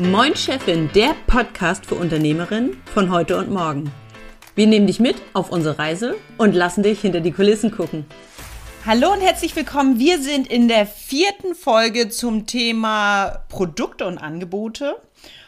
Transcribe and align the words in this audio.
Moin 0.00 0.34
Chefin, 0.34 0.88
der 0.94 1.14
Podcast 1.26 1.84
für 1.84 1.94
Unternehmerinnen 1.94 2.82
von 2.94 3.10
heute 3.10 3.36
und 3.36 3.50
morgen. 3.50 3.92
Wir 4.54 4.66
nehmen 4.66 4.86
dich 4.86 4.98
mit 4.98 5.16
auf 5.34 5.50
unsere 5.50 5.78
Reise 5.78 6.16
und 6.38 6.54
lassen 6.54 6.82
dich 6.82 7.02
hinter 7.02 7.20
die 7.20 7.32
Kulissen 7.32 7.70
gucken. 7.70 8.06
Hallo 8.86 9.12
und 9.12 9.20
herzlich 9.20 9.54
willkommen. 9.54 9.98
Wir 9.98 10.22
sind 10.22 10.46
in 10.46 10.68
der 10.68 10.86
vierten 10.86 11.54
Folge 11.54 12.08
zum 12.08 12.46
Thema 12.46 13.44
Produkte 13.50 14.06
und 14.06 14.16
Angebote. 14.16 14.96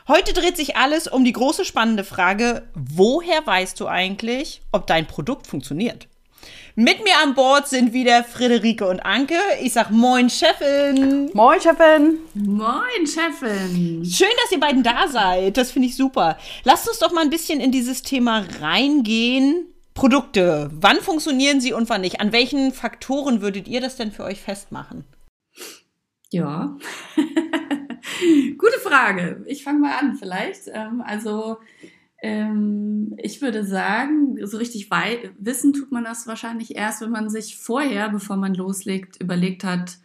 Heute 0.06 0.34
dreht 0.34 0.58
sich 0.58 0.76
alles 0.76 1.08
um 1.08 1.24
die 1.24 1.32
große 1.32 1.64
spannende 1.64 2.04
Frage, 2.04 2.68
woher 2.74 3.46
weißt 3.46 3.80
du 3.80 3.86
eigentlich, 3.86 4.60
ob 4.70 4.86
dein 4.86 5.06
Produkt 5.06 5.46
funktioniert? 5.46 6.08
Mit 6.74 7.04
mir 7.04 7.12
an 7.22 7.34
Bord 7.34 7.68
sind 7.68 7.92
wieder 7.92 8.24
Friederike 8.24 8.88
und 8.88 9.00
Anke. 9.00 9.36
Ich 9.60 9.74
sag 9.74 9.90
Moin, 9.90 10.30
Chefin. 10.30 11.28
Moin, 11.34 11.60
Chefin. 11.60 12.18
Moin, 12.32 13.06
Chefin. 13.06 14.02
Schön, 14.06 14.32
dass 14.42 14.52
ihr 14.52 14.60
beiden 14.60 14.82
da 14.82 15.06
seid. 15.06 15.58
Das 15.58 15.70
finde 15.70 15.88
ich 15.88 15.96
super. 15.96 16.38
Lasst 16.64 16.88
uns 16.88 16.98
doch 16.98 17.12
mal 17.12 17.20
ein 17.20 17.28
bisschen 17.28 17.60
in 17.60 17.72
dieses 17.72 18.00
Thema 18.00 18.46
reingehen. 18.62 19.66
Produkte. 19.92 20.70
Wann 20.72 21.02
funktionieren 21.02 21.60
sie 21.60 21.74
und 21.74 21.90
wann 21.90 22.00
nicht? 22.00 22.22
An 22.22 22.32
welchen 22.32 22.72
Faktoren 22.72 23.42
würdet 23.42 23.68
ihr 23.68 23.82
das 23.82 23.96
denn 23.96 24.10
für 24.10 24.24
euch 24.24 24.40
festmachen? 24.40 25.04
Ja. 26.30 26.78
Gute 28.56 28.80
Frage. 28.80 29.44
Ich 29.46 29.62
fange 29.62 29.80
mal 29.80 29.98
an 29.98 30.16
vielleicht. 30.16 30.68
Ähm, 30.72 31.02
also 31.04 31.58
ähm, 32.22 33.14
ich 33.18 33.42
würde 33.42 33.66
sagen, 33.66 34.38
so 34.46 34.56
richtig 34.56 34.88
wissen 35.38 35.72
tut 35.72 35.90
man 35.90 36.04
das 36.04 36.28
wahrscheinlich 36.28 36.76
erst, 36.76 37.02
wenn 37.02 37.10
man 37.10 37.28
sich 37.28 37.58
vorher, 37.58 38.08
bevor 38.10 38.36
man 38.36 38.54
loslegt, 38.54 39.20
überlegt 39.20 39.64
hat, 39.64 39.98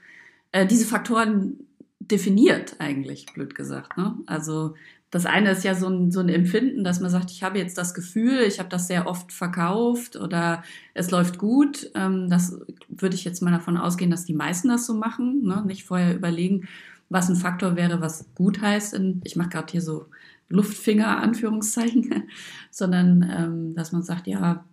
äh, 0.51 0.65
diese 0.65 0.87
Faktoren 0.87 1.59
definiert 1.99 2.77
eigentlich, 2.79 3.27
blöd 3.27 3.53
gesagt. 3.53 3.97
Ne? 3.97 4.15
Also 4.25 4.73
das 5.11 5.27
eine 5.27 5.51
ist 5.51 5.63
ja 5.63 5.75
so 5.75 5.87
ein, 5.87 6.11
so 6.11 6.19
ein 6.19 6.29
Empfinden, 6.29 6.83
dass 6.83 6.99
man 6.99 7.11
sagt, 7.11 7.29
ich 7.31 7.43
habe 7.43 7.59
jetzt 7.59 7.77
das 7.77 7.93
Gefühl, 7.93 8.39
ich 8.41 8.59
habe 8.59 8.69
das 8.69 8.87
sehr 8.87 9.07
oft 9.07 9.31
verkauft 9.31 10.15
oder 10.15 10.63
es 10.95 11.11
läuft 11.11 11.37
gut. 11.37 11.91
Ähm, 11.93 12.29
das 12.29 12.59
würde 12.89 13.15
ich 13.15 13.25
jetzt 13.25 13.43
mal 13.43 13.51
davon 13.51 13.77
ausgehen, 13.77 14.09
dass 14.09 14.25
die 14.25 14.33
meisten 14.33 14.69
das 14.69 14.87
so 14.87 14.95
machen, 14.95 15.43
ne? 15.43 15.63
nicht 15.67 15.85
vorher 15.85 16.15
überlegen, 16.15 16.67
was 17.09 17.29
ein 17.29 17.35
Faktor 17.35 17.75
wäre, 17.75 18.01
was 18.01 18.33
gut 18.35 18.61
heißt. 18.61 18.99
Ich 19.23 19.35
mache 19.35 19.49
gerade 19.49 19.71
hier 19.71 19.81
so 19.81 20.07
Luftfinger, 20.49 21.17
Anführungszeichen, 21.17 22.29
sondern 22.71 23.29
ähm, 23.29 23.75
dass 23.75 23.91
man 23.91 24.03
sagt, 24.03 24.27
ja, 24.27 24.65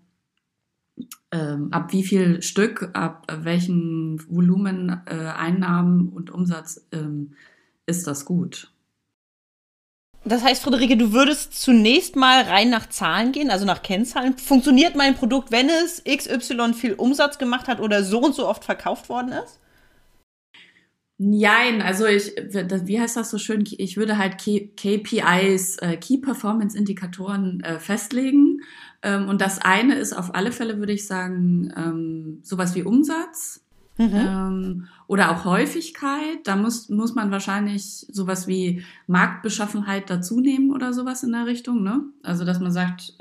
ähm, 1.33 1.73
ab 1.73 1.93
wie 1.93 2.05
viel 2.05 2.43
Stück, 2.43 2.91
ab 2.93 3.27
welchen 3.29 4.21
Volumen, 4.29 5.03
äh, 5.07 5.15
Einnahmen 5.15 6.09
und 6.09 6.31
Umsatz 6.31 6.87
ähm, 6.93 7.33
ist 7.87 8.07
das 8.07 8.25
gut. 8.25 8.71
Das 10.27 10.43
heißt, 10.43 10.63
Friederike, 10.63 10.97
du 10.97 11.13
würdest 11.13 11.61
zunächst 11.61 12.17
mal 12.17 12.43
rein 12.43 12.71
nach 12.71 12.89
Zahlen 12.89 13.33
gehen, 13.33 13.51
also 13.51 13.67
nach 13.67 13.83
Kennzahlen. 13.83 14.39
Funktioniert 14.39 14.97
mein 14.97 15.17
Produkt, 15.17 15.53
wenn 15.53 15.69
es 15.69 16.03
XY 16.05 16.73
viel 16.73 16.95
Umsatz 16.95 17.37
gemacht 17.37 17.69
hat 17.69 17.81
oder 17.81 18.03
so 18.03 18.21
und 18.21 18.35
so 18.35 18.49
oft 18.49 18.65
verkauft 18.65 19.11
worden 19.11 19.33
ist? 19.33 19.61
Nein, 21.17 21.81
also 21.81 22.07
ich, 22.07 22.33
wie 22.35 23.01
heißt 23.01 23.17
das 23.17 23.31
so 23.31 23.39
schön? 23.39 23.63
Ich 23.79 23.97
würde 23.97 24.19
halt 24.19 24.39
KPIs, 24.39 25.77
äh, 25.79 25.97
Key 25.97 26.19
Performance 26.19 26.77
Indikatoren 26.77 27.61
äh, 27.61 27.79
festlegen. 27.79 28.63
Ähm, 29.03 29.29
und 29.29 29.41
das 29.41 29.61
eine 29.61 29.95
ist 29.95 30.13
auf 30.13 30.35
alle 30.35 30.51
Fälle, 30.51 30.79
würde 30.79 30.93
ich 30.93 31.07
sagen, 31.07 31.73
ähm, 31.77 32.41
sowas 32.43 32.75
wie 32.75 32.83
Umsatz. 32.83 33.65
Mhm. 33.97 34.13
Ähm, 34.13 34.89
oder 35.07 35.31
auch 35.31 35.45
Häufigkeit. 35.45 36.39
Da 36.45 36.57
muss, 36.57 36.89
muss 36.89 37.15
man 37.15 37.31
wahrscheinlich 37.31 37.85
sowas 38.11 38.49
wie 38.49 38.83
Marktbeschaffenheit 39.07 40.11
dazu 40.11 40.41
nehmen 40.41 40.73
oder 40.73 40.93
sowas 40.93 41.23
in 41.23 41.31
der 41.31 41.47
Richtung. 41.47 41.85
Ne? 41.85 42.01
Also, 42.25 42.45
dass 42.45 42.59
man 42.59 42.73
sagt, 42.73 43.17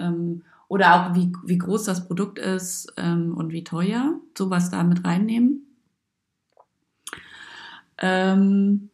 oder 0.67 0.95
auch 0.95 1.16
wie, 1.16 1.31
wie 1.45 1.59
groß 1.59 1.83
das 1.83 2.08
Produkt 2.08 2.39
ist 2.39 2.91
und 2.97 3.52
wie 3.52 3.64
teuer, 3.64 4.20
sowas 4.36 4.71
da 4.71 4.83
mit 4.83 5.05
reinnehmen. 5.05 5.67
Ähm, 7.98 8.89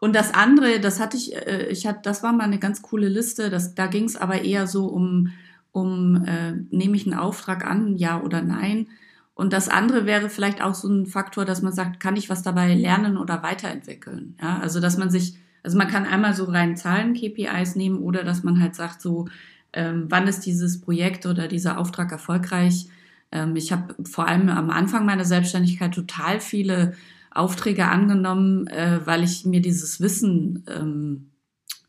und 0.00 0.16
das 0.16 0.34
andere, 0.34 0.80
das 0.80 0.98
hatte 0.98 1.16
ich, 1.16 1.36
äh, 1.36 1.68
ich 1.68 1.86
hatte, 1.86 2.00
das 2.02 2.22
war 2.22 2.32
mal 2.32 2.44
eine 2.44 2.58
ganz 2.58 2.82
coole 2.82 3.08
Liste. 3.08 3.50
Das, 3.50 3.76
da 3.76 3.86
ging 3.86 4.04
es 4.04 4.16
aber 4.16 4.42
eher 4.42 4.66
so 4.66 4.86
um, 4.86 5.28
um 5.70 6.24
äh, 6.26 6.52
nehme 6.70 6.96
ich 6.96 7.06
einen 7.06 7.18
Auftrag 7.18 7.64
an, 7.64 7.96
ja 7.96 8.20
oder 8.20 8.42
nein. 8.42 8.88
Und 9.34 9.52
das 9.52 9.68
andere 9.68 10.04
wäre 10.04 10.28
vielleicht 10.28 10.60
auch 10.60 10.74
so 10.74 10.88
ein 10.88 11.06
Faktor, 11.06 11.44
dass 11.44 11.62
man 11.62 11.72
sagt, 11.72 12.00
kann 12.00 12.16
ich 12.16 12.28
was 12.28 12.42
dabei 12.42 12.74
lernen 12.74 13.16
oder 13.16 13.42
weiterentwickeln? 13.42 14.36
Ja, 14.42 14.58
also 14.58 14.80
dass 14.80 14.98
man 14.98 15.10
sich, 15.10 15.36
also 15.62 15.78
man 15.78 15.88
kann 15.88 16.04
einmal 16.04 16.34
so 16.34 16.44
rein 16.44 16.76
Zahlen 16.76 17.14
KPIs 17.14 17.76
nehmen 17.76 17.98
oder 17.98 18.24
dass 18.24 18.42
man 18.42 18.60
halt 18.60 18.74
sagt, 18.74 19.00
so 19.00 19.28
ähm, 19.72 20.06
wann 20.08 20.26
ist 20.26 20.44
dieses 20.46 20.80
Projekt 20.80 21.26
oder 21.26 21.48
dieser 21.48 21.78
Auftrag 21.78 22.12
erfolgreich? 22.12 22.88
Ähm, 23.30 23.56
ich 23.56 23.72
habe 23.72 23.94
vor 24.04 24.28
allem 24.28 24.48
am 24.48 24.70
Anfang 24.70 25.06
meiner 25.06 25.24
Selbstständigkeit 25.24 25.94
total 25.94 26.40
viele 26.40 26.94
Aufträge 27.34 27.86
angenommen, 27.86 28.66
äh, 28.66 29.00
weil 29.04 29.24
ich 29.24 29.44
mir 29.44 29.60
dieses 29.60 30.00
Wissen 30.00 30.64
ähm, 30.68 31.32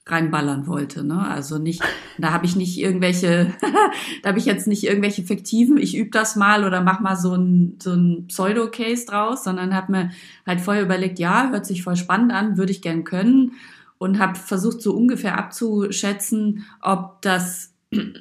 reinballern 0.05 0.67
wollte. 0.67 1.03
Ne? 1.03 1.19
Also 1.25 1.57
nicht, 1.57 1.81
da 2.17 2.31
habe 2.31 2.45
ich 2.45 2.55
nicht 2.55 2.77
irgendwelche, 2.77 3.53
da 4.21 4.29
habe 4.29 4.39
ich 4.39 4.45
jetzt 4.45 4.67
nicht 4.67 4.83
irgendwelche 4.83 5.23
fiktiven, 5.23 5.77
ich 5.77 5.95
übe 5.95 6.11
das 6.11 6.35
mal 6.35 6.65
oder 6.65 6.81
mach 6.81 6.99
mal 6.99 7.15
so 7.15 7.33
ein, 7.35 7.77
so 7.81 7.93
ein 7.93 8.27
Pseudo-Case 8.27 9.05
draus, 9.05 9.43
sondern 9.43 9.73
habe 9.73 9.91
mir 9.91 10.11
halt 10.45 10.61
vorher 10.61 10.83
überlegt, 10.83 11.19
ja, 11.19 11.49
hört 11.49 11.65
sich 11.65 11.83
voll 11.83 11.95
spannend 11.95 12.33
an, 12.33 12.57
würde 12.57 12.71
ich 12.71 12.81
gern 12.81 13.03
können 13.03 13.53
und 13.97 14.19
habe 14.19 14.35
versucht 14.35 14.81
so 14.81 14.93
ungefähr 14.93 15.37
abzuschätzen, 15.37 16.65
ob 16.81 17.21
das 17.21 17.72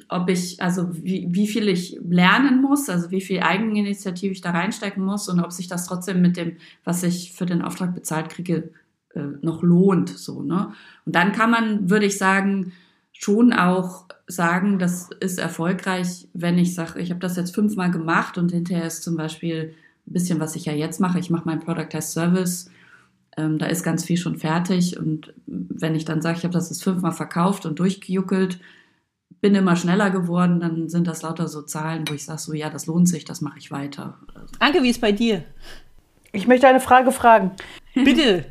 ob 0.09 0.29
ich, 0.29 0.61
also 0.61 0.89
wie, 0.91 1.27
wie 1.29 1.47
viel 1.47 1.67
ich 1.67 1.99
lernen 2.07 2.61
muss, 2.61 2.89
also 2.89 3.11
wie 3.11 3.21
viel 3.21 3.41
Eigeninitiative 3.41 4.31
ich 4.31 4.41
da 4.41 4.51
reinstecken 4.51 5.03
muss 5.03 5.29
und 5.29 5.39
ob 5.39 5.51
sich 5.51 5.67
das 5.67 5.85
trotzdem 5.85 6.21
mit 6.21 6.37
dem, 6.37 6.57
was 6.83 7.03
ich 7.03 7.33
für 7.33 7.45
den 7.45 7.61
Auftrag 7.61 7.93
bezahlt 7.93 8.29
kriege, 8.29 8.71
äh, 9.13 9.21
noch 9.41 9.63
lohnt. 9.63 10.09
So, 10.09 10.41
ne? 10.41 10.73
Und 11.05 11.15
dann 11.15 11.31
kann 11.31 11.51
man, 11.51 11.89
würde 11.89 12.05
ich 12.05 12.17
sagen, 12.17 12.73
schon 13.11 13.53
auch 13.53 14.05
sagen, 14.27 14.79
das 14.79 15.09
ist 15.19 15.39
erfolgreich, 15.39 16.27
wenn 16.33 16.57
ich 16.57 16.73
sage, 16.73 16.99
ich 16.99 17.09
habe 17.09 17.19
das 17.19 17.35
jetzt 17.35 17.55
fünfmal 17.55 17.91
gemacht 17.91 18.37
und 18.37 18.51
hinterher 18.51 18.85
ist 18.85 19.03
zum 19.03 19.15
Beispiel 19.15 19.73
ein 20.07 20.13
bisschen, 20.13 20.39
was 20.39 20.55
ich 20.55 20.65
ja 20.65 20.73
jetzt 20.73 20.99
mache, 20.99 21.19
ich 21.19 21.29
mache 21.29 21.43
mein 21.45 21.59
Product 21.59 21.89
Test 21.89 22.13
Service, 22.13 22.69
ähm, 23.37 23.57
da 23.57 23.67
ist 23.67 23.83
ganz 23.83 24.03
viel 24.03 24.17
schon 24.17 24.37
fertig 24.37 24.97
und 24.97 25.33
wenn 25.45 25.95
ich 25.95 26.05
dann 26.05 26.21
sage, 26.21 26.37
ich 26.37 26.43
habe 26.43 26.53
das 26.53 26.69
jetzt 26.69 26.83
fünfmal 26.83 27.11
verkauft 27.11 27.65
und 27.65 27.79
durchgejuckelt, 27.79 28.59
bin 29.43 29.55
immer 29.55 29.75
schneller 29.75 30.09
geworden, 30.09 30.61
dann 30.61 30.87
sind 30.87 31.05
das 31.05 31.21
lauter 31.21 31.49
so 31.49 31.61
Zahlen, 31.63 32.05
wo 32.07 32.13
ich 32.13 32.23
sage, 32.23 32.39
so 32.39 32.53
ja, 32.53 32.69
das 32.69 32.85
lohnt 32.85 33.09
sich, 33.09 33.25
das 33.25 33.41
mache 33.41 33.59
ich 33.59 33.71
weiter. 33.71 34.17
Anke, 34.59 34.81
wie 34.81 34.89
ist 34.89 35.01
bei 35.01 35.11
dir? 35.11 35.43
Ich 36.31 36.47
möchte 36.47 36.65
eine 36.65 36.79
Frage 36.79 37.11
fragen. 37.11 37.51
Bitte. 37.93 38.45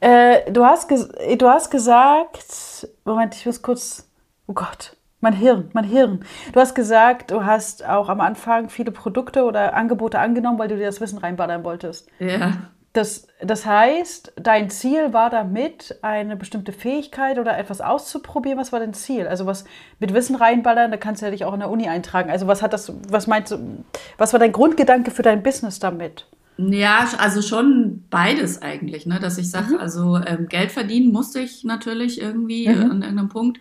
äh, 0.00 0.50
du, 0.50 0.64
hast 0.64 0.90
du 0.90 1.48
hast 1.48 1.70
gesagt, 1.70 2.88
Moment, 3.04 3.36
ich 3.36 3.46
muss 3.46 3.62
kurz, 3.62 4.10
oh 4.48 4.54
Gott, 4.54 4.96
mein 5.20 5.34
Hirn, 5.34 5.70
mein 5.72 5.84
Hirn. 5.84 6.24
Du 6.52 6.58
hast 6.58 6.74
gesagt, 6.74 7.30
du 7.30 7.44
hast 7.44 7.86
auch 7.86 8.08
am 8.08 8.20
Anfang 8.20 8.70
viele 8.70 8.90
Produkte 8.90 9.44
oder 9.44 9.74
Angebote 9.74 10.18
angenommen, 10.18 10.58
weil 10.58 10.68
du 10.68 10.76
dir 10.76 10.86
das 10.86 11.00
Wissen 11.00 11.18
reinballern 11.18 11.62
wolltest. 11.62 12.08
Ja. 12.18 12.70
Das, 12.94 13.26
das 13.42 13.66
heißt, 13.66 14.34
dein 14.36 14.70
Ziel 14.70 15.12
war 15.12 15.28
damit, 15.28 15.96
eine 16.02 16.36
bestimmte 16.36 16.72
Fähigkeit 16.72 17.40
oder 17.40 17.58
etwas 17.58 17.80
auszuprobieren. 17.80 18.56
Was 18.56 18.70
war 18.70 18.78
dein 18.78 18.94
Ziel? 18.94 19.26
Also 19.26 19.46
was 19.46 19.64
mit 19.98 20.14
Wissen 20.14 20.36
reinballern, 20.36 20.92
da 20.92 20.96
kannst 20.96 21.20
du 21.20 21.26
ja 21.26 21.32
dich 21.32 21.44
auch 21.44 21.54
in 21.54 21.58
der 21.58 21.70
Uni 21.70 21.88
eintragen. 21.88 22.30
Also 22.30 22.46
was 22.46 22.62
hat 22.62 22.72
das, 22.72 22.92
was 23.08 23.26
meinst 23.26 23.50
du, 23.50 23.84
was 24.16 24.32
war 24.32 24.38
dein 24.38 24.52
Grundgedanke 24.52 25.10
für 25.10 25.22
dein 25.22 25.42
Business 25.42 25.80
damit? 25.80 26.28
Ja, 26.56 27.08
also 27.18 27.42
schon 27.42 28.04
beides 28.10 28.62
eigentlich, 28.62 29.06
ne? 29.06 29.18
Dass 29.18 29.38
ich 29.38 29.50
sage, 29.50 29.74
mhm. 29.74 29.80
also 29.80 30.18
ähm, 30.18 30.46
Geld 30.46 30.70
verdienen 30.70 31.10
musste 31.10 31.40
ich 31.40 31.64
natürlich 31.64 32.20
irgendwie 32.20 32.68
mhm. 32.68 32.74
an 32.74 33.02
irgendeinem 33.02 33.28
Punkt. 33.28 33.58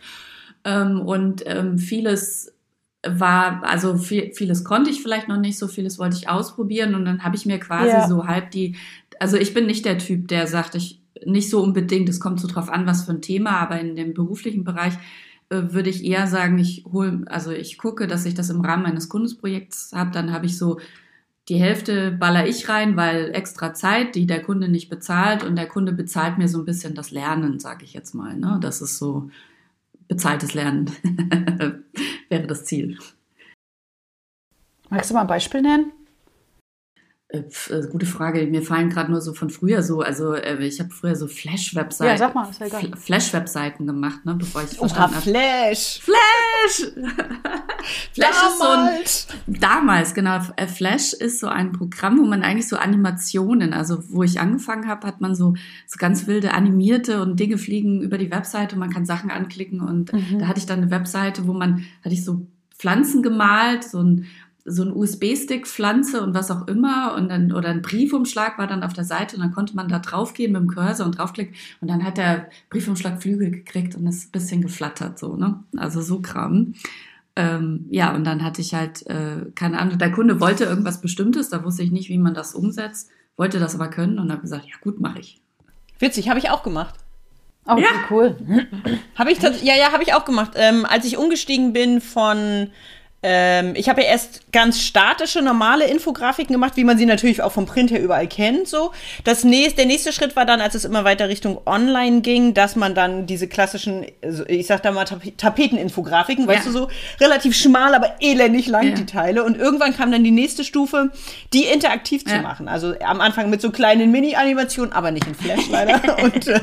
Ähm, 0.63 1.01
und 1.01 1.41
ähm, 1.47 1.79
vieles 1.79 2.53
war, 3.05 3.63
also 3.63 3.97
viel, 3.97 4.31
vieles 4.33 4.63
konnte 4.63 4.89
ich 4.89 5.01
vielleicht 5.01 5.27
noch 5.27 5.37
nicht, 5.37 5.57
so 5.57 5.67
vieles 5.67 5.99
wollte 5.99 6.15
ich 6.15 6.29
ausprobieren 6.29 6.95
und 6.95 7.03
dann 7.05 7.23
habe 7.23 7.35
ich 7.35 7.45
mir 7.45 7.59
quasi 7.59 7.89
ja. 7.89 8.07
so 8.07 8.27
halb 8.27 8.51
die 8.51 8.77
also 9.23 9.37
ich 9.37 9.53
bin 9.53 9.67
nicht 9.67 9.85
der 9.85 9.99
Typ, 9.99 10.27
der 10.27 10.47
sagt, 10.47 10.75
ich 10.75 11.01
nicht 11.25 11.49
so 11.49 11.63
unbedingt, 11.63 12.09
es 12.09 12.19
kommt 12.19 12.41
so 12.41 12.47
drauf 12.49 12.69
an, 12.69 12.85
was 12.85 13.05
für 13.05 13.13
ein 13.13 13.21
Thema, 13.21 13.51
aber 13.51 13.79
in 13.79 13.95
dem 13.95 14.13
beruflichen 14.13 14.65
Bereich 14.65 14.95
äh, 15.47 15.61
würde 15.69 15.89
ich 15.89 16.03
eher 16.03 16.27
sagen, 16.27 16.59
ich 16.59 16.83
hole, 16.91 17.23
also 17.27 17.51
ich 17.51 17.77
gucke, 17.77 18.05
dass 18.05 18.25
ich 18.25 18.33
das 18.33 18.49
im 18.49 18.59
Rahmen 18.59 18.83
meines 18.83 19.07
Kundenprojekts 19.07 19.93
habe, 19.95 20.11
dann 20.11 20.33
habe 20.33 20.45
ich 20.45 20.57
so 20.57 20.77
die 21.47 21.55
Hälfte 21.55 22.11
baller 22.11 22.45
ich 22.47 22.67
rein, 22.67 22.97
weil 22.97 23.31
extra 23.33 23.73
Zeit, 23.73 24.15
die 24.15 24.27
der 24.27 24.41
Kunde 24.41 24.67
nicht 24.67 24.89
bezahlt 24.89 25.45
und 25.45 25.55
der 25.55 25.69
Kunde 25.69 25.93
bezahlt 25.93 26.37
mir 26.37 26.49
so 26.49 26.59
ein 26.59 26.65
bisschen 26.65 26.93
das 26.93 27.11
Lernen, 27.11 27.59
sage 27.59 27.85
ich 27.85 27.93
jetzt 27.93 28.13
mal. 28.13 28.35
Ne? 28.35 28.57
Das 28.61 28.81
ist 28.81 28.97
so 28.97 29.29
bezahltes 30.09 30.53
Lernen 30.53 30.91
wäre 32.29 32.47
das 32.47 32.65
Ziel. 32.65 32.97
Magst 34.89 35.11
du 35.11 35.13
mal 35.13 35.21
ein 35.21 35.27
Beispiel 35.27 35.61
nennen? 35.61 35.93
Äh, 37.33 37.39
äh, 37.73 37.87
gute 37.89 38.05
Frage. 38.05 38.45
Mir 38.45 38.61
fallen 38.61 38.91
gerade 38.91 39.09
nur 39.11 39.19
so 39.19 39.33
von 39.33 39.49
früher 39.49 39.81
so, 39.81 40.01
also 40.01 40.35
äh, 40.35 40.63
ich 40.63 40.79
habe 40.79 40.91
früher 40.91 41.15
so 41.15 41.27
Flash-Webseiten. 41.27 42.11
Ja, 42.11 42.15
sag 42.17 42.35
mal, 42.35 42.47
ist 42.47 42.59
ja 42.59 42.67
egal. 42.67 42.91
Flash-Webseiten 42.95 43.87
gemacht, 43.87 44.23
ne, 44.23 44.35
bevor 44.35 44.61
ich 44.61 44.79
Oha, 44.79 44.87
verstanden 44.87 45.15
habe. 45.15 45.23
Flash! 45.23 45.99
Flash! 46.01 46.91
Flash 48.13 48.29
ist 48.29 48.59
so 48.59 48.67
ein, 48.67 48.85
Damals. 48.85 49.27
damals, 49.47 50.13
genau. 50.13 50.39
Äh, 50.57 50.67
Flash 50.67 51.13
ist 51.13 51.39
so 51.39 51.47
ein 51.47 51.71
Programm, 51.71 52.19
wo 52.19 52.23
man 52.23 52.43
eigentlich 52.43 52.67
so 52.67 52.77
Animationen, 52.77 53.73
also 53.73 54.03
wo 54.09 54.21
ich 54.21 54.39
angefangen 54.39 54.87
habe, 54.87 55.07
hat 55.07 55.19
man 55.19 55.33
so, 55.33 55.55
so 55.87 55.97
ganz 55.97 56.27
wilde 56.27 56.53
animierte 56.53 57.19
und 57.23 57.39
Dinge 57.39 57.57
fliegen 57.57 58.01
über 58.03 58.19
die 58.19 58.29
Webseite 58.31 58.75
und 58.75 58.79
man 58.79 58.91
kann 58.91 59.05
Sachen 59.07 59.31
anklicken 59.31 59.81
und 59.81 60.13
Mhm. 60.13 60.37
da 60.37 60.47
hatte 60.47 60.59
ich 60.59 60.67
dann 60.67 60.81
eine 60.83 60.91
Webseite, 60.91 61.47
wo 61.47 61.53
man, 61.53 61.83
hatte 62.03 62.13
ich 62.13 62.23
so 62.23 62.45
Pflanzen 62.77 63.23
gemalt, 63.23 63.83
so 63.83 63.99
ein 64.03 64.25
so 64.65 64.83
ein 64.83 64.91
USB-Stick, 64.93 65.67
Pflanze 65.67 66.21
und 66.21 66.33
was 66.33 66.49
auch 66.49 66.67
immer 66.67 67.15
und 67.15 67.27
dann 67.29 67.51
oder 67.51 67.69
ein 67.69 67.81
Briefumschlag 67.81 68.57
war 68.57 68.65
dann 68.67 68.83
auf 68.83 68.93
der 68.93 69.03
Seite 69.03 69.35
und 69.35 69.41
dann 69.41 69.51
konnte 69.53 69.75
man 69.75 69.89
da 69.89 69.99
draufgehen 69.99 70.53
mit 70.53 70.61
dem 70.61 70.67
Cursor 70.69 71.05
und 71.05 71.17
draufklicken 71.17 71.53
und 71.81 71.89
dann 71.89 72.03
hat 72.05 72.17
der 72.17 72.49
Briefumschlag 72.69 73.21
Flügel 73.21 73.51
gekriegt 73.51 73.95
und 73.95 74.07
ist 74.07 74.27
ein 74.27 74.31
bisschen 74.31 74.61
geflattert 74.61 75.19
so, 75.19 75.35
ne? 75.35 75.61
Also 75.75 76.01
so 76.01 76.21
Kram. 76.21 76.75
Ähm, 77.35 77.87
ja, 77.89 78.13
und 78.15 78.23
dann 78.25 78.43
hatte 78.43 78.61
ich 78.61 78.73
halt, 78.73 79.05
äh, 79.07 79.45
keine 79.55 79.79
Ahnung, 79.79 79.97
der 79.97 80.11
Kunde 80.11 80.39
wollte 80.39 80.65
irgendwas 80.65 81.01
Bestimmtes, 81.01 81.49
da 81.49 81.63
wusste 81.65 81.81
ich 81.83 81.91
nicht, 81.91 82.07
wie 82.09 82.17
man 82.19 82.33
das 82.35 82.53
umsetzt, 82.53 83.09
wollte 83.37 83.59
das 83.59 83.73
aber 83.75 83.87
können 83.89 84.19
und 84.19 84.31
habe 84.31 84.41
gesagt, 84.43 84.65
ja 84.65 84.75
gut, 84.81 84.99
mache 85.01 85.19
ich. 85.19 85.41
Witzig, 85.99 86.29
habe 86.29 86.37
ich 86.39 86.49
auch 86.51 86.63
gemacht. 86.63 86.95
Oh, 87.65 87.77
Ja. 87.77 87.87
cool. 88.11 88.35
Habe 89.15 89.31
ich 89.31 89.39
tats- 89.39 89.63
ja, 89.63 89.73
ja, 89.75 89.91
habe 89.93 90.03
ich 90.03 90.13
auch 90.13 90.25
gemacht. 90.25 90.51
Ähm, 90.55 90.85
als 90.85 91.05
ich 91.05 91.17
umgestiegen 91.17 91.73
bin 91.73 92.01
von 92.01 92.69
ähm, 93.23 93.73
ich 93.75 93.87
habe 93.89 94.01
ja 94.01 94.07
erst 94.07 94.51
ganz 94.51 94.81
statische, 94.81 95.41
normale 95.41 95.85
Infografiken 95.85 96.53
gemacht, 96.53 96.73
wie 96.75 96.83
man 96.83 96.97
sie 96.97 97.05
natürlich 97.05 97.41
auch 97.41 97.51
vom 97.53 97.65
Print 97.65 97.89
her 97.91 98.01
überall 98.01 98.27
kennt. 98.27 98.67
So. 98.67 98.91
Das 99.23 99.43
nächste, 99.43 99.77
der 99.77 99.85
nächste 99.85 100.11
Schritt 100.13 100.35
war 100.35 100.45
dann, 100.45 100.59
als 100.61 100.75
es 100.75 100.83
immer 100.85 101.03
weiter 101.05 101.29
Richtung 101.29 101.59
Online 101.65 102.21
ging, 102.21 102.53
dass 102.53 102.75
man 102.75 102.93
dann 102.95 103.25
diese 103.25 103.47
klassischen, 103.47 104.05
also 104.21 104.45
ich 104.47 104.67
sag 104.67 104.83
da 104.83 104.91
mal 104.91 105.05
Tap 105.05 105.21
Tapeteninfografiken, 105.37 106.47
weißt 106.47 106.65
Ja. 106.65 106.71
du 106.71 106.77
so, 106.77 106.87
relativ 107.21 107.55
schmal, 107.55 107.95
aber 107.95 108.15
elendig 108.19 108.67
lang 108.67 108.89
Ja. 108.89 108.95
die 108.95 109.05
Teile. 109.05 109.43
Und 109.43 109.57
irgendwann 109.57 109.95
kam 109.95 110.11
dann 110.11 110.23
die 110.23 110.31
nächste 110.31 110.63
Stufe, 110.63 111.09
die 111.53 111.63
interaktiv 111.65 112.25
zu 112.25 112.35
Ja. 112.35 112.41
machen. 112.41 112.67
Also 112.67 112.93
am 113.05 113.21
Anfang 113.21 113.49
mit 113.49 113.61
so 113.61 113.71
kleinen 113.71 114.11
Mini-Animationen, 114.11 114.91
aber 114.93 115.11
nicht 115.11 115.25
in 115.27 115.35
Flash 115.35 115.69
leider. 115.69 116.01
und, 116.23 116.47
äh, 116.47 116.59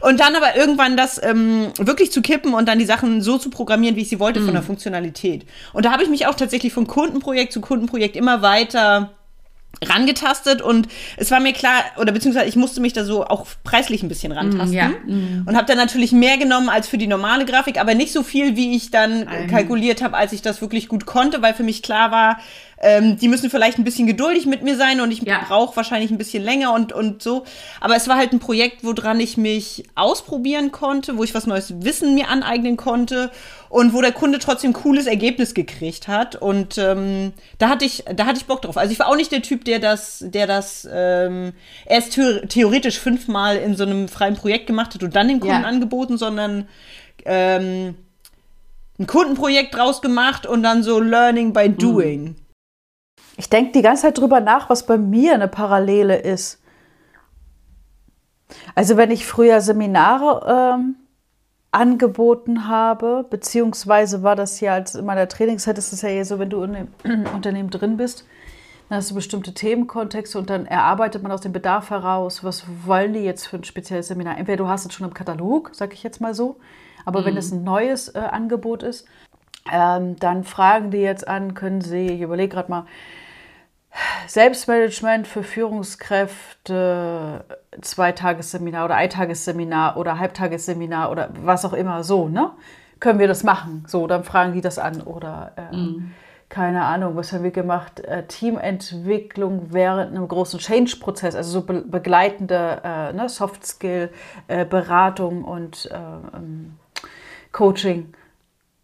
und 0.00 0.20
dann 0.20 0.34
aber 0.34 0.56
irgendwann 0.56 0.96
das 0.96 1.22
ähm, 1.22 1.72
wirklich 1.78 2.10
zu 2.10 2.22
kippen 2.22 2.54
und 2.54 2.66
dann 2.68 2.78
die 2.78 2.84
Sachen 2.86 3.20
so 3.22 3.38
zu 3.38 3.50
programmieren, 3.50 3.96
wie 3.96 4.00
ich 4.02 4.08
sie 4.08 4.18
wollte, 4.20 4.40
von 4.40 4.54
der 4.54 4.62
Funktionalität. 4.62 5.41
Und 5.72 5.84
da 5.84 5.92
habe 5.92 6.02
ich 6.02 6.08
mich 6.08 6.26
auch 6.26 6.34
tatsächlich 6.34 6.72
von 6.72 6.86
Kundenprojekt 6.86 7.52
zu 7.52 7.60
Kundenprojekt 7.60 8.16
immer 8.16 8.42
weiter 8.42 9.10
rangetastet 9.82 10.62
und 10.62 10.86
es 11.16 11.30
war 11.30 11.40
mir 11.40 11.52
klar, 11.52 11.82
oder 11.98 12.12
beziehungsweise 12.12 12.46
ich 12.46 12.56
musste 12.56 12.80
mich 12.80 12.92
da 12.92 13.04
so 13.04 13.24
auch 13.24 13.46
preislich 13.64 14.02
ein 14.02 14.08
bisschen 14.08 14.30
rantasten 14.30 14.72
ja. 14.72 14.90
und 15.46 15.56
habe 15.56 15.66
dann 15.66 15.78
natürlich 15.78 16.12
mehr 16.12 16.36
genommen 16.36 16.68
als 16.68 16.88
für 16.88 16.98
die 16.98 17.06
normale 17.06 17.44
Grafik, 17.44 17.80
aber 17.80 17.94
nicht 17.94 18.12
so 18.12 18.22
viel, 18.22 18.54
wie 18.54 18.76
ich 18.76 18.90
dann 18.90 19.26
Ein- 19.26 19.48
kalkuliert 19.48 20.02
habe, 20.02 20.16
als 20.16 20.32
ich 20.32 20.42
das 20.42 20.60
wirklich 20.60 20.88
gut 20.88 21.06
konnte, 21.06 21.42
weil 21.42 21.54
für 21.54 21.64
mich 21.64 21.82
klar 21.82 22.10
war, 22.12 22.38
ähm, 22.84 23.16
die 23.16 23.28
müssen 23.28 23.48
vielleicht 23.48 23.78
ein 23.78 23.84
bisschen 23.84 24.08
geduldig 24.08 24.44
mit 24.46 24.62
mir 24.62 24.76
sein 24.76 25.00
und 25.00 25.12
ich 25.12 25.22
Ja. 25.22 25.44
brauche 25.46 25.76
wahrscheinlich 25.76 26.10
ein 26.10 26.18
bisschen 26.18 26.42
länger 26.42 26.74
und, 26.74 26.92
und 26.92 27.22
so. 27.22 27.44
Aber 27.80 27.94
es 27.94 28.08
war 28.08 28.16
halt 28.16 28.32
ein 28.32 28.40
Projekt, 28.40 28.82
woran 28.82 29.20
ich 29.20 29.36
mich 29.36 29.84
ausprobieren 29.94 30.72
konnte, 30.72 31.16
wo 31.16 31.22
ich 31.22 31.32
was 31.32 31.46
neues 31.46 31.72
Wissen 31.84 32.14
mir 32.14 32.28
aneignen 32.28 32.76
konnte 32.76 33.30
und 33.68 33.94
wo 33.94 34.00
der 34.00 34.10
Kunde 34.12 34.40
trotzdem 34.40 34.72
cooles 34.72 35.06
Ergebnis 35.06 35.54
gekriegt 35.54 36.08
hat. 36.08 36.34
Und 36.34 36.76
ähm, 36.76 37.32
da 37.58 37.68
hatte 37.68 37.84
ich, 37.84 38.04
da 38.16 38.26
hatte 38.26 38.38
ich 38.38 38.46
Bock 38.46 38.62
drauf. 38.62 38.76
Also 38.76 38.92
ich 38.92 38.98
war 38.98 39.06
auch 39.08 39.16
nicht 39.16 39.30
der 39.32 39.42
Typ, 39.42 39.64
der 39.64 39.78
das, 39.78 40.18
der 40.26 40.46
das 40.48 40.86
ähm, 40.92 41.52
erst 41.86 42.14
theo- 42.14 42.44
theoretisch 42.48 42.98
fünfmal 42.98 43.56
in 43.58 43.76
so 43.76 43.84
einem 43.84 44.08
freien 44.08 44.34
Projekt 44.34 44.66
gemacht 44.66 44.92
hat 44.94 45.02
und 45.04 45.14
dann 45.14 45.28
dem 45.28 45.38
Kunden 45.40 45.62
Ja. 45.62 45.68
angeboten, 45.68 46.18
sondern 46.18 46.66
ähm, 47.24 47.94
ein 48.98 49.06
Kundenprojekt 49.06 49.74
draus 49.74 50.02
gemacht 50.02 50.46
und 50.46 50.62
dann 50.64 50.82
so 50.82 50.98
Learning 51.00 51.52
by 51.52 51.68
Doing. 51.70 52.34
Ich 53.42 53.50
denke 53.50 53.72
die 53.72 53.82
ganze 53.82 54.02
Zeit 54.02 54.18
drüber 54.18 54.38
nach, 54.38 54.70
was 54.70 54.86
bei 54.86 54.96
mir 54.96 55.34
eine 55.34 55.48
Parallele 55.48 56.16
ist. 56.16 56.62
Also 58.76 58.96
wenn 58.96 59.10
ich 59.10 59.26
früher 59.26 59.60
Seminare 59.60 60.76
ähm, 60.76 60.94
angeboten 61.72 62.68
habe, 62.68 63.26
beziehungsweise 63.28 64.22
war 64.22 64.36
das 64.36 64.60
ja 64.60 64.74
als 64.74 64.94
in 64.94 65.04
meiner 65.04 65.26
Trainingszeit 65.26 65.76
ist 65.76 65.92
es 65.92 66.02
ja 66.02 66.10
eher 66.10 66.24
so, 66.24 66.38
wenn 66.38 66.50
du 66.50 66.62
in 66.62 66.88
dem 67.04 67.26
Unternehmen 67.34 67.70
drin 67.70 67.96
bist, 67.96 68.24
dann 68.88 68.98
hast 68.98 69.10
du 69.10 69.16
bestimmte 69.16 69.52
Themenkontexte 69.52 70.38
und 70.38 70.48
dann 70.48 70.64
erarbeitet 70.64 71.24
man 71.24 71.32
aus 71.32 71.40
dem 71.40 71.52
Bedarf 71.52 71.90
heraus, 71.90 72.44
was 72.44 72.62
wollen 72.86 73.12
die 73.12 73.24
jetzt 73.24 73.48
für 73.48 73.56
ein 73.56 73.64
spezielles 73.64 74.06
Seminar. 74.06 74.38
Entweder 74.38 74.58
du 74.58 74.68
hast 74.68 74.86
es 74.86 74.94
schon 74.94 75.08
im 75.08 75.14
Katalog, 75.14 75.70
sag 75.72 75.94
ich 75.94 76.04
jetzt 76.04 76.20
mal 76.20 76.32
so, 76.32 76.60
aber 77.04 77.24
wenn 77.24 77.36
es 77.36 77.50
ein 77.50 77.64
neues 77.64 78.06
äh, 78.10 78.20
Angebot 78.20 78.84
ist, 78.84 79.04
ähm, 79.68 80.14
dann 80.20 80.44
fragen 80.44 80.92
die 80.92 80.98
jetzt 80.98 81.26
an, 81.26 81.54
können 81.54 81.80
sie, 81.80 82.06
ich 82.06 82.20
überlege 82.20 82.54
gerade 82.54 82.70
mal, 82.70 82.86
Selbstmanagement 84.26 85.26
für 85.26 85.42
Führungskräfte, 85.42 87.44
Zweitagesseminar 87.80 88.86
oder 88.86 88.96
Eintagesseminar 88.96 89.96
oder 89.96 90.18
Halbtagesseminar 90.18 91.10
oder 91.10 91.30
was 91.42 91.64
auch 91.64 91.74
immer 91.74 92.02
so, 92.02 92.28
ne? 92.28 92.50
Können 93.00 93.18
wir 93.18 93.28
das 93.28 93.42
machen? 93.42 93.84
So, 93.88 94.06
dann 94.06 94.24
fragen 94.24 94.52
die 94.52 94.60
das 94.60 94.78
an 94.78 95.02
oder 95.02 95.52
äh, 95.56 95.76
keine 96.52 96.84
Ahnung, 96.84 97.16
was 97.16 97.32
haben 97.32 97.44
wir 97.44 97.50
gemacht? 97.50 98.00
Äh, 98.00 98.26
Teamentwicklung 98.26 99.68
während 99.70 100.14
einem 100.14 100.28
großen 100.28 100.60
Change-Prozess, 100.60 101.34
also 101.34 101.50
so 101.50 101.62
be 101.62 101.80
begleitende 101.80 102.82
äh, 102.84 103.12
ne, 103.14 103.30
Soft-Skill, 103.30 104.10
äh, 104.48 104.66
Beratung 104.66 105.44
und 105.44 105.90
äh, 105.90 105.96
ähm, 106.36 106.74
Coaching. 107.52 108.12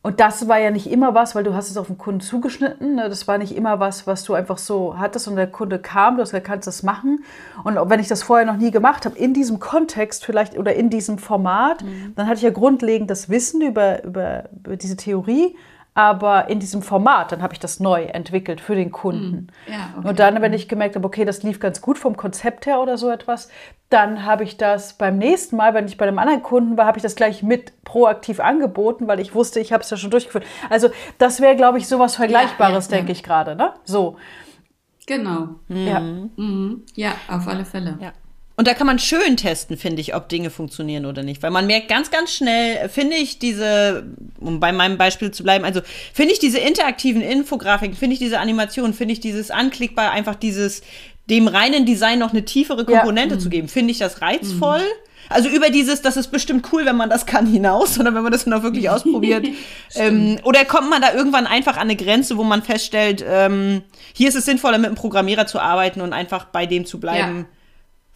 Und 0.01 0.21
das 0.21 0.47
war 0.47 0.59
ja 0.59 0.71
nicht 0.71 0.91
immer 0.91 1.15
was, 1.15 1.35
weil 1.35 1.43
du 1.43 1.55
hast 1.55 1.71
es 1.71 1.77
auf 1.77 1.89
den 1.89 1.99
Kunden 1.99 2.21
zugeschnitten. 2.21 2.95
Ne? 2.95 3.09
Das 3.09 3.27
war 3.27 3.37
nicht 3.37 3.55
immer 3.55 3.81
was, 3.81 4.07
was 4.07 4.23
du 4.23 4.35
einfach 4.35 4.57
so 4.57 4.97
hattest 4.97 5.27
und 5.27 5.35
der 5.35 5.49
Kunde 5.49 5.81
kam, 5.81 6.15
du 6.17 6.23
hast 6.23 6.31
gesagt, 6.31 6.47
kannst 6.47 6.69
das 6.69 6.85
machen. 6.85 7.25
Und 7.65 7.77
wenn 7.91 7.99
ich 7.99 8.07
das 8.07 8.23
vorher 8.23 8.47
noch 8.47 8.57
nie 8.57 8.71
gemacht 8.71 9.05
habe, 9.07 9.19
in 9.19 9.35
diesem 9.35 9.59
Kontext 9.59 10.25
vielleicht 10.25 10.57
oder 10.57 10.75
in 10.75 10.89
diesem 10.89 11.19
Format, 11.19 11.85
dann 12.15 12.27
hatte 12.27 12.37
ich 12.37 12.43
ja 12.43 12.51
grundlegend 12.51 13.11
das 13.11 13.29
Wissen 13.29 13.61
über, 13.61 14.05
über, 14.05 14.45
über 14.65 14.77
diese 14.77 14.97
Theorie, 14.97 15.57
aber 15.99 16.49
in 16.49 16.61
diesem 16.61 16.81
Format, 16.81 17.33
dann 17.33 17.43
habe 17.43 17.55
ich 17.55 17.59
das 17.59 17.81
neu 17.81 18.05
entwickelt 18.05 18.61
für 18.61 18.77
den 18.77 18.93
Kunden. 18.93 19.49
Ja, 19.67 19.95
okay. 19.99 20.07
Und 20.07 20.21
dann, 20.21 20.41
wenn 20.41 20.53
ich 20.53 20.69
gemerkt 20.69 20.95
habe, 20.95 21.05
okay, 21.05 21.25
das 21.25 21.43
lief 21.43 21.59
ganz 21.59 21.81
gut 21.81 21.99
vom 21.99 22.17
Konzept 22.17 22.67
her 22.67 22.81
oder 22.81 22.97
so 22.97 23.11
etwas, 23.11 23.49
dann 23.91 24.25
habe 24.25 24.45
ich 24.45 24.57
das 24.57 24.93
beim 24.93 25.19
nächsten 25.19 25.57
Mal, 25.57 25.75
wenn 25.75 25.87
ich 25.87 25.97
bei 25.97 26.07
einem 26.07 26.21
anderen 26.21 26.45
Kunden 26.45 26.77
war, 26.77 26.87
habe 26.87 26.99
ich 26.99 27.03
das 27.03 27.17
gleich 27.17 27.43
mit 27.43 27.83
proaktiv 27.83 28.39
angeboten, 28.39 29.09
weil 29.09 29.19
ich 29.19 29.35
wusste, 29.35 29.59
ich 29.59 29.73
habe 29.73 29.83
es 29.83 29.91
ja 29.91 29.97
schon 29.97 30.13
durchgeführt. 30.13 30.45
Also 30.71 30.89
das 31.19 31.41
wäre, 31.41 31.57
glaube 31.57 31.79
ich, 31.79 31.89
sowas 31.89 32.15
Vergleichbares, 32.15 32.87
ja, 32.87 32.93
ja. 32.93 32.97
denke 32.99 33.11
ich 33.11 33.25
gerade. 33.25 33.57
Ne? 33.57 33.73
So, 33.83 34.19
Genau. 35.05 35.49
ja. 35.67 35.99
Mhm. 35.99 36.85
Ja, 36.95 37.15
auf 37.27 37.49
alle 37.49 37.65
Fälle. 37.65 37.99
Ja. 38.01 38.13
Und 38.59 38.67
da 38.67 38.75
kann 38.75 38.89
man 38.89 38.99
schön 38.99 39.37
testen, 39.37 39.77
finde 39.77 40.01
ich, 40.01 40.17
ob 40.17 40.29
Dinge 40.29 40.51
funktionieren 40.51 41.07
oder 41.07 41.23
nicht. 41.23 41.45
Weil 41.45 41.53
man 41.53 41.69
merkt 41.69 41.87
ganz, 41.87 42.11
ganz 42.11 42.35
schnell, 42.35 42.89
finde 42.89 43.15
ich 43.15 43.39
diese, 43.39 44.05
um 44.41 44.59
bei 44.59 44.73
meinem 44.73 44.99
Beispiel 44.99 45.31
zu 45.31 45.45
bleiben, 45.45 45.65
also 45.65 45.81
finde 46.13 46.33
ich 46.33 46.41
diese 46.41 46.59
interaktiven 46.59 47.23
Infografiken, 47.23 47.97
finde 47.97 48.15
ich 48.15 48.19
diese 48.19 48.41
Animationen, 48.41 48.95
finde 48.95 49.13
ich 49.13 49.21
dieses 49.21 49.53
anklickbar, 49.53 50.11
einfach 50.11 50.35
dieses, 50.35 50.83
dem 51.31 51.47
reinen 51.47 51.87
Design 51.87 52.19
noch 52.19 52.33
eine 52.33 52.45
tiefere 52.45 52.85
Ja. 52.91 52.99
Komponente 52.99 53.39
zu 53.39 53.49
geben, 53.49 53.69
finde 53.69 53.93
ich 53.93 53.99
das 53.99 54.23
reizvoll. 54.23 54.83
Also 55.29 55.49
über 55.51 55.71
dieses, 55.71 56.03
das 56.03 56.17
ist 56.17 56.33
bestimmt 56.33 56.67
cool, 56.73 56.85
wenn 56.85 56.97
man 56.97 57.11
das 57.11 57.27
kann, 57.27 57.47
hinaus, 57.47 58.01
oder 58.01 58.13
wenn 58.13 58.25
man 58.25 58.33
das 58.33 58.51
auch 58.51 58.63
wirklich 58.65 58.91
ausprobiert. 58.91 59.47
ähm, 59.95 60.39
oder 60.43 60.65
kommt 60.65 60.91
man 60.91 61.01
da 61.01 61.15
irgendwann 61.15 61.47
einfach 61.47 61.77
an 61.77 61.83
eine 61.83 61.95
Grenze, 61.95 62.37
wo 62.37 62.43
man 62.43 62.63
feststellt, 62.63 63.25
ähm, 63.25 63.83
hier 64.15 64.29
ist 64.29 64.35
es 64.35 64.47
sinnvoller, 64.47 64.79
mit 64.79 64.87
einem 64.87 64.97
Programmierer 64.97 65.47
zu 65.47 65.61
arbeiten 65.61 66.01
und 66.01 66.13
einfach 66.13 66.47
bei 66.47 66.67
dem 66.67 66.87
zu 66.87 66.99
bleiben, 66.99 67.39
Ja. 67.41 67.58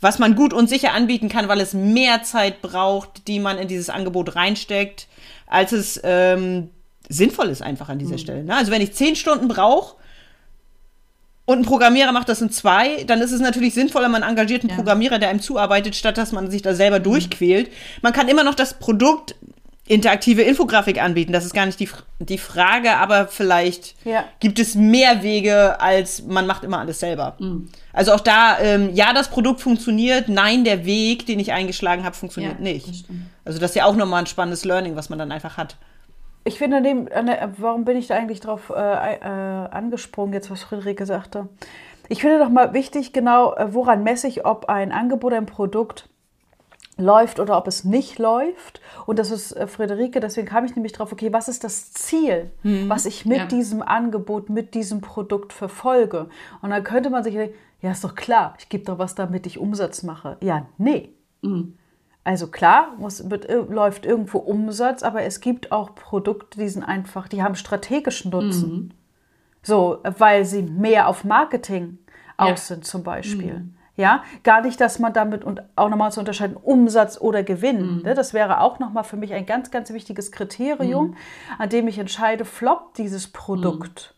Was 0.03 0.19
man 0.19 0.35
gut 0.35 0.53
und 0.53 0.69
sicher 0.69 0.93
anbieten 0.93 1.29
kann, 1.31 1.49
weil 1.49 1.61
es 1.61 1.73
mehr 1.73 2.23
Zeit 2.25 2.61
braucht, 2.61 3.29
die 3.29 3.39
man 3.39 3.57
in 3.57 3.69
dieses 3.69 3.89
Angebot 3.89 4.35
reinsteckt, 4.35 5.07
als 5.47 5.73
es 5.73 5.99
ähm, 6.03 6.71
sinnvoll 7.09 7.49
ist 7.49 7.63
einfach 7.63 7.89
an 7.89 7.99
dieser 8.01 8.19
Stelle. 8.19 8.43
Ne? 8.43 8.55
Also 8.55 8.73
wenn 8.73 8.83
ich 8.83 8.93
zehn 8.93 9.15
Stunden 9.15 9.47
brauche 9.47 9.97
und 11.45 11.61
ein 11.61 11.65
Programmierer 11.65 12.11
macht 12.11 12.29
das 12.29 12.43
in 12.43 12.51
zwei, 12.51 13.05
dann 13.05 13.21
ist 13.21 13.31
es 13.31 13.41
natürlich 13.41 13.75
sinnvoller, 13.75 14.09
man 14.09 14.25
engagiert 14.25 14.63
einen 14.63 14.71
Ja. 14.71 14.77
Programmierer, 14.77 15.21
der 15.21 15.29
einem 15.29 15.41
zuarbeitet, 15.41 15.95
statt 15.95 16.19
dass 16.19 16.33
man 16.33 16.51
sich 16.51 16.63
da 16.63 16.75
selber 16.75 16.99
durchquält. 16.99 17.71
Man 18.03 18.13
kann 18.13 18.29
immer 18.29 18.45
noch 18.45 18.55
das 18.55 18.75
Produkt 18.75 19.37
interaktive 19.87 20.43
Infografik 20.43 21.03
anbieten. 21.03 21.33
Das 21.33 21.45
ist 21.45 21.55
gar 21.55 21.67
nicht 21.67 21.81
die, 21.81 21.89
die 22.21 22.39
Frage, 22.39 22.97
aber 22.97 23.27
vielleicht 23.27 23.97
Ja. 24.05 24.25
gibt 24.41 24.59
es 24.59 24.75
mehr 24.77 25.23
Wege, 25.23 25.81
als 25.81 26.23
man 26.23 26.47
macht 26.47 26.63
immer 26.65 26.79
alles 26.79 27.01
selber. 27.01 27.37
Also 27.93 28.13
auch 28.13 28.21
da, 28.21 28.59
ähm, 28.61 28.91
ja, 28.95 29.13
das 29.13 29.29
Produkt 29.29 29.61
funktioniert, 29.61 30.29
nein, 30.29 30.65
der 30.65 30.85
Weg, 30.87 31.27
den 31.27 31.41
ich 31.41 31.53
eingeschlagen 31.53 32.05
habe, 32.05 32.15
funktioniert 32.15 32.55
Ja, 32.55 32.59
das 32.59 32.73
nicht. 32.87 32.97
stimmt. 33.05 33.23
Also 33.45 33.59
das 33.59 33.71
ist 33.73 33.77
ja 33.77 33.85
auch 33.87 33.97
nochmal 33.97 34.21
ein 34.21 34.27
spannendes 34.27 34.65
Learning, 34.65 34.95
was 34.95 35.11
man 35.11 35.19
dann 35.19 35.33
einfach 35.33 35.57
hat. 35.57 35.77
Ich 36.45 36.59
finde, 36.59 36.81
dem, 36.83 37.09
warum 37.59 37.85
bin 37.85 37.97
ich 37.97 38.07
da 38.07 38.15
eigentlich 38.17 38.41
drauf 38.41 38.73
äh, 38.75 39.15
äh, 39.15 39.19
angesprungen, 39.25 40.33
jetzt 40.33 40.51
was 40.51 40.63
Friederike 40.63 41.07
sagte? 41.07 41.49
ich 42.09 42.21
finde 42.21 42.41
doch 42.41 42.51
mal 42.51 42.75
wichtig, 42.75 43.13
genau, 43.15 43.55
äh, 43.55 43.73
woran 43.73 44.03
messe 44.03 44.27
ich, 44.29 44.45
ob 44.45 44.69
ein 44.69 44.93
Angebot, 44.93 45.33
ein 45.33 45.47
Produkt 45.47 46.09
läuft 46.99 47.41
oder 47.41 47.57
ob 47.57 47.67
es 47.67 47.85
nicht 47.85 48.19
läuft. 48.19 48.81
Und 49.07 49.19
das 49.19 49.31
ist 49.31 49.53
äh, 49.53 49.67
Friederike, 49.67 50.21
deswegen 50.21 50.47
kam 50.47 50.65
ich 50.65 50.75
nämlich 50.77 50.93
drauf, 50.93 51.11
okay, 51.13 51.33
was 51.33 51.49
ist 51.49 51.65
das 51.65 51.93
Ziel, 51.93 52.51
Mhm. 52.63 52.89
was 52.89 53.07
ich 53.07 53.25
mit 53.25 53.39
Ja. 53.39 53.47
diesem 53.47 53.83
Angebot, 53.83 54.51
mit 54.51 54.75
diesem 54.75 55.01
Produkt 55.01 55.53
verfolge? 55.53 56.29
Und 56.61 56.71
dann 56.71 56.85
könnte 56.85 57.09
man 57.11 57.25
sich 57.25 57.35
denken, 57.35 57.55
ja, 57.81 57.91
ist 57.91 58.05
doch 58.05 58.15
klar, 58.15 58.55
ich 58.59 58.69
gebe 58.69 58.85
doch 58.85 58.99
was, 58.99 59.15
damit 59.15 59.47
ich 59.47 59.59
Umsatz 59.59 60.03
mache. 60.03 60.37
Ja, 60.41 60.67
nee. 60.79 61.11
Mhm. 61.41 61.77
Also 62.25 62.47
klar, 62.47 62.95
muss, 62.99 63.29
wird, 63.31 63.49
ir- 63.51 63.69
läuft 63.73 64.07
irgendwo 64.07 64.39
Umsatz, 64.39 65.03
aber 65.03 65.23
es 65.23 65.41
gibt 65.41 65.73
auch 65.73 65.95
Produkte, 65.97 66.59
die 66.61 66.69
sind 66.69 66.85
einfach, 66.85 67.27
die 67.27 67.43
haben 67.43 67.57
strategischen 67.57 68.31
Nutzen. 68.31 68.95
So, 69.63 69.99
weil 70.19 70.45
sie 70.45 70.63
mehr 70.63 71.09
auf 71.09 71.25
Marketing 71.25 71.99
aus 72.37 72.49
Ja. 72.49 72.57
sind 72.57 72.85
zum 72.85 73.03
Beispiel. 73.03 73.65
Ja, 74.03 74.25
gar 74.43 74.63
nicht, 74.63 74.81
dass 74.81 74.99
man 74.99 75.13
damit 75.13 75.45
und 75.45 75.63
auch 75.77 75.89
nochmal 75.89 76.11
zu 76.11 76.19
unterscheiden, 76.19 76.57
Umsatz 76.57 77.21
oder 77.21 77.45
Gewinn. 77.45 78.03
Ne? 78.03 78.15
Das 78.15 78.35
wäre 78.35 78.61
auch 78.61 78.81
nochmal 78.81 79.05
für 79.05 79.17
mich 79.17 79.33
ein 79.33 79.47
ganz, 79.47 79.71
ganz 79.71 79.93
wichtiges 79.93 80.33
Kriterium, 80.33 81.15
an 81.57 81.69
dem 81.69 81.87
ich 81.87 82.01
entscheide, 82.01 82.45
floppt 82.45 82.99
dieses 82.99 83.29
Produkt. 83.29 84.17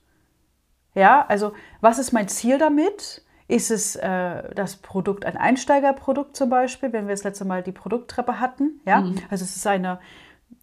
Ja, 0.95 1.27
also 1.29 1.53
was 1.83 1.99
ist 1.99 2.13
mein 2.13 2.29
Ziel 2.29 2.57
damit? 2.57 3.27
Ist 3.47 3.71
es 3.71 3.95
äh, 3.97 4.55
das 4.55 4.77
Produkt 4.77 5.27
ein 5.27 5.37
Einsteigerprodukt 5.37 6.35
zum 6.35 6.49
Beispiel, 6.49 6.95
wenn 6.95 7.07
wir 7.07 7.13
das 7.13 7.25
letzte 7.25 7.45
Mal 7.45 7.63
die 7.63 7.73
Produkttreppe 7.73 8.41
hatten? 8.41 8.81
Ja, 8.87 9.05
also 9.29 9.45
es 9.45 9.55
ist 9.55 9.67
eine, 9.67 9.99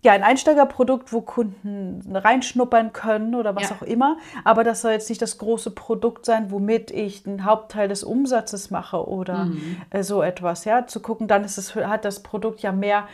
ja, 0.03 0.13
ein 0.13 0.23
Einsteigerprodukt, 0.23 1.13
wo 1.13 1.21
Kunden 1.21 2.15
reinschnuppern 2.15 2.91
können 2.93 3.35
oder 3.35 3.55
was 3.55 3.69
Ja. 3.69 3.75
auch 3.75 3.81
immer. 3.83 4.17
Aber 4.43 4.63
das 4.63 4.81
soll 4.81 4.91
jetzt 4.93 5.09
nicht 5.09 5.21
das 5.21 5.37
große 5.37 5.71
Produkt 5.71 6.25
sein, 6.25 6.51
womit 6.51 6.91
ich 6.91 7.23
den 7.23 7.45
Hauptteil 7.45 7.87
des 7.87 8.03
Umsatzes 8.03 8.71
mache 8.71 9.07
oder 9.07 9.47
äh, 9.91 10.03
so 10.03 10.21
etwas. 10.23 10.65
Ja, 10.65 10.87
zu 10.87 11.01
gucken, 11.01 11.27
dann 11.27 11.43
ist 11.43 11.57
es, 11.57 11.75
hat 11.75 12.05
das 12.05 12.23
Produkt 12.23 12.61
ja 12.61 12.71
mehr 12.71 13.07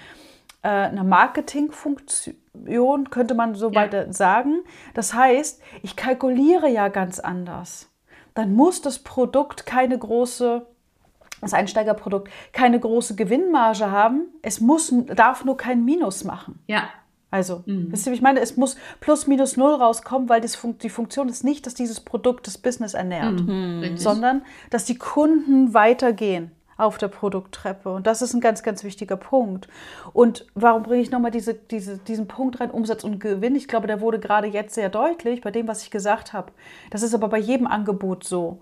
äh, 0.64 0.70
eine 0.70 1.04
Marketingfunktion, 1.04 3.10
könnte 3.10 3.36
man 3.36 3.56
so 3.56 3.70
Ja. 3.70 3.76
weiter 3.76 4.14
sagen. 4.14 4.60
Das 4.94 5.14
heißt, 5.14 5.62
ich 5.84 5.96
kalkuliere 5.96 6.70
ja 6.70 6.88
ganz 6.88 7.20
anders. 7.20 7.90
Dann 8.34 8.54
muss 8.54 8.82
das 8.82 9.00
Produkt 9.00 9.66
keine 9.66 9.98
große, 9.98 10.66
das 11.42 11.54
Einsteigerprodukt, 11.54 12.30
keine 12.52 12.80
große 12.80 13.16
Gewinnmarge 13.16 13.92
haben. 13.92 14.28
Es 14.42 14.60
muss, 14.60 14.94
darf 15.16 15.46
nur 15.46 15.58
kein 15.58 15.86
Minus 15.86 16.24
machen. 16.24 16.60
Ja. 16.68 16.90
Also, 17.30 17.64
wisst 17.66 18.08
ihr, 18.08 18.12
wie 18.14 18.16
ich 18.16 18.22
meine? 18.22 18.40
Es 18.40 18.56
muss 18.56 18.78
plus 19.02 19.28
minus 19.28 19.58
null 19.58 19.74
rauskommen, 19.74 20.30
weil 20.30 20.40
das 20.40 20.56
Fun 20.56 20.78
die 20.78 20.90
Funktion 20.90 21.28
ist 21.28 21.44
nicht, 21.44 21.66
dass 21.66 21.74
dieses 21.74 22.00
Produkt 22.00 22.48
das 22.48 22.58
Business 22.58 22.94
ernährt, 22.94 23.42
Richtig. 23.42 24.00
sondern 24.00 24.44
dass 24.70 24.86
die 24.86 24.98
Kunden 24.98 25.74
weitergehen 25.74 26.52
auf 26.78 26.98
der 26.98 27.10
Produkttreppe. 27.10 27.90
Und 27.90 28.08
das 28.08 28.22
ist 28.22 28.34
ein 28.34 28.40
ganz, 28.40 28.64
ganz 28.64 28.84
wichtiger 28.84 29.18
Punkt. 29.18 29.68
Und 30.14 30.46
warum 30.56 30.84
bringe 30.84 31.02
ich 31.02 31.12
nochmal 31.12 31.32
diese, 31.32 31.54
diese, 31.54 31.98
diesen 31.98 32.28
Punkt 32.28 32.60
rein, 32.60 32.72
Umsatz 32.72 33.04
und 33.04 33.20
Gewinn? 33.20 33.56
Ich 33.56 33.68
glaube, 33.68 33.88
der 33.88 34.00
wurde 34.00 34.20
gerade 34.20 34.48
jetzt 34.48 34.76
sehr 34.76 34.90
deutlich 34.90 35.42
bei 35.42 35.52
dem, 35.52 35.68
was 35.68 35.82
ich 35.84 35.92
gesagt 35.92 36.34
habe. 36.34 36.52
Das 36.92 37.02
ist 37.02 37.14
aber 37.14 37.28
bei 37.28 37.40
jedem 37.40 37.68
Angebot 37.68 38.24
so. 38.24 38.62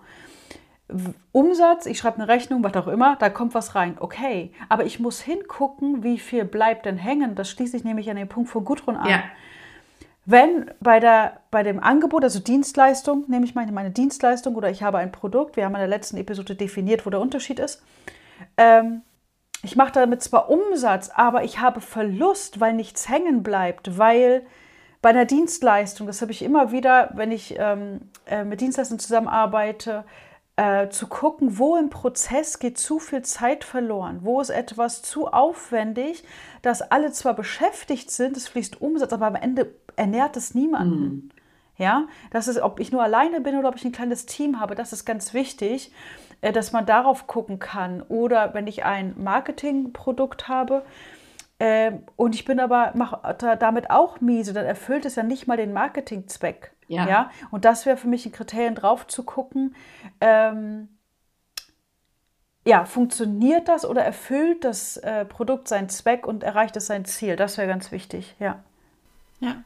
Umsatz, 1.32 1.86
ich 1.86 1.98
schreibe 1.98 2.18
eine 2.18 2.28
Rechnung, 2.28 2.62
was 2.62 2.74
auch 2.74 2.86
immer, 2.86 3.16
da 3.16 3.28
kommt 3.28 3.54
was 3.54 3.74
rein. 3.74 3.96
Okay, 3.98 4.52
aber 4.68 4.84
ich 4.84 5.00
muss 5.00 5.20
hingucken, 5.20 6.04
wie 6.04 6.18
viel 6.18 6.44
bleibt 6.44 6.86
denn 6.86 6.96
hängen. 6.96 7.34
Das 7.34 7.50
schließe 7.50 7.76
ich 7.76 7.84
nämlich 7.84 8.08
an 8.08 8.16
den 8.16 8.28
Punkt 8.28 8.50
von 8.50 8.64
Gudrun 8.64 8.96
an. 8.96 9.08
Ja. 9.08 9.22
Wenn 10.26 10.70
bei, 10.80 11.00
der, 11.00 11.40
bei 11.50 11.62
dem 11.62 11.80
Angebot, 11.80 12.24
also 12.24 12.40
Dienstleistung, 12.40 13.24
nehme 13.28 13.44
ich 13.44 13.54
meine, 13.54 13.72
meine 13.72 13.90
Dienstleistung 13.90 14.54
oder 14.56 14.70
ich 14.70 14.82
habe 14.82 14.98
ein 14.98 15.12
Produkt, 15.12 15.56
wir 15.56 15.64
haben 15.64 15.74
in 15.74 15.80
der 15.80 15.88
letzten 15.88 16.16
Episode 16.16 16.54
definiert, 16.54 17.06
wo 17.06 17.10
der 17.10 17.20
Unterschied 17.20 17.58
ist. 17.58 17.82
Ähm, 18.56 19.02
ich 19.62 19.76
mache 19.76 19.92
damit 19.92 20.22
zwar 20.22 20.50
Umsatz, 20.50 21.10
aber 21.14 21.44
ich 21.44 21.60
habe 21.60 21.80
Verlust, 21.80 22.60
weil 22.60 22.74
nichts 22.74 23.08
hängen 23.08 23.42
bleibt, 23.42 23.98
weil 23.98 24.46
bei 25.02 25.10
einer 25.10 25.24
Dienstleistung, 25.24 26.06
das 26.06 26.22
habe 26.22 26.32
ich 26.32 26.42
immer 26.42 26.72
wieder, 26.72 27.10
wenn 27.14 27.30
ich 27.30 27.54
ähm, 27.58 28.00
äh, 28.26 28.44
mit 28.44 28.60
Dienstleistern 28.60 28.98
zusammenarbeite, 28.98 30.04
äh, 30.56 30.88
zu 30.88 31.06
gucken, 31.06 31.58
wo 31.58 31.76
im 31.76 31.90
Prozess 31.90 32.58
geht 32.58 32.78
zu 32.78 32.98
viel 32.98 33.22
Zeit 33.22 33.62
verloren, 33.62 34.20
wo 34.22 34.40
ist 34.40 34.50
etwas 34.50 35.02
zu 35.02 35.28
aufwendig, 35.28 36.24
dass 36.62 36.82
alle 36.82 37.12
zwar 37.12 37.34
beschäftigt 37.34 38.10
sind, 38.10 38.36
es 38.36 38.48
fließt 38.48 38.80
Umsatz, 38.80 39.12
aber 39.12 39.26
am 39.26 39.34
Ende 39.34 39.74
ernährt 39.96 40.36
es 40.36 40.54
niemanden. 40.54 41.30
Ja, 41.78 42.06
das 42.30 42.48
ist, 42.48 42.58
ob 42.62 42.80
ich 42.80 42.90
nur 42.90 43.02
alleine 43.02 43.42
bin 43.42 43.58
oder 43.58 43.68
ob 43.68 43.76
ich 43.76 43.84
ein 43.84 43.92
kleines 43.92 44.24
Team 44.24 44.60
habe, 44.60 44.74
das 44.74 44.94
ist 44.94 45.04
ganz 45.04 45.34
wichtig, 45.34 45.92
äh, 46.40 46.50
dass 46.50 46.72
man 46.72 46.86
darauf 46.86 47.26
gucken 47.26 47.58
kann. 47.58 48.00
Oder 48.00 48.54
wenn 48.54 48.66
ich 48.66 48.86
ein 48.86 49.14
Marketingprodukt 49.22 50.48
habe, 50.48 50.86
ähm, 51.58 52.02
und 52.16 52.34
ich 52.34 52.46
bin 52.46 52.60
aber 52.60 52.92
mache 52.94 53.34
da- 53.38 53.56
damit 53.56 53.90
auch 53.90 54.20
miese, 54.22 54.54
dann 54.54 54.64
erfüllt 54.66 55.04
es 55.04 55.16
ja 55.16 55.22
nicht 55.22 55.46
mal 55.46 55.56
den 55.58 55.74
Marketingzweck. 55.74 56.72
Ja. 56.88 57.30
Und 57.50 57.64
das 57.64 57.84
wäre 57.84 57.96
für 57.96 58.08
mich 58.08 58.24
ein 58.26 58.32
Kriterium 58.32 58.74
drauf 58.74 59.06
zu 59.06 59.24
gucken, 59.24 59.74
ähm, 60.20 60.88
ja, 62.66 62.84
funktioniert 62.84 63.68
das 63.68 63.84
oder 63.84 64.02
erfüllt 64.02 64.64
das 64.64 64.96
äh, 64.98 65.24
Produkt 65.24 65.68
seinen 65.68 65.88
Zweck 65.88 66.26
und 66.26 66.42
erreicht 66.42 66.76
es 66.76 66.86
sein 66.86 67.04
Ziel? 67.04 67.36
Das 67.36 67.58
wäre 67.58 67.68
ganz 67.68 67.92
wichtig, 67.92 68.34
ja. 68.40 68.58
Ja. 69.40 69.62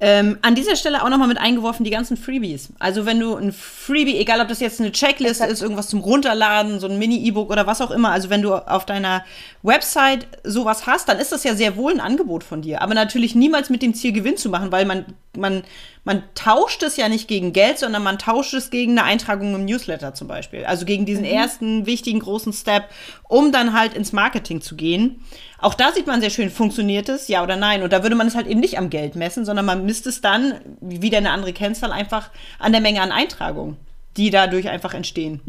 Ähm, 0.00 0.38
an 0.42 0.54
dieser 0.54 0.74
Stelle 0.74 1.02
auch 1.02 1.08
nochmal 1.08 1.28
mit 1.28 1.38
eingeworfen 1.38 1.84
die 1.84 1.90
ganzen 1.90 2.16
Freebies. 2.16 2.70
Also 2.78 3.06
wenn 3.06 3.20
du 3.20 3.36
ein 3.36 3.52
Freebie, 3.52 4.16
egal 4.16 4.40
ob 4.40 4.48
das 4.48 4.60
jetzt 4.60 4.80
eine 4.80 4.90
Checklist 4.90 5.40
ist, 5.44 5.62
irgendwas 5.62 5.88
zum 5.88 6.00
Runterladen, 6.00 6.80
so 6.80 6.88
ein 6.88 6.98
Mini-E-Book 6.98 7.50
oder 7.50 7.66
was 7.66 7.80
auch 7.80 7.90
immer, 7.90 8.10
also 8.10 8.28
wenn 8.28 8.42
du 8.42 8.54
auf 8.54 8.84
deiner 8.86 9.24
Website 9.62 10.26
sowas 10.42 10.86
hast, 10.86 11.08
dann 11.08 11.18
ist 11.18 11.30
das 11.32 11.44
ja 11.44 11.54
sehr 11.54 11.76
wohl 11.76 11.92
ein 11.92 12.00
Angebot 12.00 12.42
von 12.42 12.62
dir. 12.62 12.82
Aber 12.82 12.94
natürlich 12.94 13.34
niemals 13.34 13.70
mit 13.70 13.82
dem 13.82 13.94
Ziel, 13.94 14.12
Gewinn 14.12 14.36
zu 14.36 14.48
machen, 14.48 14.72
weil 14.72 14.84
man, 14.84 15.06
man, 15.36 15.62
man 16.04 16.24
tauscht 16.34 16.82
es 16.82 16.96
ja 16.96 17.08
nicht 17.08 17.28
gegen 17.28 17.52
Geld, 17.52 17.78
sondern 17.78 18.02
man 18.02 18.18
tauscht 18.18 18.54
es 18.54 18.70
gegen 18.70 18.98
eine 18.98 19.04
Eintragung 19.04 19.54
im 19.54 19.64
Newsletter 19.64 20.14
zum 20.14 20.26
Beispiel. 20.26 20.64
Also 20.64 20.84
gegen 20.84 21.06
diesen 21.06 21.24
ersten 21.24 21.86
wichtigen 21.86 22.18
großen 22.18 22.52
Step, 22.52 22.88
um 23.28 23.52
dann 23.52 23.72
halt 23.72 23.94
ins 23.94 24.12
Marketing 24.12 24.60
zu 24.60 24.74
gehen. 24.74 25.22
Auch 25.58 25.74
da 25.74 25.92
sieht 25.92 26.08
man 26.08 26.20
sehr 26.20 26.30
schön, 26.30 26.50
funktioniert 26.50 27.08
es, 27.08 27.28
ja 27.28 27.42
oder 27.42 27.56
nein. 27.56 27.84
Und 27.84 27.92
da 27.92 28.02
würde 28.02 28.16
man 28.16 28.26
es 28.26 28.34
halt 28.34 28.48
eben 28.48 28.58
nicht 28.58 28.78
am 28.78 28.90
Geld 28.90 29.14
messen, 29.14 29.44
sondern 29.44 29.64
man 29.64 29.86
misst 29.86 30.08
es 30.08 30.20
dann, 30.20 30.54
wie 30.80 31.02
wieder 31.02 31.18
eine 31.18 31.30
andere 31.30 31.52
Kennzahl, 31.52 31.92
einfach 31.92 32.30
an 32.58 32.72
der 32.72 32.80
Menge 32.80 33.00
an 33.00 33.12
Eintragungen, 33.12 33.76
die 34.16 34.30
dadurch 34.30 34.68
einfach 34.68 34.94
entstehen. 34.94 35.40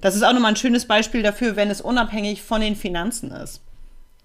Das 0.00 0.14
ist 0.14 0.22
auch 0.22 0.32
nochmal 0.32 0.52
ein 0.52 0.56
schönes 0.56 0.86
Beispiel 0.86 1.24
dafür, 1.24 1.56
wenn 1.56 1.68
es 1.68 1.80
unabhängig 1.80 2.42
von 2.42 2.60
den 2.60 2.76
Finanzen 2.76 3.32
ist, 3.32 3.60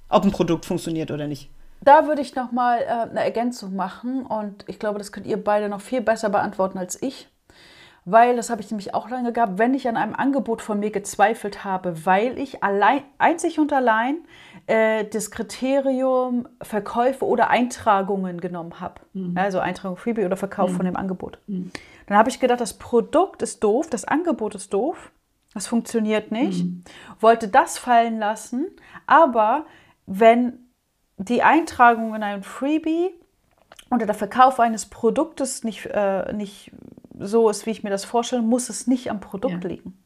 ob 0.09 0.23
ein 0.25 0.31
Produkt 0.31 0.65
funktioniert 0.65 1.09
oder 1.09 1.25
nicht. 1.27 1.49
Da 1.83 2.07
würde 2.07 2.21
ich 2.21 2.35
noch 2.35 2.51
mal 2.51 2.79
äh, 2.81 3.09
eine 3.09 3.23
Ergänzung 3.23 3.75
machen 3.75 4.25
und 4.25 4.65
ich 4.67 4.79
glaube, 4.79 4.99
das 4.99 5.11
könnt 5.11 5.25
ihr 5.25 5.43
beide 5.43 5.67
noch 5.67 5.81
viel 5.81 6.01
besser 6.01 6.29
beantworten 6.29 6.77
als 6.77 7.01
ich, 7.01 7.27
weil 8.05 8.35
das 8.35 8.49
habe 8.49 8.61
ich 8.61 8.69
nämlich 8.69 8.93
auch 8.93 9.09
lange 9.09 9.31
gehabt, 9.31 9.57
wenn 9.57 9.73
ich 9.73 9.87
an 9.87 9.97
einem 9.97 10.15
Angebot 10.15 10.61
von 10.61 10.79
mir 10.79 10.91
gezweifelt 10.91 11.63
habe, 11.63 12.05
weil 12.05 12.37
ich 12.39 12.63
allein, 12.63 13.03
einzig 13.17 13.59
und 13.59 13.73
allein 13.73 14.17
äh, 14.67 15.05
das 15.05 15.31
Kriterium 15.31 16.47
Verkäufe 16.61 17.25
oder 17.25 17.49
Eintragungen 17.49 18.41
genommen 18.41 18.79
habe, 18.79 19.01
also 19.35 19.59
Eintragung 19.59 19.97
Freebie 19.97 20.25
oder 20.25 20.37
Verkauf 20.37 20.71
von 20.77 20.85
dem 20.85 20.95
Angebot. 20.95 21.39
Dann 22.07 22.17
habe 22.17 22.29
ich 22.29 22.39
gedacht, 22.39 22.61
das 22.61 22.73
Produkt 22.77 23.41
ist 23.41 23.63
doof, 23.63 23.89
das 23.89 24.05
Angebot 24.05 24.55
ist 24.55 24.73
doof, 24.73 25.11
das 25.53 25.67
funktioniert 25.67 26.31
nicht, 26.31 26.65
wollte 27.19 27.47
das 27.47 27.77
fallen 27.77 28.19
lassen, 28.19 28.67
aber 29.05 29.65
wenn 30.07 30.60
die 31.27 31.43
Eintragung 31.43 32.15
in 32.15 32.23
einem 32.23 32.43
Freebie 32.43 33.11
oder 33.91 34.05
der 34.05 34.15
Verkauf 34.15 34.59
eines 34.59 34.85
Produktes 34.87 35.63
nicht, 35.63 35.85
äh, 35.87 36.33
nicht 36.33 36.71
so 37.19 37.49
ist, 37.49 37.65
wie 37.65 37.71
ich 37.71 37.83
mir 37.83 37.89
das 37.89 38.05
vorstelle, 38.05 38.41
muss 38.41 38.69
es 38.69 38.87
nicht 38.87 39.11
am 39.11 39.19
Produkt 39.19 39.63
Ja. 39.63 39.69
liegen. 39.69 39.97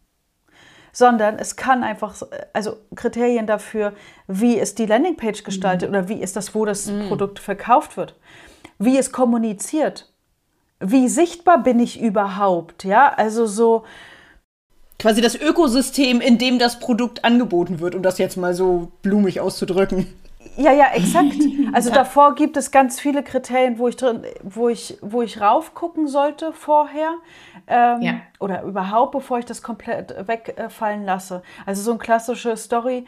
Sondern 0.91 1.37
es 1.39 1.55
kann 1.55 1.83
einfach, 1.83 2.21
also 2.53 2.77
Kriterien 2.95 3.47
dafür, 3.47 3.93
wie 4.27 4.55
ist 4.55 4.79
die 4.79 4.85
Landingpage 4.85 5.43
gestaltet 5.43 5.89
oder 5.89 6.07
wie 6.07 6.21
ist 6.21 6.35
das, 6.35 6.55
wo 6.55 6.65
das 6.65 6.89
Produkt 7.07 7.39
verkauft 7.39 7.97
wird, 7.97 8.15
wie 8.79 8.97
es 8.97 9.11
kommuniziert, 9.11 10.11
wie 10.79 11.07
sichtbar 11.07 11.63
bin 11.63 11.79
ich 11.79 12.01
überhaupt, 12.01 12.83
ja, 12.83 13.09
also 13.09 13.45
so, 13.45 13.83
Quasi 14.97 15.19
das 15.19 15.35
Ökosystem, 15.35 16.21
in 16.21 16.37
dem 16.37 16.57
das 16.57 16.79
Produkt 16.79 17.25
angeboten 17.25 17.81
wird, 17.81 17.95
um 17.95 18.01
das 18.01 18.17
jetzt 18.17 18.37
mal 18.37 18.53
so 18.53 18.93
blumig 19.01 19.41
auszudrücken. 19.41 20.07
Ja, 20.57 20.71
ja, 20.71 20.87
exakt. 20.93 21.35
Also 21.73 21.89
davor 21.93 22.35
gibt 22.35 22.57
es 22.57 22.71
ganz 22.71 22.99
viele 22.99 23.23
Kriterien, 23.23 23.77
wo 23.77 23.87
ich 23.87 23.95
drin, 23.95 24.23
wo 24.43 24.69
ich, 24.69 24.97
wo 25.01 25.21
ich 25.21 25.41
raufgucken 25.41 26.07
sollte 26.07 26.53
vorher. 26.53 27.13
Ähm, 27.67 28.01
Ja. 28.01 28.13
Oder 28.39 28.63
überhaupt, 28.63 29.11
bevor 29.13 29.39
ich 29.39 29.45
das 29.45 29.61
komplett 29.61 30.15
wegfallen 30.27 31.03
lasse. 31.05 31.41
Also 31.65 31.81
so 31.81 31.91
eine 31.91 31.99
klassische 31.99 32.55
Story. 32.57 33.05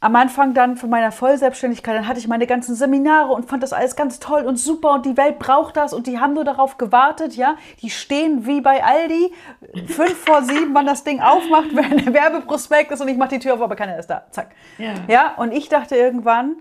Am 0.00 0.14
Anfang 0.14 0.54
dann 0.54 0.76
von 0.76 0.90
meiner 0.90 1.10
Vollselbstständigkeit, 1.10 1.96
dann 1.96 2.06
hatte 2.06 2.20
ich 2.20 2.28
meine 2.28 2.46
ganzen 2.46 2.76
Seminare 2.76 3.32
und 3.32 3.48
fand 3.48 3.64
das 3.64 3.72
alles 3.72 3.96
ganz 3.96 4.20
toll 4.20 4.42
und 4.44 4.56
super 4.56 4.92
und 4.92 5.04
die 5.04 5.16
Welt 5.16 5.40
braucht 5.40 5.76
das 5.76 5.92
und 5.92 6.06
die 6.06 6.20
haben 6.20 6.34
nur 6.34 6.44
darauf 6.44 6.78
gewartet, 6.78 7.34
ja. 7.34 7.56
Die 7.82 7.90
stehen 7.90 8.46
wie 8.46 8.60
bei 8.60 8.84
Aldi, 8.84 9.32
fünf 9.86 10.16
vor 10.18 10.42
sieben, 10.42 10.72
wann 10.72 10.86
das 10.86 11.02
Ding 11.02 11.20
aufmacht, 11.20 11.68
wenn 11.74 11.98
der 11.98 12.14
Werbeprospekt 12.14 12.92
ist 12.92 13.00
und 13.00 13.08
ich 13.08 13.16
mache 13.16 13.30
die 13.30 13.38
Tür 13.40 13.54
auf, 13.54 13.60
aber 13.60 13.74
keiner 13.74 13.98
ist 13.98 14.06
da. 14.06 14.26
Zack. 14.30 14.54
Ja. 14.78 14.94
ja, 15.08 15.34
und 15.34 15.50
ich 15.50 15.68
dachte 15.68 15.96
irgendwann, 15.96 16.56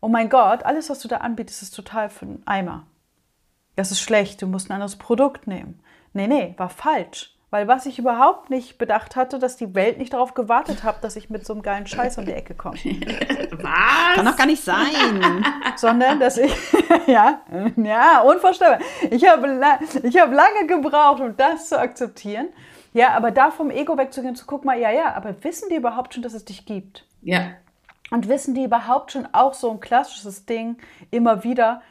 oh 0.00 0.08
mein 0.08 0.28
Gott, 0.28 0.64
alles, 0.64 0.90
was 0.90 0.98
du 0.98 1.08
da 1.08 1.18
anbietest, 1.18 1.62
ist 1.62 1.74
total 1.74 2.10
für 2.10 2.26
einen 2.26 2.42
Eimer. 2.44 2.86
Das 3.74 3.90
ist 3.90 4.00
schlecht, 4.00 4.42
du 4.42 4.46
musst 4.46 4.68
ein 4.68 4.74
anderes 4.74 4.96
Produkt 4.96 5.46
nehmen. 5.46 5.80
Nee, 6.12 6.26
nee, 6.26 6.54
war 6.58 6.68
falsch. 6.68 7.31
Weil 7.52 7.68
was 7.68 7.84
ich 7.84 7.98
überhaupt 7.98 8.48
nicht 8.48 8.78
bedacht 8.78 9.14
hatte, 9.14 9.38
dass 9.38 9.58
die 9.58 9.74
Welt 9.74 9.98
nicht 9.98 10.14
darauf 10.14 10.32
gewartet 10.32 10.84
hat, 10.84 11.04
dass 11.04 11.16
ich 11.16 11.28
mit 11.28 11.44
so 11.44 11.52
einem 11.52 11.60
geilen 11.60 11.86
Scheiß 11.86 12.16
um 12.16 12.24
die 12.24 12.32
Ecke 12.32 12.54
komme. 12.54 12.76
Was? 12.78 14.14
Kann 14.14 14.24
doch 14.24 14.36
gar 14.38 14.46
nicht 14.46 14.64
sein. 14.64 15.44
Sondern, 15.76 16.18
dass 16.18 16.38
ich, 16.38 16.50
ja, 17.06 17.42
ja, 17.76 18.22
unvorstellbar. 18.22 18.78
Ich 19.10 19.28
habe, 19.28 19.60
ich 20.02 20.18
habe 20.18 20.34
lange 20.34 20.66
gebraucht, 20.66 21.20
um 21.20 21.36
das 21.36 21.68
zu 21.68 21.78
akzeptieren. 21.78 22.48
Ja, 22.94 23.10
aber 23.10 23.30
da 23.30 23.50
vom 23.50 23.70
Ego 23.70 23.98
wegzugehen, 23.98 24.34
zu 24.34 24.46
gucken 24.46 24.68
mal, 24.68 24.80
ja, 24.80 24.90
ja, 24.90 25.14
aber 25.14 25.34
wissen 25.44 25.68
die 25.68 25.76
überhaupt 25.76 26.14
schon, 26.14 26.22
dass 26.22 26.32
es 26.32 26.46
dich 26.46 26.64
gibt? 26.64 27.04
Ja. 27.20 27.50
Und 28.10 28.28
wissen 28.28 28.54
die 28.54 28.64
überhaupt 28.64 29.12
schon 29.12 29.28
auch 29.32 29.52
so 29.52 29.70
ein 29.70 29.80
klassisches 29.80 30.46
Ding 30.46 30.78
immer 31.10 31.44
wieder, 31.44 31.82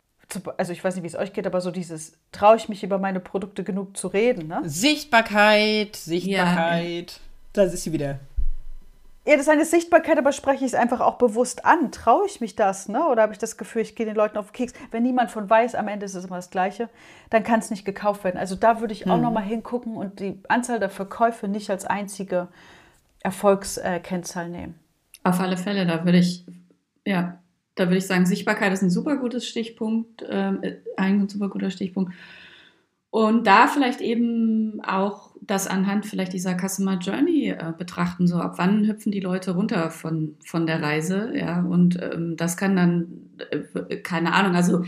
also 0.57 0.71
ich 0.71 0.83
weiß 0.83 0.95
nicht, 0.95 1.03
wie 1.03 1.07
es 1.07 1.15
euch 1.15 1.33
geht, 1.33 1.45
aber 1.47 1.61
so 1.61 1.71
dieses, 1.71 2.13
traue 2.31 2.55
ich 2.57 2.69
mich 2.69 2.83
über 2.83 2.97
meine 2.97 3.19
Produkte 3.19 3.63
genug 3.63 3.97
zu 3.97 4.07
reden, 4.07 4.47
ne? 4.47 4.61
Sichtbarkeit, 4.63 5.95
Sichtbarkeit. 5.95 7.19
Da 7.53 7.63
ist 7.63 7.83
sie 7.83 7.91
wieder. 7.91 8.19
Ja, 9.23 9.33
das 9.33 9.41
ist 9.41 9.50
eine 9.50 9.65
Sichtbarkeit, 9.65 10.17
aber 10.17 10.31
spreche 10.31 10.65
ich 10.65 10.71
es 10.71 10.73
einfach 10.73 11.00
auch 11.00 11.19
bewusst 11.19 11.63
an. 11.63 11.91
Traue 11.91 12.25
ich 12.25 12.41
mich 12.41 12.55
das, 12.55 12.89
ne? 12.89 13.05
Oder 13.07 13.21
habe 13.21 13.33
ich 13.33 13.38
das 13.38 13.55
Gefühl, 13.55 13.83
ich 13.83 13.95
gehe 13.95 14.07
den 14.07 14.15
Leuten 14.15 14.38
auf 14.38 14.47
den 14.47 14.53
Keks? 14.53 14.73
Wenn 14.89 15.03
niemand 15.03 15.29
von 15.29 15.47
weiß, 15.47 15.75
am 15.75 15.88
Ende 15.88 16.07
ist 16.07 16.15
es 16.15 16.25
immer 16.25 16.38
das 16.38 16.50
Gleiche, 16.50 16.89
dann 17.29 17.43
kann 17.43 17.59
es 17.59 17.69
nicht 17.69 17.85
gekauft 17.85 18.23
werden. 18.23 18.38
Also 18.38 18.55
da 18.55 18.79
würde 18.79 18.93
ich 18.93 19.07
auch 19.07 19.15
Hm. 19.15 19.21
noch 19.21 19.31
mal 19.31 19.43
hingucken 19.43 19.95
und 19.95 20.19
die 20.19 20.39
Anzahl 20.47 20.79
der 20.79 20.89
Verkäufe 20.89 21.47
nicht 21.47 21.69
als 21.69 21.85
einzige 21.85 22.47
Erfolgskennzahl 23.19 24.50
nehmen. 24.50 24.79
Auf 25.23 25.39
alle 25.39 25.57
Fälle, 25.57 25.85
da 25.85 26.03
würde 26.03 26.17
ich, 26.17 26.43
ja, 27.05 27.38
da 27.81 27.88
würde 27.88 27.97
ich 27.97 28.07
sagen, 28.07 28.25
Sichtbarkeit 28.25 28.71
ist 28.71 28.83
ein 28.83 28.89
super 28.89 29.17
gutes 29.17 29.47
Stichpunkt, 29.47 30.23
ähm, 30.29 30.59
äh, 30.61 30.75
ein 30.97 31.27
super 31.27 31.50
guter 31.50 31.71
Stichpunkt. 31.71 32.13
Und 33.09 33.45
da 33.45 33.67
vielleicht 33.67 34.00
eben 34.00 34.81
auch 34.85 35.35
das 35.41 35.67
anhand 35.67 36.05
vielleicht 36.05 36.31
dieser 36.31 36.55
Customer 36.55 36.97
Journey 37.00 37.50
äh, 37.50 37.73
betrachten, 37.77 38.27
so 38.27 38.38
ab 38.38 38.53
wann 38.57 38.88
hüpfen 38.88 39.11
die 39.11 39.19
Leute 39.19 39.51
runter 39.51 39.91
von, 39.91 40.38
von 40.45 40.65
der 40.65 40.81
Reise, 40.81 41.31
ja, 41.35 41.61
und 41.61 42.01
ähm, 42.01 42.38
das 42.38 42.55
kann 42.55 42.75
dann, 42.75 43.07
äh, 43.50 43.97
keine 43.97 44.33
Ahnung, 44.33 44.55
also 44.55 44.83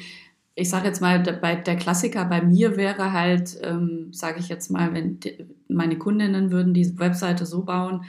ich 0.55 0.69
sage 0.69 0.87
jetzt 0.87 1.01
mal, 1.01 1.19
bei 1.19 1.55
der 1.55 1.75
Klassiker 1.75 2.25
bei 2.25 2.41
mir 2.41 2.77
wäre 2.77 3.11
halt, 3.11 3.57
ähm, 3.63 4.13
sage 4.13 4.39
ich 4.39 4.49
jetzt 4.49 4.69
mal, 4.69 4.93
wenn 4.93 5.19
die, 5.19 5.45
meine 5.67 5.97
Kundinnen 5.97 6.51
würden 6.51 6.73
die 6.73 6.97
Webseite 6.99 7.45
so 7.45 7.63
bauen, 7.65 8.05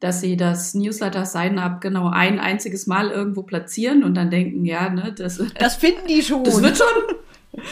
dass 0.00 0.20
sie 0.20 0.36
das 0.36 0.74
Newsletter 0.74 1.24
Sign-up 1.24 1.80
genau 1.80 2.08
ein 2.08 2.38
einziges 2.38 2.86
Mal 2.86 3.10
irgendwo 3.10 3.42
platzieren 3.42 4.04
und 4.04 4.14
dann 4.14 4.30
denken, 4.30 4.64
ja, 4.64 4.90
ne, 4.90 5.14
das, 5.16 5.42
Das 5.58 5.76
finden 5.76 6.06
die 6.06 6.22
schon. 6.22 6.44
das 6.44 6.62
wird 6.62 6.76
schon, 6.76 7.16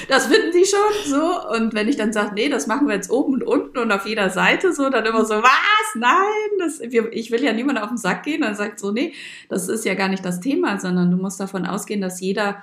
das 0.09 0.27
finden 0.27 0.53
die 0.53 0.65
schon 0.65 1.13
so. 1.13 1.57
Und 1.57 1.75
wenn 1.75 1.89
ich 1.89 1.97
dann 1.97 2.13
sage, 2.13 2.35
nee, 2.35 2.49
das 2.49 2.67
machen 2.67 2.87
wir 2.87 2.95
jetzt 2.95 3.11
oben 3.11 3.35
und 3.35 3.43
unten 3.43 3.79
und 3.79 3.93
auf 3.93 4.07
jeder 4.07 4.31
Seite 4.31 4.73
so, 4.73 4.89
dann 4.89 5.05
immer 5.05 5.25
so, 5.25 5.35
was? 5.35 5.95
Nein, 5.95 6.59
das, 6.59 6.81
wir, 6.81 7.13
ich 7.13 7.31
will 7.31 7.43
ja 7.43 7.53
niemand 7.53 7.81
auf 7.81 7.89
den 7.89 7.99
Sack 7.99 8.23
gehen. 8.23 8.43
Dann 8.43 8.55
sagt 8.55 8.79
so, 8.79 8.93
nee, 8.93 9.13
das 9.49 9.69
ist 9.69 9.85
ja 9.85 9.95
gar 9.95 10.09
nicht 10.09 10.25
das 10.25 10.41
Thema, 10.41 10.79
sondern 10.79 11.11
du 11.11 11.17
musst 11.17 11.41
davon 11.41 11.67
ausgehen, 11.67 12.01
dass 12.01 12.21
jeder 12.21 12.63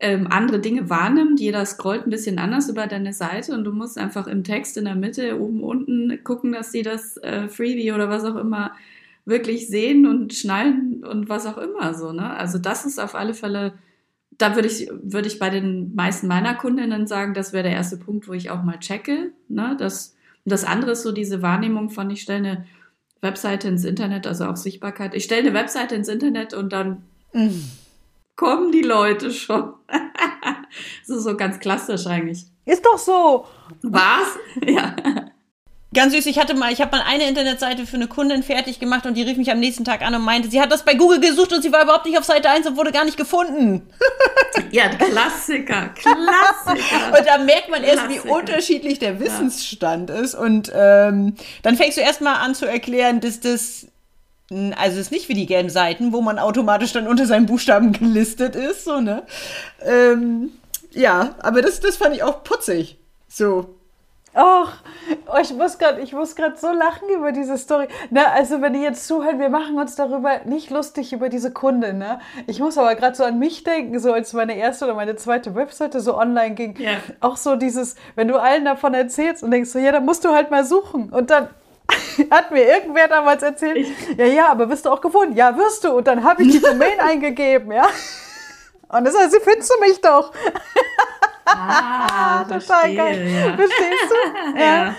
ähm, 0.00 0.26
andere 0.28 0.60
Dinge 0.60 0.90
wahrnimmt. 0.90 1.40
Jeder 1.40 1.64
scrollt 1.64 2.06
ein 2.06 2.10
bisschen 2.10 2.38
anders 2.38 2.68
über 2.68 2.86
deine 2.86 3.12
Seite 3.12 3.52
und 3.54 3.64
du 3.64 3.72
musst 3.72 3.98
einfach 3.98 4.26
im 4.26 4.44
Text 4.44 4.76
in 4.76 4.84
der 4.84 4.96
Mitte, 4.96 5.40
oben, 5.40 5.62
unten 5.62 6.22
gucken, 6.24 6.52
dass 6.52 6.72
die 6.72 6.82
das 6.82 7.16
äh, 7.18 7.48
Freebie 7.48 7.92
oder 7.92 8.08
was 8.08 8.24
auch 8.24 8.36
immer 8.36 8.72
wirklich 9.24 9.68
sehen 9.68 10.06
und 10.06 10.34
schnallen 10.34 11.04
und 11.04 11.28
was 11.28 11.46
auch 11.46 11.58
immer 11.58 11.94
so. 11.94 12.12
Ne? 12.12 12.28
Also 12.36 12.58
das 12.58 12.84
ist 12.84 12.98
auf 12.98 13.14
alle 13.14 13.32
Fälle, 13.34 13.74
da 14.36 14.54
würde 14.54 14.68
ich, 14.68 14.90
würde 15.02 15.28
ich 15.28 15.38
bei 15.38 15.48
den 15.48 15.94
meisten 15.94 16.26
meiner 16.26 16.54
Kundinnen 16.54 17.06
sagen, 17.06 17.32
das 17.32 17.52
wäre 17.52 17.62
der 17.62 17.72
erste 17.72 17.96
Punkt, 17.96 18.28
wo 18.28 18.32
ich 18.32 18.50
auch 18.50 18.62
mal 18.62 18.78
checke. 18.78 19.32
Ne? 19.48 19.76
Das, 19.78 20.14
das 20.44 20.64
andere 20.64 20.92
ist 20.92 21.02
so 21.02 21.12
diese 21.12 21.40
Wahrnehmung 21.40 21.88
von, 21.88 22.10
ich 22.10 22.20
stelle 22.20 22.48
eine 22.48 22.64
Webseite 23.22 23.68
ins 23.68 23.84
Internet, 23.84 24.26
also 24.26 24.44
auch 24.44 24.56
Sichtbarkeit. 24.56 25.14
Ich 25.14 25.24
stelle 25.24 25.48
eine 25.48 25.54
Webseite 25.54 25.94
ins 25.94 26.08
Internet 26.08 26.52
und 26.52 26.74
dann 26.74 27.04
Mhm. 27.34 27.64
Kommen 28.36 28.72
die 28.72 28.82
Leute 28.82 29.30
schon. 29.30 29.74
so, 31.04 31.18
so 31.18 31.36
ganz 31.36 31.58
klassisch 31.58 32.06
eigentlich. 32.06 32.44
Ist 32.64 32.84
doch 32.84 32.98
so. 32.98 33.46
Was? 33.82 34.38
Ja. 34.66 34.96
Ganz 35.94 36.12
süß, 36.12 36.26
ich 36.26 36.40
hatte 36.40 36.54
mal, 36.54 36.72
ich 36.72 36.80
habe 36.80 36.96
mal 36.96 37.04
eine 37.06 37.28
Internetseite 37.28 37.86
für 37.86 37.94
eine 37.94 38.08
Kundin 38.08 38.42
fertig 38.42 38.80
gemacht 38.80 39.06
und 39.06 39.14
die 39.14 39.22
rief 39.22 39.36
mich 39.36 39.52
am 39.52 39.60
nächsten 39.60 39.84
Tag 39.84 40.02
an 40.02 40.12
und 40.12 40.22
meinte, 40.22 40.50
sie 40.50 40.60
hat 40.60 40.72
das 40.72 40.84
bei 40.84 40.94
Google 40.94 41.20
gesucht 41.20 41.52
und 41.52 41.62
sie 41.62 41.72
war 41.72 41.84
überhaupt 41.84 42.04
nicht 42.04 42.18
auf 42.18 42.24
Seite 42.24 42.50
1 42.50 42.66
und 42.66 42.76
wurde 42.76 42.90
gar 42.90 43.04
nicht 43.04 43.16
gefunden. 43.16 43.88
Ja, 44.70 44.88
Klassiker, 44.88 45.90
Klassiker. 45.94 47.16
Und 47.16 47.26
da 47.26 47.38
merkt 47.38 47.70
man 47.70 47.84
erst, 47.84 48.08
wie 48.08 48.28
unterschiedlich 48.28 48.98
der 48.98 49.20
Wissensstand 49.20 50.10
ist. 50.10 50.34
Und 50.34 50.72
ähm, 50.74 51.34
dann 51.62 51.76
fängst 51.76 51.96
du 51.96 52.00
erstmal 52.00 52.36
an 52.36 52.54
zu 52.54 52.66
erklären, 52.66 53.20
dass 53.20 53.40
das, 53.40 53.86
also 54.50 55.00
es 55.00 55.06
ist 55.06 55.12
nicht 55.12 55.28
wie 55.28 55.34
die 55.34 55.46
gelben 55.46 55.70
Seiten, 55.70 56.12
wo 56.12 56.20
man 56.20 56.38
automatisch 56.38 56.92
dann 56.92 57.08
unter 57.08 57.26
seinen 57.26 57.46
Buchstaben 57.46 57.92
gelistet 57.92 58.56
ist, 58.56 58.84
so, 58.84 59.00
ne? 59.00 59.22
Ähm, 59.80 60.52
ja, 60.92 61.34
aber 61.40 61.62
das, 61.62 61.80
das 61.80 61.96
fand 61.96 62.14
ich 62.14 62.22
auch 62.22 62.44
putzig. 62.44 62.98
So. 63.28 63.74
Ach, 64.36 64.82
oh, 65.32 65.38
ich 65.40 65.52
muss 65.54 65.78
gerade, 65.78 66.00
ich 66.00 66.12
muss 66.12 66.34
gerade 66.34 66.56
so 66.56 66.72
lachen 66.72 67.08
über 67.08 67.30
diese 67.30 67.56
Story. 67.56 67.86
Na, 68.10 68.32
also 68.32 68.60
wenn 68.60 68.74
ihr 68.74 68.82
jetzt 68.82 69.06
zuhört, 69.06 69.38
wir 69.38 69.48
machen 69.48 69.78
uns 69.78 69.94
darüber 69.94 70.40
nicht 70.44 70.70
lustig 70.70 71.12
über 71.12 71.28
diese 71.28 71.52
Kunde, 71.52 71.92
ne? 71.92 72.18
Ich 72.48 72.58
muss 72.58 72.76
aber 72.76 72.96
gerade 72.96 73.14
so 73.14 73.22
an 73.22 73.38
mich 73.38 73.62
denken, 73.62 73.98
so 74.00 74.12
als 74.12 74.32
meine 74.32 74.56
erste 74.56 74.86
oder 74.86 74.94
meine 74.94 75.14
zweite 75.14 75.54
Webseite 75.54 76.00
so 76.00 76.18
online 76.18 76.56
ging. 76.56 76.76
Ja. 76.80 76.94
Auch 77.20 77.36
so 77.36 77.54
dieses, 77.54 77.94
wenn 78.16 78.26
du 78.26 78.36
allen 78.36 78.64
davon 78.64 78.92
erzählst 78.92 79.44
und 79.44 79.52
denkst 79.52 79.70
so, 79.70 79.78
ja, 79.78 79.92
dann 79.92 80.04
musst 80.04 80.24
du 80.24 80.30
halt 80.30 80.50
mal 80.50 80.64
suchen. 80.64 81.10
Und 81.10 81.30
dann 81.30 81.48
hat 82.30 82.50
mir 82.50 82.66
irgendwer 82.66 83.08
damals 83.08 83.42
erzählt, 83.42 83.86
ja, 84.16 84.24
ja, 84.26 84.48
aber 84.48 84.68
wirst 84.70 84.86
du 84.86 84.90
auch 84.90 85.00
gefunden? 85.00 85.34
Ja, 85.36 85.56
wirst 85.56 85.84
du. 85.84 85.92
Und 85.92 86.06
dann 86.06 86.24
habe 86.24 86.42
ich 86.42 86.52
die 86.52 86.60
Domain 86.62 86.98
eingegeben, 87.00 87.72
ja. 87.72 87.86
Und 88.88 89.04
das 89.04 89.16
heißt, 89.16 89.32
sie 89.32 89.40
findest 89.40 89.72
du 89.74 89.80
mich 89.80 90.00
doch. 90.00 90.32
Ah, 91.46 92.44
Total 92.48 92.94
geil. 92.94 93.26
Ja. 93.28 93.56
Verstehst 93.56 94.10
du? 94.10 94.58
Ja. 94.58 94.94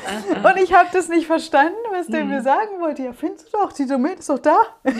Und 0.49 0.57
ich 0.57 0.73
habe 0.73 0.89
das 0.93 1.07
nicht 1.07 1.27
verstanden, 1.27 1.75
was 1.91 2.07
der 2.07 2.23
Mhm. 2.23 2.29
mir 2.29 2.41
sagen 2.41 2.79
wollte. 2.79 3.03
Ja, 3.03 3.13
findest 3.13 3.47
du 3.53 3.57
doch, 3.57 3.71
die 3.73 3.87
Domain 3.87 4.17
ist 4.17 4.29
doch 4.29 4.39
da. 4.39 4.57
Ja. 4.83 4.93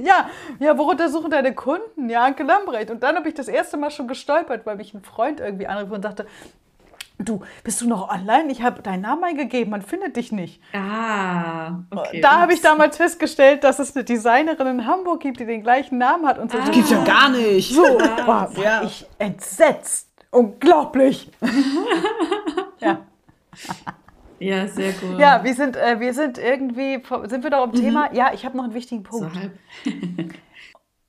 Ja, 0.00 0.30
ja, 0.60 0.78
worunter 0.78 1.08
suchen 1.08 1.30
deine 1.30 1.54
Kunden? 1.54 2.08
Ja, 2.08 2.22
Anke 2.24 2.42
Lambrecht. 2.42 2.90
Und 2.90 3.02
dann 3.02 3.16
habe 3.16 3.28
ich 3.28 3.34
das 3.34 3.48
erste 3.48 3.76
Mal 3.76 3.90
schon 3.90 4.08
gestolpert, 4.08 4.66
weil 4.66 4.76
mich 4.76 4.94
ein 4.94 5.02
Freund 5.02 5.40
irgendwie 5.40 5.66
anrief 5.66 5.90
und 5.90 6.02
sagte, 6.02 6.26
du, 7.24 7.40
bist 7.62 7.80
du 7.80 7.88
noch 7.88 8.08
online? 8.10 8.50
Ich 8.50 8.62
habe 8.62 8.82
deinen 8.82 9.02
Namen 9.02 9.24
eingegeben, 9.24 9.70
man 9.70 9.82
findet 9.82 10.16
dich 10.16 10.32
nicht. 10.32 10.60
Ah, 10.72 11.80
okay. 11.90 12.20
da 12.20 12.40
habe 12.40 12.52
ich 12.54 12.60
damals 12.60 12.96
festgestellt, 12.96 13.64
dass 13.64 13.78
es 13.78 13.94
eine 13.94 14.04
Designerin 14.04 14.66
in 14.66 14.86
Hamburg 14.86 15.20
gibt, 15.20 15.40
die 15.40 15.46
den 15.46 15.62
gleichen 15.62 15.98
Namen 15.98 16.26
hat 16.26 16.38
und 16.38 16.50
so. 16.52 16.58
Das 16.58 16.70
gibt's 16.70 16.90
ja 16.90 17.02
gar 17.04 17.28
nicht. 17.30 17.72
So, 17.74 17.82
war, 17.82 18.56
war 18.56 18.62
Ja. 18.62 18.82
ich 18.82 19.06
entsetzt. 19.18 20.10
Unglaublich. 20.30 21.30
ja. 22.80 22.98
Ja, 24.40 24.66
sehr 24.66 24.92
gut. 24.92 25.18
Ja, 25.18 25.44
wir 25.44 25.54
sind, 25.54 25.76
äh, 25.76 26.00
wir 26.00 26.12
sind 26.12 26.38
irgendwie, 26.38 27.00
sind 27.28 27.44
wir 27.44 27.50
doch 27.50 27.62
am 27.62 27.72
Thema? 27.72 28.12
Ja, 28.12 28.32
ich 28.34 28.44
habe 28.44 28.56
noch 28.56 28.64
einen 28.64 28.74
wichtigen 28.74 29.04
so 29.10 29.20
Punkt. 29.20 29.36
halb. 29.36 29.52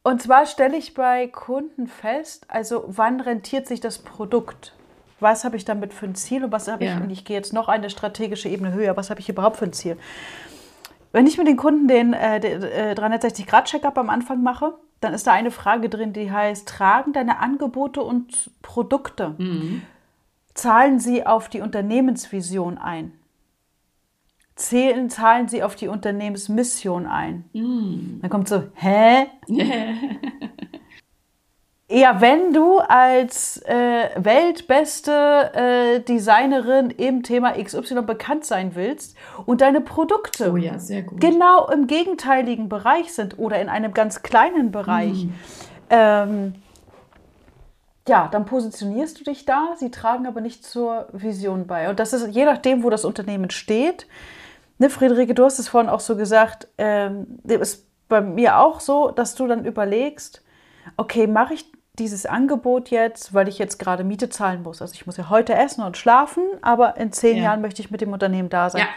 Und 0.03 0.21
zwar 0.21 0.45
stelle 0.45 0.77
ich 0.77 0.93
bei 0.93 1.27
Kunden 1.27 1.87
fest, 1.87 2.45
also 2.47 2.83
wann 2.87 3.19
rentiert 3.19 3.67
sich 3.67 3.79
das 3.79 3.97
Produkt? 3.97 4.75
Was 5.19 5.43
habe 5.45 5.55
ich 5.55 5.63
damit 5.65 5.93
für 5.93 6.05
ein 6.05 6.15
Ziel 6.15 6.43
und 6.43 6.51
was 6.51 6.67
habe 6.67 6.83
Ja. 6.85 6.95
ich, 6.97 7.01
und 7.03 7.09
ich 7.09 7.23
gehe 7.25 7.37
jetzt 7.37 7.53
noch 7.53 7.67
eine 7.69 7.89
strategische 7.89 8.49
Ebene 8.49 8.73
höher, 8.73 8.97
was 8.97 9.09
habe 9.09 9.19
ich 9.21 9.29
überhaupt 9.29 9.57
für 9.57 9.65
ein 9.65 9.73
Ziel? 9.73 9.97
Wenn 11.13 11.25
ich 11.27 11.37
mit 11.37 11.47
den 11.47 11.55
Kunden 11.57 11.87
den 11.87 12.11
äh, 12.13 12.39
den, 12.41 12.61
äh, 12.63 12.93
360-Grad-Check-up 12.97 13.97
am 13.97 14.09
Anfang 14.09 14.43
mache, 14.43 14.73
dann 14.99 15.13
ist 15.13 15.27
da 15.27 15.31
eine 15.33 15.51
Frage 15.51 15.87
drin, 15.87 16.11
die 16.13 16.31
heißt, 16.31 16.67
tragen 16.67 17.13
deine 17.13 17.39
Angebote 17.39 18.01
und 18.01 18.49
Produkte, 18.61 19.35
zahlen 20.53 20.99
sie 20.99 21.25
auf 21.25 21.47
die 21.47 21.61
Unternehmensvision 21.61 22.77
ein? 22.77 23.13
Zählen, 24.55 25.09
zahlen 25.09 25.47
sie 25.49 25.63
auf 25.63 25.75
die 25.75 25.89
Unternehmensmission 25.89 27.05
ein? 27.07 27.43
Dann 28.21 28.29
kommt 28.29 28.47
so, 28.47 28.63
hä? 28.75 29.27
Ja, 31.87 32.19
wenn 32.19 32.51
du 32.51 32.79
als 32.79 33.61
äh, 33.61 34.09
weltbeste 34.15 35.51
äh, 35.53 35.99
Designerin 35.99 36.89
im 36.89 37.21
Thema 37.21 37.51
XY 37.51 38.01
bekannt 38.01 38.43
sein 38.43 38.73
willst 38.73 39.15
und 39.45 39.61
deine 39.61 39.81
Produkte 39.81 40.51
Oh 40.51 40.57
ja, 40.57 40.77
genau 41.19 41.67
im 41.67 41.85
gegenteiligen 41.85 42.69
Bereich 42.69 43.13
sind 43.13 43.37
oder 43.37 43.61
in 43.61 43.69
einem 43.69 43.93
ganz 43.93 44.23
kleinen 44.23 44.71
Bereich, 44.71 45.27
ähm, 45.91 46.55
ja, 48.07 48.29
dann 48.31 48.45
positionierst 48.45 49.19
du 49.19 49.23
dich 49.23 49.45
da. 49.45 49.75
Sie 49.77 49.91
tragen 49.91 50.25
aber 50.25 50.41
nicht 50.41 50.65
zur 50.65 51.07
Vision 51.11 51.67
bei. 51.67 51.87
Und 51.91 51.99
das 51.99 52.13
ist 52.13 52.33
je 52.33 52.45
nachdem, 52.45 52.81
wo 52.81 52.89
das 52.89 53.05
Unternehmen 53.05 53.51
steht. 53.51 54.07
Ne, 54.79 54.89
Friederike, 54.89 55.35
du 55.35 55.43
hast 55.43 55.59
es 55.59 55.67
vorhin 55.67 55.89
auch 55.91 55.99
so 55.99 56.15
gesagt, 56.15 56.67
ähm, 56.79 57.39
ist 57.43 57.85
bei 58.07 58.21
mir 58.21 58.57
auch 58.57 58.79
so, 58.79 59.11
dass 59.11 59.35
du 59.35 59.45
dann 59.45 59.65
überlegst, 59.65 60.43
okay, 60.97 61.27
mache 61.27 61.53
ich 61.53 61.74
dieses 61.99 62.25
Angebot 62.25 62.89
jetzt, 62.89 63.33
weil 63.33 63.47
ich 63.47 63.57
jetzt 63.57 63.77
gerade 63.79 64.03
Miete 64.03 64.29
zahlen 64.29 64.63
muss. 64.63 64.81
Also 64.81 64.93
ich 64.93 65.05
muss 65.05 65.17
ja 65.17 65.29
heute 65.29 65.53
essen 65.55 65.83
und 65.83 65.97
schlafen, 65.97 66.43
aber 66.61 66.97
in 66.97 67.11
zehn 67.11 67.37
Ja. 67.37 67.43
Jahren 67.43 67.61
möchte 67.61 67.81
ich 67.81 67.91
mit 67.91 68.01
dem 68.01 68.13
Unternehmen 68.13 68.49
da 68.49 68.69
sein. 68.69 68.81
Ja. 68.81 68.87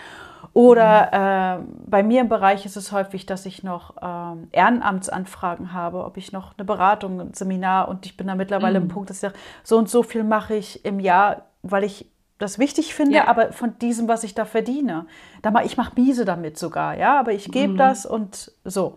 Oder 0.53 1.59
äh, 1.61 1.65
bei 1.87 2.03
mir 2.03 2.21
im 2.21 2.29
Bereich 2.29 2.65
ist 2.65 2.77
es 2.77 2.93
häufig, 2.93 3.27
dass 3.27 3.45
ich 3.47 3.63
noch 3.63 3.95
ähm, 4.01 4.49
Ehrenamtsanfragen 4.53 5.73
habe, 5.73 6.05
ob 6.05 6.17
ich 6.17 6.33
noch 6.33 6.57
eine 6.57 6.65
Beratung, 6.65 7.21
ein 7.21 7.35
Seminar 7.35 7.89
und 7.89 8.07
ich 8.07 8.17
bin 8.17 8.27
da 8.27 8.35
mittlerweile 8.35 8.79
im 8.79 8.89
Punkt, 8.89 9.11
dass 9.11 9.19
ich 9.19 9.21
sage, 9.23 9.35
so 9.63 9.77
und 9.79 9.89
so 9.89 10.03
viel 10.03 10.25
mache 10.25 10.55
ich 10.55 10.85
im 10.85 11.01
Jahr, 11.01 11.43
weil 11.63 11.85
ich 11.85 12.11
das 12.39 12.59
wichtig 12.61 12.95
finde, 12.95 13.17
Ja. 13.17 13.27
aber 13.29 13.53
von 13.53 13.79
diesem, 13.81 14.07
was 14.09 14.23
ich 14.23 14.33
da 14.35 14.45
verdiene. 14.45 15.07
Da 15.43 15.51
mach, 15.51 15.63
ich 15.65 15.77
mache 15.77 15.93
miese 16.01 16.25
damit 16.25 16.57
sogar, 16.57 16.97
ja, 16.97 17.19
aber 17.19 17.33
ich 17.33 17.51
gebe 17.51 17.75
das 17.75 18.07
und 18.07 18.53
so. 18.65 18.97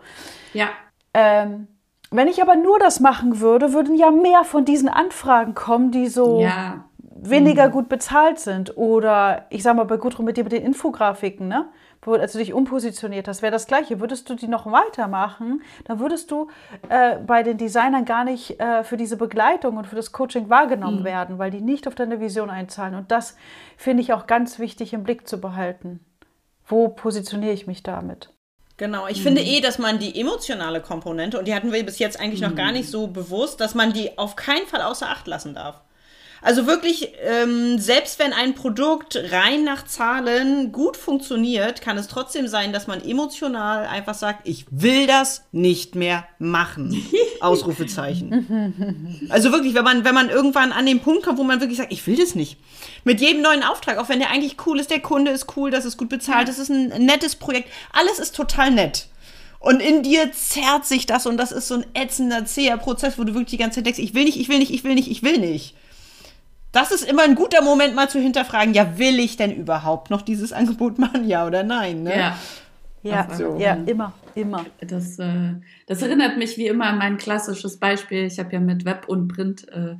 Ja, 0.53 0.67
Ähm, 1.13 1.67
wenn 2.11 2.27
ich 2.27 2.41
aber 2.41 2.55
nur 2.55 2.77
das 2.77 2.99
machen 2.99 3.39
würde, 3.39 3.73
würden 3.73 3.95
ja 3.95 4.11
mehr 4.11 4.43
von 4.43 4.65
diesen 4.65 4.89
Anfragen 4.89 5.55
kommen, 5.55 5.91
die 5.91 6.07
so 6.07 6.41
ja, 6.41 6.83
weniger 6.99 7.69
gut 7.69 7.87
bezahlt 7.87 8.39
sind. 8.39 8.75
Oder 8.77 9.45
ich 9.49 9.63
sag 9.63 9.77
mal 9.77 9.85
bei 9.85 9.97
Gudrun 9.97 10.25
mit 10.25 10.35
dir 10.35 10.43
mit 10.43 10.51
den 10.51 10.63
Infografiken, 10.63 11.47
ne? 11.47 11.69
Wo, 12.03 12.13
als 12.13 12.33
du 12.33 12.39
dich 12.39 12.51
umpositioniert 12.53 13.27
hast, 13.27 13.43
wäre 13.43 13.51
das 13.51 13.67
gleiche. 13.67 13.99
Würdest 13.99 14.27
du 14.27 14.33
die 14.33 14.47
noch 14.47 14.69
weitermachen, 14.69 15.61
dann 15.85 15.99
würdest 15.99 16.31
du 16.31 16.47
äh, 16.89 17.17
bei 17.17 17.43
den 17.43 17.59
Designern 17.59 18.05
gar 18.05 18.23
nicht 18.23 18.59
äh, 18.59 18.83
für 18.83 18.97
diese 18.97 19.17
Begleitung 19.17 19.77
und 19.77 19.85
für 19.85 19.95
das 19.95 20.11
Coaching 20.11 20.49
wahrgenommen 20.49 21.03
werden, 21.03 21.37
weil 21.37 21.51
die 21.51 21.61
nicht 21.61 21.87
auf 21.87 21.93
deine 21.93 22.19
Vision 22.19 22.49
einzahlen. 22.49 22.95
Und 22.95 23.11
das 23.11 23.37
finde 23.77 24.01
ich 24.01 24.13
auch 24.13 24.25
ganz 24.25 24.57
wichtig 24.57 24.93
im 24.93 25.03
Blick 25.03 25.27
zu 25.27 25.39
behalten. 25.39 25.99
Wo 26.65 26.89
positioniere 26.89 27.53
ich 27.53 27.67
mich 27.67 27.83
damit? 27.83 28.33
Genau, 28.81 29.05
ich 29.05 29.21
finde 29.21 29.41
eh, 29.43 29.61
dass 29.61 29.77
man 29.77 29.99
die 29.99 30.19
emotionale 30.19 30.81
Komponente, 30.81 31.37
und 31.37 31.47
die 31.47 31.53
hatten 31.53 31.71
wir 31.71 31.85
bis 31.85 31.99
jetzt 31.99 32.19
eigentlich 32.19 32.41
noch 32.41 32.55
gar 32.55 32.71
nicht 32.71 32.89
so 32.89 33.05
bewusst, 33.05 33.61
dass 33.61 33.75
man 33.75 33.93
die 33.93 34.17
auf 34.17 34.35
keinen 34.35 34.65
Fall 34.65 34.81
außer 34.81 35.07
Acht 35.07 35.27
lassen 35.27 35.53
darf. 35.53 35.81
Also 36.43 36.65
wirklich, 36.65 37.09
ähm, 37.21 37.77
selbst 37.77 38.17
wenn 38.17 38.33
ein 38.33 38.55
Produkt 38.55 39.15
rein 39.31 39.63
nach 39.63 39.85
Zahlen 39.85 40.71
gut 40.71 40.97
funktioniert, 40.97 41.81
kann 41.81 41.97
es 41.99 42.07
trotzdem 42.07 42.47
sein, 42.47 42.73
dass 42.73 42.87
man 42.87 42.99
emotional 43.03 43.85
einfach 43.85 44.15
sagt, 44.15 44.47
ich 44.47 44.65
will 44.71 45.05
das 45.05 45.43
nicht 45.51 45.93
mehr 45.93 46.25
machen. 46.39 47.05
Ausrufezeichen. 47.41 49.27
Also 49.29 49.51
wirklich, 49.51 49.75
wenn 49.75 49.83
man, 49.83 50.03
wenn 50.03 50.15
man 50.15 50.29
irgendwann 50.29 50.71
an 50.71 50.87
den 50.87 50.99
Punkt 50.99 51.23
kommt, 51.23 51.37
wo 51.37 51.43
man 51.43 51.59
wirklich 51.59 51.77
sagt, 51.77 51.91
ich 51.91 52.05
will 52.07 52.17
das 52.17 52.33
nicht. 52.33 52.57
Mit 53.03 53.21
jedem 53.21 53.43
neuen 53.43 53.63
Auftrag, 53.63 53.99
auch 53.99 54.09
wenn 54.09 54.19
der 54.19 54.31
eigentlich 54.31 54.57
cool 54.65 54.79
ist, 54.79 54.89
der 54.89 54.99
Kunde 54.99 55.31
ist 55.31 55.55
cool, 55.55 55.69
das 55.69 55.85
ist 55.85 55.97
gut 55.97 56.09
bezahlt, 56.09 56.47
das 56.47 56.57
ist 56.57 56.69
ein 56.69 57.05
nettes 57.05 57.35
Projekt, 57.35 57.69
alles 57.93 58.17
ist 58.17 58.35
total 58.35 58.71
nett. 58.71 59.07
Und 59.59 59.79
in 59.79 60.01
dir 60.01 60.31
zerrt 60.31 60.85
sich 60.85 61.05
das 61.05 61.27
und 61.27 61.37
das 61.37 61.51
ist 61.51 61.67
so 61.67 61.75
ein 61.75 61.85
ätzender, 61.93 62.45
zäher 62.45 62.77
Prozess, 62.77 63.19
wo 63.19 63.23
du 63.23 63.35
wirklich 63.35 63.51
die 63.51 63.57
ganze 63.57 63.75
Zeit 63.75 63.85
denkst, 63.85 63.99
ich 63.99 64.15
will 64.15 64.23
nicht, 64.23 64.39
ich 64.39 64.49
will 64.49 64.57
nicht, 64.57 64.71
ich 64.71 64.83
will 64.83 64.95
nicht, 64.95 65.11
ich 65.11 65.21
will 65.21 65.37
nicht. 65.37 65.75
Das 66.71 66.91
ist 66.91 67.09
immer 67.09 67.23
ein 67.23 67.35
guter 67.35 67.61
Moment, 67.63 67.95
mal 67.95 68.09
zu 68.09 68.19
hinterfragen, 68.19 68.73
ja, 68.73 68.97
will 68.97 69.19
ich 69.19 69.35
denn 69.35 69.53
überhaupt 69.53 70.09
noch 70.09 70.21
dieses 70.21 70.53
Angebot 70.53 70.99
machen, 70.99 71.27
ja 71.27 71.45
oder 71.45 71.63
nein? 71.63 72.03
Ne? 72.03 72.17
ja. 72.17 72.37
Ja, 73.03 73.27
so. 73.33 73.57
ja 73.57 73.73
immer, 73.87 74.13
immer. 74.35 74.65
Das, 74.79 75.17
äh, 75.17 75.55
das 75.87 76.03
erinnert 76.03 76.37
mich 76.37 76.57
wie 76.57 76.67
immer 76.67 76.85
an 76.85 76.99
mein 76.99 77.17
klassisches 77.17 77.77
Beispiel. 77.77 78.25
Ich 78.25 78.37
habe 78.37 78.53
ja 78.53 78.59
mit 78.59 78.85
Web 78.85 79.07
und 79.07 79.27
Print 79.27 79.67
äh, 79.69 79.95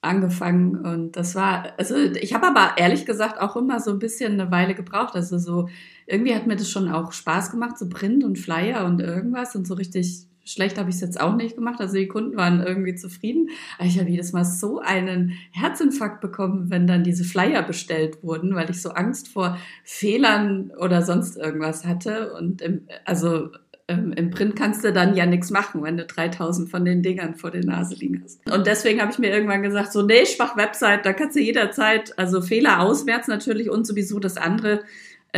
angefangen 0.00 0.76
und 0.76 1.12
das 1.12 1.34
war, 1.34 1.72
also 1.76 1.96
ich 1.96 2.32
habe 2.32 2.46
aber 2.46 2.74
ehrlich 2.76 3.04
gesagt 3.04 3.40
auch 3.40 3.56
immer 3.56 3.80
so 3.80 3.90
ein 3.90 3.98
bisschen 3.98 4.34
eine 4.34 4.50
Weile 4.50 4.74
gebraucht. 4.74 5.14
Also 5.14 5.38
so, 5.38 5.68
irgendwie 6.06 6.34
hat 6.34 6.46
mir 6.46 6.56
das 6.56 6.70
schon 6.70 6.90
auch 6.90 7.12
Spaß 7.12 7.50
gemacht, 7.50 7.78
so 7.78 7.88
Print 7.88 8.22
und 8.24 8.38
Flyer 8.38 8.84
und 8.84 9.00
irgendwas 9.00 9.56
und 9.56 9.66
so 9.66 9.74
richtig 9.74 10.27
schlecht 10.48 10.78
habe 10.78 10.90
ich 10.90 10.96
es 10.96 11.00
jetzt 11.00 11.20
auch 11.20 11.36
nicht 11.36 11.56
gemacht. 11.56 11.80
Also 11.80 11.94
die 11.94 12.08
Kunden 12.08 12.36
waren 12.36 12.62
irgendwie 12.62 12.94
zufrieden. 12.94 13.50
Aber 13.78 13.86
ich 13.86 13.98
habe 13.98 14.08
jedes 14.08 14.32
Mal 14.32 14.44
so 14.44 14.80
einen 14.80 15.32
Herzinfarkt 15.50 16.20
bekommen, 16.20 16.70
wenn 16.70 16.86
dann 16.86 17.04
diese 17.04 17.24
Flyer 17.24 17.62
bestellt 17.62 18.22
wurden, 18.22 18.54
weil 18.54 18.70
ich 18.70 18.80
so 18.80 18.90
Angst 18.90 19.28
vor 19.28 19.58
Fehlern 19.84 20.72
oder 20.78 21.02
sonst 21.02 21.36
irgendwas 21.36 21.84
hatte. 21.84 22.32
Und 22.32 22.62
im, 22.62 22.88
also 23.04 23.50
ähm, 23.88 24.12
im 24.12 24.30
Print 24.30 24.54
kannst 24.54 24.84
du 24.84 24.92
dann 24.92 25.16
ja 25.16 25.26
nichts 25.26 25.50
machen, 25.50 25.82
wenn 25.82 25.96
du 25.96 26.04
3000 26.04 26.70
von 26.70 26.84
den 26.84 27.02
Dingern 27.02 27.34
vor 27.34 27.50
der 27.50 27.64
Nase 27.64 27.94
liegen 27.94 28.22
hast. 28.22 28.40
Und 28.50 28.66
deswegen 28.66 29.00
habe 29.00 29.10
ich 29.12 29.18
mir 29.18 29.30
irgendwann 29.30 29.62
gesagt, 29.62 29.92
so, 29.92 30.02
nee, 30.02 30.22
ich 30.22 30.36
mach 30.38 30.56
Website, 30.56 31.06
da 31.06 31.14
kannst 31.14 31.36
du 31.36 31.40
jederzeit, 31.40 32.16
also 32.18 32.42
Fehler 32.42 32.80
auswärts 32.80 33.28
natürlich 33.28 33.70
und 33.70 33.86
sowieso 33.86 34.18
das 34.18 34.36
andere, 34.36 34.82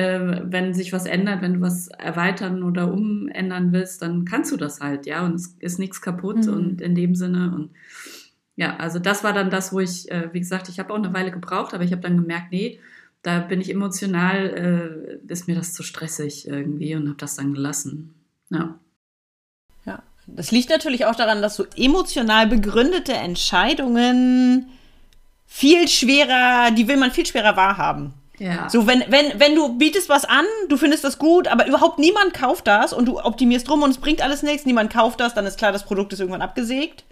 äh, 0.00 0.42
wenn 0.44 0.74
sich 0.74 0.92
was 0.92 1.06
ändert, 1.06 1.42
wenn 1.42 1.54
du 1.54 1.60
was 1.60 1.88
erweitern 1.88 2.62
oder 2.62 2.92
umändern 2.92 3.72
willst, 3.72 4.02
dann 4.02 4.24
kannst 4.24 4.50
du 4.52 4.56
das 4.56 4.80
halt, 4.80 5.06
ja, 5.06 5.24
und 5.24 5.34
es 5.34 5.56
ist 5.60 5.78
nichts 5.78 6.00
kaputt 6.00 6.46
Mhm. 6.46 6.52
und 6.52 6.80
in 6.80 6.94
dem 6.94 7.14
Sinne 7.14 7.52
und 7.54 7.70
ja, 8.56 8.76
also 8.76 8.98
das 8.98 9.24
war 9.24 9.32
dann 9.32 9.48
das, 9.50 9.72
wo 9.72 9.80
ich, 9.80 10.10
äh, 10.10 10.28
wie 10.32 10.40
gesagt, 10.40 10.68
ich 10.68 10.78
habe 10.78 10.92
auch 10.92 10.98
eine 10.98 11.14
Weile 11.14 11.30
gebraucht, 11.30 11.72
aber 11.72 11.84
ich 11.84 11.92
habe 11.92 12.02
dann 12.02 12.16
gemerkt, 12.16 12.52
nee, 12.52 12.78
da 13.22 13.40
bin 13.40 13.60
ich 13.60 13.70
emotional, 13.70 15.20
äh, 15.28 15.32
ist 15.32 15.48
mir 15.48 15.54
das 15.54 15.72
zu 15.72 15.82
stressig 15.82 16.46
irgendwie 16.46 16.94
und 16.94 17.06
habe 17.08 17.16
das 17.18 17.36
dann 17.36 17.54
gelassen. 17.54 18.14
Ja. 18.50 18.78
Ja, 19.86 20.02
das 20.26 20.50
liegt 20.50 20.68
natürlich 20.68 21.06
auch 21.06 21.16
daran, 21.16 21.40
dass 21.40 21.56
so 21.56 21.64
emotional 21.76 22.46
begründete 22.48 23.12
Entscheidungen 23.14 24.66
viel 25.46 25.88
schwerer, 25.88 26.70
die 26.70 26.86
will 26.86 26.96
man 26.98 27.10
viel 27.12 27.26
schwerer 27.26 27.56
wahrhaben. 27.56 28.12
Ja. 28.40 28.70
So, 28.70 28.86
wenn, 28.86 29.04
wenn, 29.08 29.38
wenn 29.38 29.54
du 29.54 29.76
bietest 29.76 30.08
was 30.08 30.24
an, 30.24 30.46
du 30.70 30.78
findest 30.78 31.04
das 31.04 31.18
gut, 31.18 31.46
aber 31.46 31.66
überhaupt 31.66 31.98
niemand 31.98 32.32
kauft 32.32 32.66
das 32.66 32.94
und 32.94 33.04
du 33.06 33.20
optimierst 33.20 33.70
rum 33.70 33.82
und 33.82 33.90
es 33.90 33.98
bringt 33.98 34.22
alles 34.22 34.42
nichts, 34.42 34.64
niemand 34.64 34.90
kauft 34.90 35.20
das, 35.20 35.34
dann 35.34 35.44
ist 35.44 35.58
klar, 35.58 35.72
das 35.72 35.84
Produkt 35.84 36.14
ist 36.14 36.20
irgendwann 36.20 36.40
abgesägt. 36.40 37.04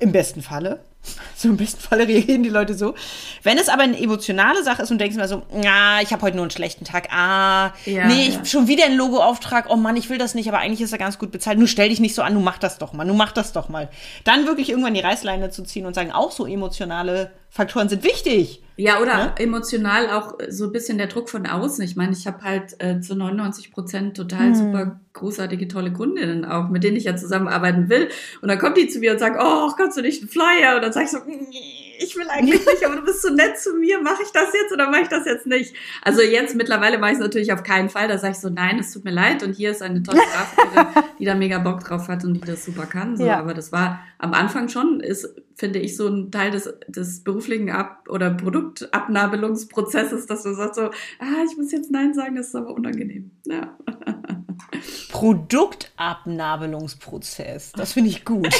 Im 0.00 0.12
besten 0.12 0.42
Falle. 0.42 0.80
So 1.34 1.48
im 1.48 1.56
besten 1.56 1.80
Falle 1.80 2.06
reagieren 2.06 2.42
die 2.42 2.50
Leute 2.50 2.74
so. 2.74 2.94
Wenn 3.42 3.56
es 3.56 3.70
aber 3.70 3.84
eine 3.84 3.98
emotionale 3.98 4.62
Sache 4.62 4.82
ist 4.82 4.90
und 4.90 4.98
denkst 4.98 5.16
mal 5.16 5.28
so, 5.28 5.42
ah, 5.66 6.00
ich 6.02 6.12
habe 6.12 6.20
heute 6.20 6.36
nur 6.36 6.44
einen 6.44 6.50
schlechten 6.50 6.84
Tag, 6.84 7.08
ah, 7.10 7.72
Ja, 7.86 8.06
nee, 8.06 8.26
ich 8.28 8.34
ja. 8.34 8.44
schon 8.44 8.68
wieder 8.68 8.84
ein 8.84 8.96
Logoauftrag, 8.96 9.70
oh 9.70 9.76
Mann, 9.76 9.96
ich 9.96 10.10
will 10.10 10.18
das 10.18 10.34
nicht, 10.34 10.48
aber 10.48 10.58
eigentlich 10.58 10.82
ist 10.82 10.92
er 10.92 10.98
ganz 10.98 11.18
gut 11.18 11.30
bezahlt. 11.30 11.58
Nur 11.58 11.68
stell 11.68 11.88
dich 11.88 12.00
nicht 12.00 12.14
so 12.14 12.20
an, 12.20 12.34
du 12.34 12.40
mach 12.40 12.58
das 12.58 12.76
doch 12.76 12.92
mal, 12.92 13.06
du 13.06 13.14
mach 13.14 13.32
das 13.32 13.54
doch 13.54 13.70
mal. 13.70 13.88
Dann 14.24 14.46
wirklich 14.46 14.68
irgendwann 14.68 14.92
die 14.92 15.00
Reißleine 15.00 15.48
zu 15.50 15.62
ziehen 15.62 15.86
und 15.86 15.94
sagen, 15.94 16.12
auch 16.12 16.32
so 16.32 16.46
emotionale 16.46 17.30
Faktoren 17.48 17.88
sind 17.88 18.04
wichtig. 18.04 18.60
Ja, 18.80 19.00
oder 19.00 19.16
Ne? 19.16 19.34
emotional 19.38 20.10
auch 20.10 20.34
so 20.48 20.64
ein 20.64 20.72
bisschen 20.72 20.98
der 20.98 21.06
Druck 21.08 21.28
von 21.28 21.46
außen. 21.46 21.84
Ich 21.84 21.96
meine, 21.96 22.12
ich 22.12 22.26
habe 22.26 22.42
halt 22.42 22.76
äh, 22.82 23.00
zu 23.00 23.14
99 23.14 23.72
Prozent 23.72 24.16
total 24.16 24.54
super 24.54 25.00
großartige, 25.12 25.68
tolle 25.68 25.92
Kundinnen 25.92 26.44
auch, 26.44 26.68
mit 26.68 26.84
denen 26.84 26.96
ich 26.96 27.04
ja 27.04 27.16
zusammenarbeiten 27.16 27.88
will. 27.88 28.08
Und 28.42 28.48
dann 28.48 28.58
kommt 28.58 28.76
die 28.76 28.88
zu 28.88 29.00
mir 29.00 29.12
und 29.12 29.18
sagt, 29.18 29.36
oh, 29.42 29.70
kannst 29.76 29.96
du 29.98 30.02
nicht 30.02 30.22
einen 30.22 30.30
Flyer? 30.30 30.76
Und 30.76 30.82
dann 30.82 30.92
sage 30.92 31.06
ich 31.06 31.10
so, 31.10 31.18
"Nee, 31.26 31.90
ich 31.98 32.16
will 32.16 32.28
eigentlich 32.28 32.64
nicht, 32.64 32.84
aber 32.86 32.96
du 32.96 33.02
bist 33.02 33.20
so 33.22 33.28
nett 33.32 33.58
zu 33.58 33.74
mir, 33.74 34.00
mache 34.00 34.22
ich 34.22 34.30
das 34.30 34.52
jetzt 34.54 34.72
oder 34.72 34.88
mache 34.88 35.02
ich 35.02 35.08
das 35.08 35.26
jetzt 35.26 35.46
nicht? 35.46 35.74
Also 36.02 36.22
jetzt 36.22 36.54
mittlerweile 36.54 36.98
mache 36.98 37.10
ich 37.10 37.16
es 37.18 37.22
natürlich 37.22 37.52
auf 37.52 37.62
keinen 37.62 37.90
Fall. 37.90 38.08
Da 38.08 38.18
sage 38.18 38.32
ich 38.32 38.38
so, 38.38 38.48
nein, 38.48 38.78
es 38.78 38.92
tut 38.92 39.04
mir 39.04 39.10
leid. 39.10 39.42
Und 39.42 39.52
hier 39.54 39.72
ist 39.72 39.82
eine 39.82 40.02
tolle 40.02 40.20
Grafikerin, 40.20 41.04
die 41.18 41.24
da 41.24 41.34
mega 41.34 41.58
Bock 41.58 41.84
drauf 41.84 42.08
hat 42.08 42.24
und 42.24 42.34
die 42.34 42.40
das 42.40 42.64
super 42.64 42.86
kann. 42.86 43.16
So. 43.16 43.26
Ja. 43.26 43.38
Aber 43.38 43.52
das 43.52 43.72
war 43.72 44.00
am 44.18 44.32
Anfang 44.32 44.68
schon, 44.68 45.00
ist, 45.00 45.34
finde 45.56 45.80
ich, 45.80 45.96
so 45.96 46.08
ein 46.08 46.30
Teil 46.30 46.50
des, 46.50 46.72
des 46.88 47.22
beruflichen 47.22 47.70
Ab- 47.70 48.08
oder 48.08 48.30
Produktabnabelungsprozesses, 48.30 50.26
dass 50.26 50.42
du 50.42 50.54
sagst 50.54 50.76
so, 50.76 50.82
ah, 51.18 51.44
ich 51.50 51.56
muss 51.56 51.72
jetzt 51.72 51.90
Nein 51.90 52.14
sagen, 52.14 52.36
das 52.36 52.48
ist 52.48 52.54
aber 52.54 52.74
unangenehm. 52.74 53.30
Ja. 53.44 53.76
Produktabnabelungsprozess. 55.12 57.72
Das 57.72 57.92
finde 57.92 58.10
ich 58.10 58.24
gut. 58.24 58.48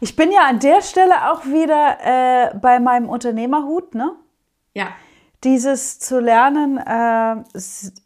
Ich 0.00 0.16
bin 0.16 0.32
ja 0.32 0.48
an 0.48 0.58
der 0.58 0.82
Stelle 0.82 1.30
auch 1.30 1.44
wieder 1.44 1.98
äh, 2.02 2.58
bei 2.58 2.80
meinem 2.80 3.08
Unternehmerhut, 3.08 3.94
ne? 3.94 4.16
Ja. 4.74 4.88
Dieses 5.44 6.00
zu 6.00 6.18
lernen, 6.18 6.76
äh, 6.78 7.36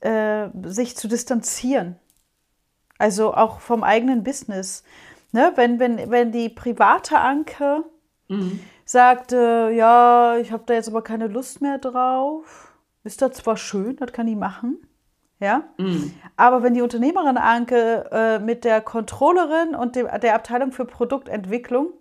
äh, 0.07 0.51
sich 0.65 0.95
zu 0.95 1.09
distanzieren. 1.09 1.99
Also 2.99 3.33
auch 3.33 3.61
vom 3.61 3.83
eigenen 3.83 4.25
Business. 4.25 4.85
Ne? 5.33 5.53
Wenn, 5.55 5.79
wenn, 5.79 6.11
wenn 6.11 6.33
die 6.33 6.51
private 6.51 7.19
Anke 7.19 7.83
Mhm. 8.29 8.61
sagte, 8.85 9.71
ja, 9.75 10.37
ich 10.39 10.53
habe 10.53 10.65
da 10.67 10.75
jetzt 10.75 10.89
aber 10.89 11.03
keine 11.03 11.29
Lust 11.29 11.61
mehr 11.61 11.79
drauf. 11.79 12.73
Ist 13.07 13.23
das 13.23 13.35
zwar 13.35 13.57
schön, 13.57 13.97
das 13.97 14.13
kann 14.13 14.27
ich 14.27 14.37
machen. 14.37 14.79
Ja? 15.39 15.69
Aber 16.37 16.63
wenn 16.63 16.75
die 16.75 16.83
Unternehmerin 16.83 17.37
Anke 17.37 18.09
äh, 18.11 18.39
mit 18.41 18.65
der 18.65 18.81
Controllerin 18.81 19.75
und 19.77 19.95
dem, 19.95 20.09
der 20.23 20.35
Abteilung 20.35 20.73
für 20.73 20.85
Produktentwicklung 20.85 21.93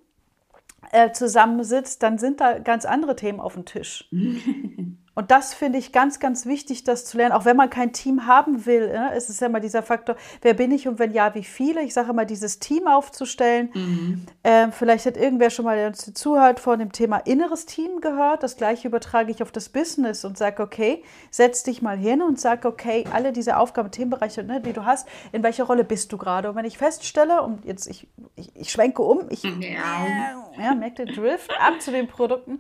äh, 0.91 1.11
zusammensitzt, 1.11 2.01
dann 2.01 2.17
sind 2.17 2.41
da 2.41 2.57
ganz 2.57 2.85
andere 2.85 3.15
Themen 3.15 3.39
auf 3.39 3.53
dem 3.53 3.65
Tisch. 3.65 4.09
Und 5.15 5.31
das 5.31 5.53
finde 5.53 5.79
ich 5.79 5.93
ganz, 5.93 6.19
ganz 6.19 6.45
wichtig, 6.45 6.83
das 6.83 7.05
zu 7.05 7.17
lernen. 7.17 7.31
Auch 7.31 7.45
wenn 7.45 7.55
man 7.55 7.69
kein 7.69 7.93
Team 7.93 8.27
haben 8.27 8.65
will, 8.65 8.89
ne, 8.89 9.15
ist 9.15 9.29
es 9.29 9.39
ja 9.39 9.47
immer 9.47 9.61
dieser 9.61 9.81
Faktor, 9.81 10.17
wer 10.41 10.53
bin 10.53 10.71
ich 10.71 10.87
und 10.87 10.99
wenn 10.99 11.13
ja, 11.13 11.33
wie 11.35 11.43
viele? 11.43 11.81
Ich 11.81 11.93
sage 11.93 12.09
immer, 12.09 12.25
dieses 12.25 12.59
Team 12.59 12.87
aufzustellen. 12.87 13.69
Mhm. 13.73 14.25
Ähm, 14.43 14.71
vielleicht 14.73 15.05
hat 15.05 15.15
irgendwer 15.15 15.49
schon 15.49 15.65
mal, 15.65 15.77
der 15.77 15.87
uns 15.87 16.13
zuhört, 16.13 16.59
von 16.59 16.79
dem 16.79 16.91
Thema 16.91 17.17
inneres 17.19 17.65
Team 17.65 18.01
gehört. 18.01 18.43
Das 18.43 18.57
gleiche 18.57 18.89
übertrage 18.89 19.31
ich 19.31 19.41
auf 19.41 19.53
das 19.53 19.69
Business 19.69 20.25
und 20.25 20.37
sage, 20.37 20.61
okay, 20.61 21.01
setz 21.31 21.63
dich 21.63 21.81
mal 21.81 21.97
hin 21.97 22.21
und 22.21 22.39
sag, 22.39 22.65
okay, 22.65 23.05
alle 23.13 23.31
diese 23.31 23.57
Aufgaben, 23.57 23.91
Themenbereiche, 23.91 24.43
ne, 24.43 24.59
die 24.59 24.73
du 24.73 24.83
hast, 24.83 25.07
in 25.31 25.43
welcher 25.43 25.63
Rolle 25.63 25.85
bist 25.85 26.11
du 26.11 26.17
gerade? 26.17 26.49
Und 26.49 26.55
wenn 26.57 26.65
ich 26.65 26.77
feststelle, 26.77 27.41
und 27.41 27.63
jetzt, 27.63 27.87
ich, 27.87 28.07
ich, 28.35 28.53
ich 28.53 28.69
schwenke 28.69 29.01
um, 29.01 29.21
ich 29.29 29.43
ja, 29.43 30.75
merkt 30.75 30.99
den 30.99 31.07
Drift 31.07 31.51
ab 31.59 31.79
zu 31.79 31.91
den 31.91 32.07
Produkten. 32.07 32.59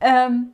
Ähm, 0.00 0.52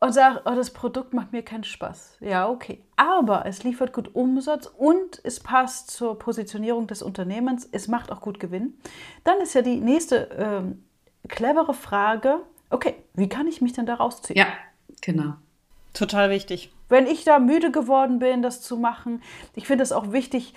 und 0.00 0.12
sage, 0.12 0.42
oh, 0.44 0.54
das 0.54 0.72
Produkt 0.72 1.14
macht 1.14 1.32
mir 1.32 1.42
keinen 1.42 1.64
Spaß. 1.64 2.18
Ja, 2.20 2.48
okay. 2.48 2.82
Aber 2.96 3.46
es 3.46 3.64
liefert 3.64 3.92
gut 3.92 4.14
Umsatz 4.14 4.66
und 4.66 5.20
es 5.24 5.40
passt 5.40 5.90
zur 5.90 6.18
Positionierung 6.18 6.86
des 6.86 7.02
Unternehmens. 7.02 7.68
Es 7.70 7.88
macht 7.88 8.12
auch 8.12 8.20
gut 8.20 8.38
Gewinn. 8.38 8.74
Dann 9.24 9.40
ist 9.40 9.54
ja 9.54 9.62
die 9.62 9.80
nächste 9.80 10.28
ähm, 10.38 10.84
clevere 11.28 11.72
Frage, 11.72 12.40
okay, 12.70 12.94
wie 13.14 13.28
kann 13.28 13.46
ich 13.46 13.60
mich 13.60 13.72
denn 13.72 13.86
da 13.86 13.94
rausziehen? 13.94 14.38
Ja, 14.38 14.48
genau. 15.00 15.34
Total 15.94 16.28
wichtig. 16.28 16.72
Wenn 16.88 17.06
ich 17.06 17.24
da 17.24 17.38
müde 17.38 17.70
geworden 17.70 18.18
bin, 18.18 18.42
das 18.42 18.60
zu 18.60 18.76
machen, 18.76 19.22
ich 19.54 19.66
finde 19.66 19.82
es 19.82 19.92
auch 19.92 20.12
wichtig, 20.12 20.52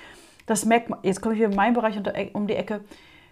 das 0.45 0.65
merkt 0.65 0.89
man, 0.89 0.99
jetzt 1.03 1.21
komme 1.21 1.33
ich 1.33 1.39
wieder 1.39 1.49
in 1.49 1.55
meinen 1.55 1.73
Bereich 1.73 1.95
unter, 1.95 2.13
um 2.33 2.47
die 2.47 2.55
Ecke, 2.55 2.81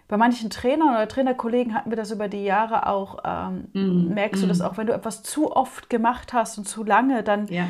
bei 0.08 0.16
manchen 0.16 0.48
Trainern 0.50 0.88
oder 0.90 1.06
Trainerkollegen 1.08 1.74
hatten 1.74 1.90
wir 1.90 1.96
das 1.96 2.10
über 2.10 2.28
die 2.28 2.44
Jahre 2.44 2.86
auch, 2.86 3.18
ähm, 3.24 3.68
Mm, 3.74 4.14
merkst 4.14 4.42
du 4.42 4.46
das 4.46 4.60
auch, 4.60 4.76
wenn 4.78 4.86
du 4.86 4.94
etwas 4.94 5.22
zu 5.22 5.54
oft 5.54 5.90
gemacht 5.90 6.32
hast 6.32 6.56
und 6.58 6.66
zu 6.66 6.82
lange, 6.82 7.22
dann 7.22 7.46
Ja. 7.48 7.66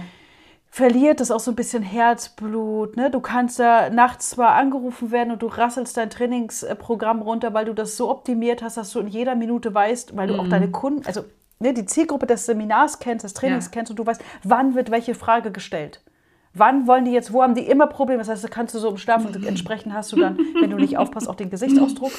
verliert 0.71 1.21
das 1.21 1.31
auch 1.31 1.41
so 1.41 1.51
ein 1.51 1.57
bisschen 1.57 1.83
Herzblut. 1.83 2.97
Ne? 2.97 3.11
Du 3.11 3.21
kannst 3.21 3.59
da 3.59 3.91
nachts 3.91 4.31
zwar 4.31 4.51
angerufen 4.55 5.11
werden 5.11 5.33
und 5.33 5.43
du 5.43 5.47
rasselst 5.47 5.97
dein 5.97 6.11
Trainingsprogramm 6.11 7.23
runter, 7.23 7.55
weil 7.55 7.65
du 7.65 7.75
das 7.75 7.97
so 7.97 8.11
optimiert 8.11 8.63
hast, 8.63 8.77
dass 8.77 8.93
du 8.93 9.01
in 9.01 9.09
jeder 9.09 9.35
Minute 9.35 9.75
weißt, 9.75 10.17
weil 10.17 10.29
du 10.29 10.39
auch 10.39 10.47
deine 10.49 10.71
Kunden, 10.71 11.07
also 11.07 11.25
ne, 11.59 11.73
die 11.75 11.87
Zielgruppe 11.87 12.27
des 12.27 12.47
Seminars 12.47 12.99
kennst, 13.01 13.25
des 13.25 13.35
Trainings 13.35 13.67
Ja. 13.67 13.71
kennst 13.73 13.91
und 13.91 13.99
du 13.99 14.07
weißt, 14.07 14.23
wann 14.45 14.75
wird 14.75 14.91
welche 14.91 15.15
Frage 15.15 15.51
gestellt. 15.51 16.01
Wann 16.59 16.87
wollen 16.87 17.05
die 17.05 17.13
jetzt, 17.13 17.33
wo 17.33 17.43
haben 17.43 17.55
die 17.55 17.67
immer 17.67 17.87
Probleme? 17.87 18.19
Das 18.19 18.29
heißt, 18.29 18.45
da 18.45 18.49
kannst 18.49 18.75
du 18.75 18.79
so 18.79 18.89
im 18.89 18.99
Schlaf 18.99 19.25
und 19.25 19.45
entsprechend 19.47 19.93
hast 19.93 20.13
du 20.13 20.17
dann, 20.17 20.39
wenn 20.61 20.71
du 20.71 20.77
nicht 20.77 20.99
aufpasst, 20.99 21.29
auch 21.29 21.35
den 21.35 21.51
Gesichtsausdruck. 21.51 22.13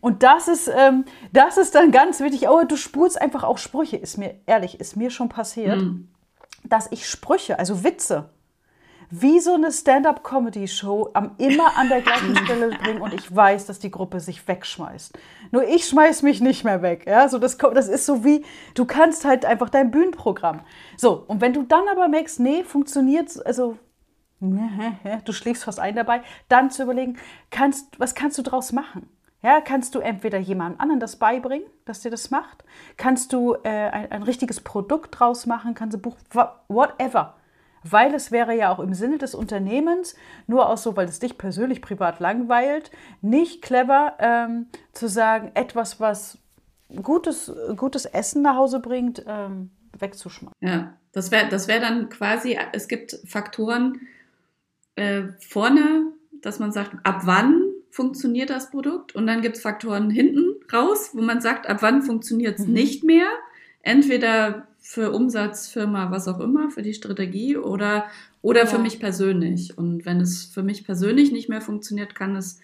Und 0.00 0.22
das 0.22 0.48
ist, 0.48 0.70
ähm, 0.76 1.04
das 1.32 1.56
ist 1.56 1.74
dann 1.74 1.90
ganz 1.90 2.20
wichtig. 2.20 2.48
Oh, 2.48 2.62
du 2.64 2.76
spulst 2.76 3.20
einfach 3.20 3.42
auch 3.44 3.58
Sprüche. 3.58 3.96
Ist 3.96 4.16
mir, 4.16 4.36
ehrlich, 4.46 4.78
ist 4.78 4.96
mir 4.96 5.10
schon 5.10 5.28
passiert, 5.28 5.82
dass 6.64 6.90
ich 6.92 7.08
Sprüche, 7.08 7.58
also 7.58 7.82
Witze, 7.84 8.30
wie 9.10 9.40
so 9.40 9.54
eine 9.54 9.72
Stand-up-Comedy-Show 9.72 11.10
am 11.14 11.30
immer 11.38 11.76
an 11.76 11.88
der 11.88 12.02
gleichen 12.02 12.36
Stelle 12.44 12.70
bringen 12.76 13.00
und 13.00 13.14
ich 13.14 13.34
weiß, 13.34 13.66
dass 13.66 13.78
die 13.78 13.90
Gruppe 13.90 14.20
sich 14.20 14.46
wegschmeißt. 14.46 15.18
Nur 15.50 15.66
ich 15.66 15.86
schmeiß 15.86 16.22
mich 16.22 16.40
nicht 16.40 16.64
mehr 16.64 16.82
weg. 16.82 17.06
Ja? 17.06 17.28
So, 17.28 17.38
das, 17.38 17.58
kommt- 17.58 17.76
das 17.76 17.88
ist 17.88 18.04
so 18.06 18.24
wie, 18.24 18.44
du 18.74 18.84
kannst 18.84 19.24
halt 19.24 19.44
einfach 19.44 19.70
dein 19.70 19.90
Bühnenprogramm. 19.90 20.60
So, 20.96 21.24
und 21.26 21.40
wenn 21.40 21.52
du 21.54 21.62
dann 21.62 21.88
aber 21.88 22.08
merkst, 22.08 22.40
nee, 22.40 22.64
funktioniert, 22.64 23.44
also 23.46 23.78
du 24.40 25.32
schläfst 25.32 25.64
fast 25.64 25.80
ein 25.80 25.96
dabei, 25.96 26.22
dann 26.48 26.70
zu 26.70 26.82
überlegen, 26.82 27.16
kannst, 27.50 27.98
was 27.98 28.14
kannst 28.14 28.38
du 28.38 28.42
draus 28.42 28.72
machen? 28.72 29.08
Ja, 29.40 29.60
kannst 29.60 29.94
du 29.94 30.00
entweder 30.00 30.38
jemandem 30.38 30.80
anderen 30.80 30.98
das 31.00 31.16
beibringen, 31.16 31.66
dass 31.84 32.00
dir 32.00 32.10
das 32.10 32.30
macht? 32.30 32.64
Kannst 32.96 33.32
du 33.32 33.54
äh, 33.62 33.68
ein, 33.68 34.10
ein 34.10 34.22
richtiges 34.24 34.60
Produkt 34.60 35.18
draus 35.18 35.46
machen? 35.46 35.74
Kannst 35.74 35.94
du 35.94 35.98
Buch, 36.00 36.16
whatever. 36.66 37.34
Weil 37.90 38.14
es 38.14 38.30
wäre 38.32 38.54
ja 38.54 38.72
auch 38.72 38.80
im 38.80 38.94
Sinne 38.94 39.18
des 39.18 39.34
Unternehmens, 39.34 40.14
nur 40.46 40.68
auch 40.68 40.78
so, 40.78 40.96
weil 40.96 41.08
es 41.08 41.18
dich 41.18 41.38
persönlich 41.38 41.82
privat 41.82 42.20
langweilt, 42.20 42.90
nicht 43.20 43.62
clever 43.62 44.14
ähm, 44.18 44.66
zu 44.92 45.08
sagen, 45.08 45.50
etwas, 45.54 46.00
was 46.00 46.38
gutes, 47.02 47.52
gutes 47.76 48.06
Essen 48.06 48.42
nach 48.42 48.56
Hause 48.56 48.80
bringt, 48.80 49.24
ähm, 49.26 49.70
wegzuschmeißen. 49.98 50.56
Ja, 50.60 50.94
das 51.12 51.30
wäre 51.30 51.48
das 51.48 51.68
wär 51.68 51.80
dann 51.80 52.08
quasi, 52.08 52.58
es 52.72 52.88
gibt 52.88 53.18
Faktoren 53.26 54.00
äh, 54.96 55.24
vorne, 55.38 56.12
dass 56.42 56.58
man 56.58 56.72
sagt, 56.72 56.94
ab 57.04 57.22
wann 57.24 57.62
funktioniert 57.90 58.50
das 58.50 58.70
Produkt 58.70 59.14
und 59.14 59.26
dann 59.26 59.42
gibt 59.42 59.56
es 59.56 59.62
Faktoren 59.62 60.10
hinten 60.10 60.54
raus, 60.72 61.10
wo 61.14 61.22
man 61.22 61.40
sagt, 61.40 61.68
ab 61.68 61.78
wann 61.80 62.02
funktioniert 62.02 62.58
es 62.58 62.66
nicht 62.66 63.04
mehr. 63.04 63.26
Entweder 63.82 64.68
für 64.90 65.12
Umsatz, 65.12 65.68
Firma, 65.68 66.10
was 66.10 66.28
auch 66.28 66.40
immer, 66.40 66.70
für 66.70 66.80
die 66.80 66.94
Strategie 66.94 67.58
oder, 67.58 68.06
oder 68.40 68.66
für 68.66 68.76
Ja. 68.76 68.82
mich 68.82 68.98
persönlich. 68.98 69.76
Und 69.76 70.06
wenn 70.06 70.18
es 70.18 70.46
für 70.46 70.62
mich 70.62 70.84
persönlich 70.86 71.30
nicht 71.30 71.50
mehr 71.50 71.60
funktioniert, 71.60 72.14
kann 72.14 72.34
es 72.36 72.58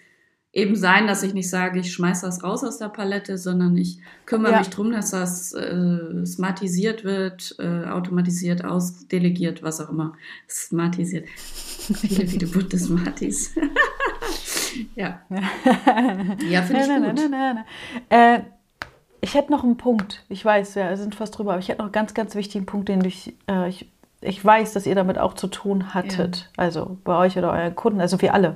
eben 0.51 0.75
sein, 0.75 1.05
dass 1.05 1.21
ich 1.21 1.35
nicht 1.35 1.51
sage, 1.51 1.79
ich 1.81 1.93
schmeiße 1.93 2.25
das 2.25 2.43
raus 2.43 2.63
aus 2.63 2.79
der 2.79 2.89
Palette, 2.89 3.37
sondern 3.37 3.77
ich 3.77 3.99
kümmere 4.25 4.53
Ja. 4.53 4.57
mich 4.59 4.69
drum, 4.71 4.91
dass 4.91 5.11
das 5.11 5.53
äh, 5.53 6.25
smartisiert 6.25 7.03
wird, 7.03 7.57
äh, 7.59 7.85
automatisiert, 7.85 8.65
ausdelegiert, 8.65 9.61
was 9.61 9.79
auch 9.79 9.91
immer. 9.91 10.13
Smartisiert. 10.49 11.27
viele, 11.29 12.25
viele 12.25 12.47
bunte 12.47 12.79
Smarties. 12.79 13.53
ja. 14.95 15.21
Ja, 16.49 16.63
finde 16.63 16.81
ich 16.81 16.87
gut. 16.87 17.29
na, 17.29 17.29
na, 17.29 17.53
na. 17.53 17.65
Äh, 18.09 18.39
ich 19.25 19.33
hätte 19.33 19.51
noch 19.51 19.63
einen 19.63 19.75
Punkt. 19.75 20.23
Ich 20.29 20.45
weiß, 20.45 20.75
wir 20.75 20.95
sind 20.97 21.15
fast 21.15 21.35
drüber, 21.35 21.53
aber 21.53 21.59
ich 21.59 21.67
hätte 21.67 21.79
noch 21.79 21.85
einen 21.85 21.93
ganz, 21.93 22.13
ganz 22.13 22.35
wichtigen 22.35 22.67
Punkt, 22.67 22.89
den 22.89 23.03
ich, 23.03 23.33
äh, 23.49 23.67
ich, 23.67 23.89
ich 24.21 24.45
weiß, 24.45 24.73
dass 24.73 24.85
ihr 24.85 24.93
damit 24.93 25.17
auch 25.17 25.33
zu 25.33 25.47
tun 25.47 25.95
hattet. 25.95 26.51
Also 26.57 26.97
bei 27.03 27.17
euch 27.17 27.35
oder 27.35 27.51
euren 27.51 27.75
Kunden, 27.75 28.01
also 28.01 28.21
wir 28.21 28.35
alle. 28.35 28.55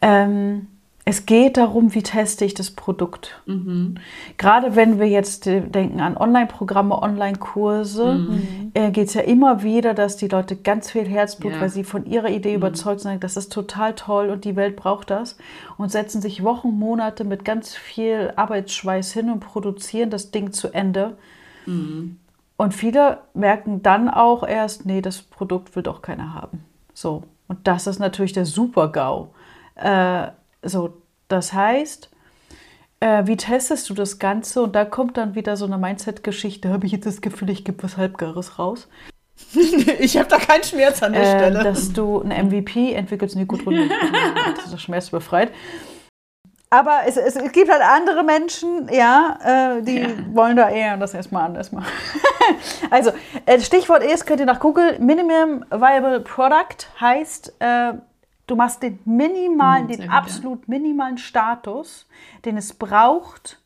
Ähm, 0.00 0.68
es 1.06 1.26
geht 1.26 1.58
darum, 1.58 1.92
wie 1.94 2.02
teste 2.02 2.46
ich 2.46 2.54
das 2.54 2.70
Produkt. 2.70 3.38
Mhm. 3.44 3.96
Gerade 4.38 4.74
wenn 4.74 4.98
wir 4.98 5.06
jetzt 5.06 5.46
äh, 5.46 5.60
denken 5.60 6.00
an 6.00 6.16
Online-Programme, 6.16 7.02
Online-Kurse, 7.02 8.26
äh, 8.72 8.90
geht 8.90 9.08
es 9.08 9.14
ja 9.14 9.20
immer 9.20 9.62
wieder, 9.62 9.92
dass 9.92 10.16
die 10.16 10.28
Leute 10.28 10.56
ganz 10.56 10.90
viel 10.90 11.06
Herzblut, 11.06 11.52
Ja. 11.52 11.60
weil 11.60 11.68
sie 11.68 11.84
von 11.84 12.06
ihrer 12.06 12.30
Idee 12.30 12.54
überzeugt 12.54 13.00
sind, 13.00 13.22
das 13.22 13.36
ist 13.36 13.52
total 13.52 13.94
toll 13.94 14.30
und 14.30 14.46
die 14.46 14.56
Welt 14.56 14.76
braucht 14.76 15.10
das 15.10 15.36
und 15.76 15.90
setzen 15.92 16.22
sich 16.22 16.42
Wochen, 16.42 16.70
Monate 16.70 17.24
mit 17.24 17.44
ganz 17.44 17.74
viel 17.74 18.32
Arbeitsschweiß 18.36 19.12
hin 19.12 19.30
und 19.30 19.40
produzieren 19.40 20.08
das 20.08 20.30
Ding 20.30 20.52
zu 20.52 20.72
Ende. 20.72 21.18
Und 21.66 22.74
viele 22.74 23.18
merken 23.34 23.82
dann 23.82 24.08
auch 24.08 24.46
erst, 24.46 24.86
nee, 24.86 25.00
das 25.02 25.20
Produkt 25.20 25.76
will 25.76 25.82
doch 25.82 26.00
keiner 26.02 26.34
haben. 26.34 26.64
So. 26.94 27.24
Und 27.48 27.66
das 27.66 27.86
ist 27.86 27.98
natürlich 27.98 28.32
der 28.32 28.46
Super-GAU. 28.46 29.28
Äh, 29.74 30.28
so, 30.64 30.94
das 31.28 31.52
heißt, 31.52 32.10
äh, 33.00 33.26
wie 33.26 33.36
testest 33.36 33.88
du 33.90 33.94
das 33.94 34.18
Ganze? 34.18 34.62
Und 34.62 34.74
da 34.74 34.84
kommt 34.84 35.16
dann 35.16 35.34
wieder 35.34 35.56
so 35.56 35.64
eine 35.66 35.78
Mindset-Geschichte. 35.78 36.70
Habe 36.70 36.86
ich 36.86 36.92
jetzt 36.92 37.06
das 37.06 37.20
Gefühl, 37.20 37.50
ich 37.50 37.64
gebe 37.64 37.82
was 37.82 37.96
Halbgares 37.96 38.58
raus. 38.58 38.88
Ich 39.98 40.16
habe 40.16 40.28
da 40.28 40.38
keinen 40.38 40.62
Schmerz 40.64 41.02
an 41.02 41.12
der 41.12 41.22
Äh, 41.22 41.26
Stelle. 41.38 41.64
dass 41.64 41.92
du 41.92 42.22
ein 42.22 42.46
MVP 42.48 42.92
entwickelst. 42.94 43.34
Nee, 43.36 43.44
gut, 43.46 43.66
Runde. 43.66 43.88
Das 44.56 44.72
ist 44.72 44.80
schmerzbefreit. 44.82 45.50
Aber 46.70 47.00
es, 47.06 47.16
es, 47.16 47.36
es 47.36 47.52
gibt 47.52 47.70
halt 47.70 47.82
andere 47.82 48.24
Menschen, 48.24 48.88
ja, 48.92 49.76
äh, 49.78 49.82
die 49.82 49.98
Ja. 50.00 50.08
wollen 50.32 50.56
da 50.56 50.68
eher 50.70 50.96
das 50.96 51.14
erstmal 51.14 51.44
anders 51.44 51.70
machen. 51.72 51.86
also, 52.90 53.12
äh, 53.46 53.60
Stichwort 53.60 54.02
ist, 54.02 54.26
könnt 54.26 54.40
ihr 54.40 54.46
nach 54.46 54.58
Google, 54.60 54.98
Minimum 54.98 55.64
Viable 55.70 56.20
Product 56.20 56.86
heißt, 57.00 57.54
äh, 57.60 57.92
du 58.46 58.56
machst 58.56 58.82
den 58.82 58.98
minimalen, 59.04 59.84
Mhm, 59.84 59.88
sehr 59.88 59.96
den 59.96 60.06
gut, 60.06 60.12
ja. 60.12 60.18
absolut 60.18 60.68
minimalen 60.68 61.18
Status, 61.18 62.06
den 62.44 62.56
es 62.56 62.72
braucht, 62.74 63.60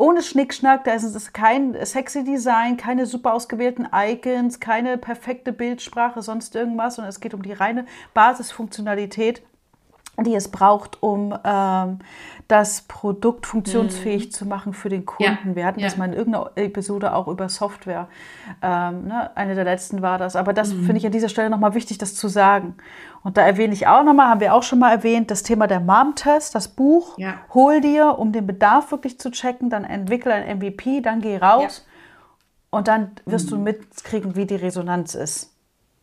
ohne 0.00 0.22
Schnickschnack, 0.22 0.84
da 0.84 0.92
ist 0.92 1.02
es 1.02 1.32
kein 1.32 1.74
sexy 1.84 2.22
Design, 2.22 2.76
keine 2.76 3.04
super 3.04 3.34
ausgewählten 3.34 3.88
Icons, 3.92 4.60
keine 4.60 4.96
perfekte 4.96 5.52
Bildsprache, 5.52 6.22
sonst 6.22 6.54
irgendwas, 6.54 6.94
sondern 6.94 7.10
es 7.10 7.18
geht 7.18 7.34
um 7.34 7.42
die 7.42 7.52
reine 7.52 7.84
Basisfunktionalität, 8.14 9.42
die 10.24 10.34
es 10.34 10.48
braucht, 10.48 11.02
um 11.02 11.36
ähm, 11.44 11.98
das 12.48 12.82
Produkt 12.82 13.46
funktionsfähig 13.46 14.32
zu 14.32 14.46
machen 14.46 14.72
für 14.72 14.88
den 14.88 15.04
Kunden. 15.04 15.50
Ja, 15.50 15.54
Wir 15.54 15.66
hatten 15.66 15.80
das 15.80 15.92
ja. 15.92 15.98
mal 15.98 16.06
in 16.06 16.14
irgendeiner 16.14 16.50
Episode 16.56 17.14
auch 17.14 17.28
über 17.28 17.48
Software. 17.48 18.08
Ähm, 18.62 19.06
ne? 19.06 19.30
Eine 19.36 19.54
der 19.54 19.64
letzten 19.64 20.00
war 20.00 20.18
das. 20.18 20.34
Aber 20.34 20.52
das 20.52 20.72
finde 20.72 20.96
ich 20.96 21.06
an 21.06 21.12
dieser 21.12 21.28
Stelle 21.28 21.50
nochmal 21.50 21.74
wichtig, 21.74 21.98
das 21.98 22.14
zu 22.14 22.28
sagen. 22.28 22.76
Und 23.22 23.36
da 23.36 23.42
erwähne 23.42 23.74
ich 23.74 23.86
auch 23.86 24.02
nochmal, 24.02 24.28
haben 24.28 24.40
wir 24.40 24.54
auch 24.54 24.62
schon 24.62 24.78
mal 24.78 24.92
erwähnt, 24.92 25.30
das 25.30 25.42
Thema 25.42 25.66
der 25.66 25.80
Mom-Test, 25.80 26.54
das 26.54 26.68
Buch. 26.68 27.18
Ja. 27.18 27.34
Hol 27.52 27.80
dir, 27.80 28.18
um 28.18 28.32
den 28.32 28.46
Bedarf 28.46 28.90
wirklich 28.90 29.18
zu 29.20 29.30
checken, 29.30 29.68
dann 29.68 29.84
entwickle 29.84 30.32
ein 30.32 30.58
MVP, 30.58 31.02
dann 31.02 31.20
geh 31.20 31.36
raus 31.36 31.86
und 32.70 32.88
dann 32.88 33.12
wirst 33.26 33.50
du 33.50 33.58
mitkriegen, 33.58 34.36
wie 34.36 34.46
die 34.46 34.56
Resonanz 34.56 35.14
ist. 35.14 35.54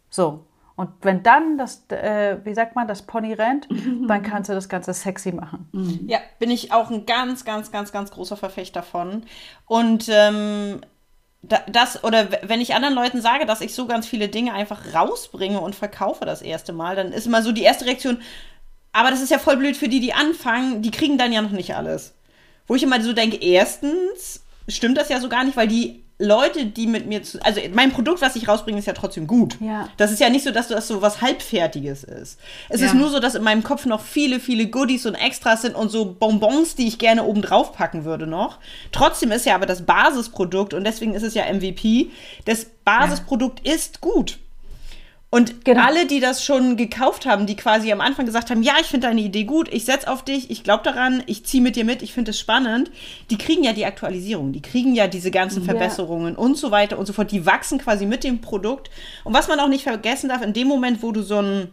So. 0.10 0.46
Und 0.76 0.90
wenn 1.04 1.24
dann 1.24 1.58
das, 1.58 1.84
äh, 1.90 2.38
wie 2.44 2.54
sagt 2.54 2.76
man, 2.76 2.88
das 2.88 3.04
Pony 3.04 3.34
rennt, 3.34 3.68
dann 4.08 4.24
kannst 4.24 4.50
du 4.50 4.54
das 4.54 4.68
Ganze 4.70 4.94
sexy 4.94 5.32
machen. 5.32 5.70
Ja, 6.08 6.20
bin 6.40 6.52
ich 6.52 6.72
auch 6.74 6.90
ein 6.92 7.06
ganz, 7.06 7.46
ganz, 7.46 7.72
ganz, 7.72 7.92
ganz 7.92 8.12
großer 8.12 8.36
Verfechter 8.38 8.84
von. 8.84 9.24
Und 9.68 10.10
ähm, 10.10 10.82
da- 11.42 11.64
das, 11.68 12.04
oder 12.04 12.28
wenn 12.44 12.60
ich 12.62 12.76
anderen 12.76 12.96
Leuten 12.96 13.22
sage, 13.22 13.46
dass 13.46 13.62
ich 13.62 13.74
so 13.74 13.86
ganz 13.88 14.06
viele 14.08 14.28
Dinge 14.28 14.54
einfach 14.54 14.94
rausbringe 14.94 15.60
und 15.62 15.76
verkaufe 15.76 16.26
das 16.26 16.42
erste 16.42 16.74
Mal, 16.74 16.96
dann 16.96 17.12
ist 17.14 17.28
immer 17.28 17.42
so 17.42 17.52
die 17.52 17.64
erste 17.64 17.86
Reaktion, 17.86 18.20
aber 18.92 19.12
das 19.12 19.22
ist 19.22 19.32
ja 19.32 19.40
voll 19.40 19.58
blöd 19.58 19.76
für 19.76 19.90
die, 19.90 20.00
die 20.00 20.14
anfangen, 20.14 20.82
die 20.82 20.92
kriegen 20.92 21.18
dann 21.18 21.34
ja 21.34 21.42
noch 21.42 21.52
nicht 21.52 21.76
alles. 21.76 22.16
Wo 22.68 22.76
ich 22.76 22.84
immer 22.84 23.00
so 23.02 23.14
denke, 23.14 23.38
erstens 23.38 24.44
stimmt 24.68 24.98
das 24.98 25.10
ja 25.10 25.20
so 25.20 25.30
gar 25.30 25.44
nicht, 25.44 25.58
weil 25.58 25.68
die 25.68 26.05
Leute, 26.18 26.66
die 26.68 26.88
mit 26.88 27.08
mir 27.08 27.24
zu, 27.24 27.44
also 27.44 27.60
mein 27.74 27.92
Produkt, 27.92 28.22
was 28.22 28.38
ich 28.38 28.48
rausbringe, 28.48 28.80
ist 28.80 28.86
ja 28.88 28.94
trotzdem 28.94 29.28
gut. 29.28 29.58
Ja. 29.60 29.90
Das 29.98 30.12
ist 30.14 30.22
ja 30.22 30.30
nicht 30.30 30.46
so, 30.46 30.52
dass 30.52 30.70
das 30.70 30.88
so 30.88 31.02
was 31.02 31.22
halbfertiges 31.22 32.06
ist. 32.06 32.40
Es 32.70 32.80
Ja. 32.80 32.88
ist 32.88 32.94
nur 32.94 33.10
so, 33.10 33.20
dass 33.20 33.36
in 33.36 33.44
meinem 33.44 33.64
Kopf 33.64 33.86
noch 33.86 34.00
viele, 34.00 34.40
viele 34.40 34.68
Goodies 34.68 35.06
und 35.06 35.16
Extras 35.16 35.64
sind 35.64 35.76
und 35.76 35.90
so 35.90 36.06
Bonbons, 36.06 36.76
die 36.76 36.88
ich 36.88 37.00
gerne 37.00 37.26
oben 37.26 37.42
drauf 37.42 37.74
packen 37.74 38.06
würde 38.06 38.28
noch. 38.28 38.60
Trotzdem 38.94 39.32
ist 39.34 39.46
ja 39.46 39.56
aber 39.56 39.66
das 39.66 39.86
Basisprodukt 39.86 40.74
und 40.74 40.86
deswegen 40.86 41.14
ist 41.16 41.24
es 41.24 41.34
ja 41.34 41.44
MVP. 41.54 42.12
Das 42.46 42.66
Basisprodukt 42.86 43.68
ist 43.68 44.00
gut. 44.00 44.38
Und 45.32 45.66
Genau. 45.66 45.84
alle, 45.84 46.06
die 46.06 46.20
das 46.22 46.46
schon 46.46 46.78
gekauft 46.78 47.26
haben, 47.26 47.46
die 47.46 47.58
quasi 47.58 47.92
am 47.92 48.00
Anfang 48.00 48.26
gesagt 48.26 48.50
haben, 48.52 48.64
ja, 48.64 48.74
ich 48.80 48.86
finde 48.88 49.08
deine 49.08 49.20
Idee 49.22 49.44
gut, 49.44 49.68
ich 49.74 49.84
setz 49.84 50.06
auf 50.06 50.24
dich, 50.24 50.50
ich 50.50 50.64
glaube 50.64 50.84
daran, 50.84 51.24
ich 51.26 51.46
ziehe 51.46 51.62
mit 51.62 51.76
dir 51.76 51.84
mit, 51.84 52.02
ich 52.02 52.14
finde 52.14 52.32
es 52.32 52.40
spannend, 52.40 52.90
die 53.30 53.38
kriegen 53.38 53.64
ja 53.64 53.74
die 53.74 53.86
Aktualisierung, 53.86 54.54
die 54.54 54.62
kriegen 54.62 54.96
ja 54.96 55.08
diese 55.08 55.32
ganzen 55.32 55.60
Ja. 55.66 55.72
Verbesserungen 55.72 56.36
und 56.38 56.58
so 56.58 56.72
weiter 56.72 56.98
und 56.98 57.06
so 57.06 57.12
fort. 57.12 57.32
Die 57.32 57.46
wachsen 57.46 57.80
quasi 57.80 58.06
mit 58.06 58.24
dem 58.24 58.40
Produkt. 58.40 58.90
Und 59.26 59.34
was 59.34 59.48
man 59.50 59.60
auch 59.60 59.68
nicht 59.68 59.84
vergessen 59.84 60.30
darf, 60.30 60.42
in 60.42 60.54
dem 60.54 60.68
Moment, 60.70 61.04
wo 61.04 61.12
du 61.12 61.22
so 61.22 61.40
ein 61.42 61.68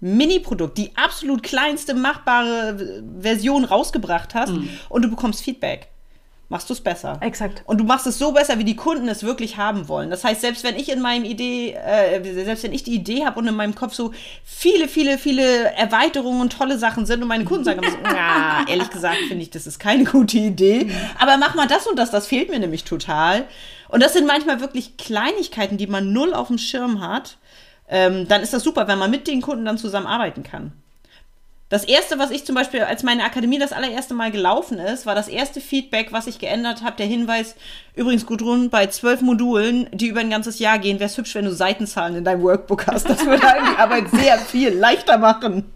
Mini-Produkt, 0.00 0.78
die 0.78 0.96
absolut 0.96 1.42
kleinste 1.42 1.94
machbare 1.94 3.02
Version 3.20 3.64
rausgebracht 3.64 4.34
hast 4.34 4.52
und 4.88 5.02
du 5.02 5.10
bekommst 5.10 5.42
Feedback, 5.42 5.88
machst 6.48 6.70
du 6.70 6.74
es 6.74 6.80
besser. 6.80 7.18
Exakt. 7.20 7.62
Und 7.66 7.78
du 7.78 7.84
machst 7.84 8.06
es 8.06 8.18
so 8.18 8.32
besser, 8.32 8.58
wie 8.58 8.64
die 8.64 8.76
Kunden 8.76 9.08
es 9.08 9.22
wirklich 9.22 9.58
haben 9.58 9.88
wollen. 9.88 10.08
Das 10.08 10.24
heißt, 10.24 10.40
selbst 10.40 10.64
wenn 10.64 10.76
ich 10.76 10.90
in 10.90 11.00
meinem 11.00 11.24
Idee, 11.24 11.72
äh, 11.74 12.22
selbst 12.44 12.64
wenn 12.64 12.72
ich 12.72 12.84
die 12.84 12.94
Idee 12.94 13.26
habe 13.26 13.38
und 13.38 13.46
in 13.46 13.54
meinem 13.54 13.74
Kopf 13.74 13.92
so 13.92 14.12
viele, 14.44 14.88
viele, 14.88 15.18
viele 15.18 15.74
Erweiterungen 15.74 16.40
und 16.40 16.52
tolle 16.52 16.78
Sachen 16.78 17.04
sind 17.04 17.22
und 17.22 17.28
meine 17.28 17.44
Kunden 17.44 17.64
sagen 17.64 17.82
immer 17.82 17.90
so, 17.90 17.98
na, 18.02 18.66
ehrlich 18.66 18.90
gesagt 18.90 19.18
finde 19.28 19.42
ich, 19.42 19.50
das 19.50 19.66
ist 19.66 19.78
keine 19.78 20.04
gute 20.04 20.38
Idee. 20.38 20.90
Aber 21.18 21.36
mach 21.36 21.54
mal 21.54 21.66
das 21.66 21.86
und 21.86 21.98
das, 21.98 22.10
das 22.10 22.26
fehlt 22.26 22.48
mir 22.48 22.58
nämlich 22.58 22.84
total. 22.84 23.44
Und 23.88 24.02
das 24.02 24.14
sind 24.14 24.26
manchmal 24.26 24.60
wirklich 24.60 24.96
Kleinigkeiten, 24.96 25.76
die 25.76 25.86
man 25.86 26.12
null 26.12 26.32
auf 26.32 26.48
dem 26.48 26.58
Schirm 26.58 27.00
hat. 27.00 27.36
Ähm, 27.90 28.28
dann 28.28 28.42
ist 28.42 28.52
das 28.52 28.62
super, 28.62 28.88
wenn 28.88 28.98
man 28.98 29.10
mit 29.10 29.26
den 29.26 29.40
Kunden 29.42 29.64
dann 29.64 29.78
zusammenarbeiten 29.78 30.42
kann. 30.42 30.72
Das 31.70 31.84
erste, 31.84 32.18
was 32.18 32.30
ich 32.30 32.46
zum 32.46 32.54
Beispiel, 32.54 32.80
als 32.82 33.02
meine 33.02 33.24
Akademie 33.24 33.58
das 33.58 33.72
allererste 33.72 34.14
Mal 34.14 34.30
gelaufen 34.30 34.78
ist, 34.78 35.04
war 35.04 35.14
das 35.14 35.28
erste 35.28 35.60
Feedback, 35.60 36.12
was 36.12 36.26
ich 36.26 36.38
geändert 36.38 36.82
habe. 36.82 36.96
Der 36.96 37.04
Hinweis, 37.04 37.56
übrigens, 37.94 38.24
Gudrun, 38.24 38.70
bei 38.70 38.86
zwölf 38.86 39.20
Modulen, 39.20 39.86
die 39.92 40.06
über 40.08 40.20
ein 40.20 40.30
ganzes 40.30 40.58
Jahr 40.60 40.78
gehen, 40.78 40.98
wäre 40.98 41.10
es 41.10 41.18
hübsch, 41.18 41.34
wenn 41.34 41.44
du 41.44 41.52
Seitenzahlen 41.52 42.16
in 42.16 42.24
deinem 42.24 42.42
Workbook 42.42 42.86
hast. 42.86 43.08
Das 43.10 43.24
würde 43.26 43.46
einem 43.46 43.66
die 43.74 43.78
Arbeit 43.78 44.10
sehr 44.10 44.38
viel 44.38 44.70
leichter 44.70 45.18
machen. 45.18 45.70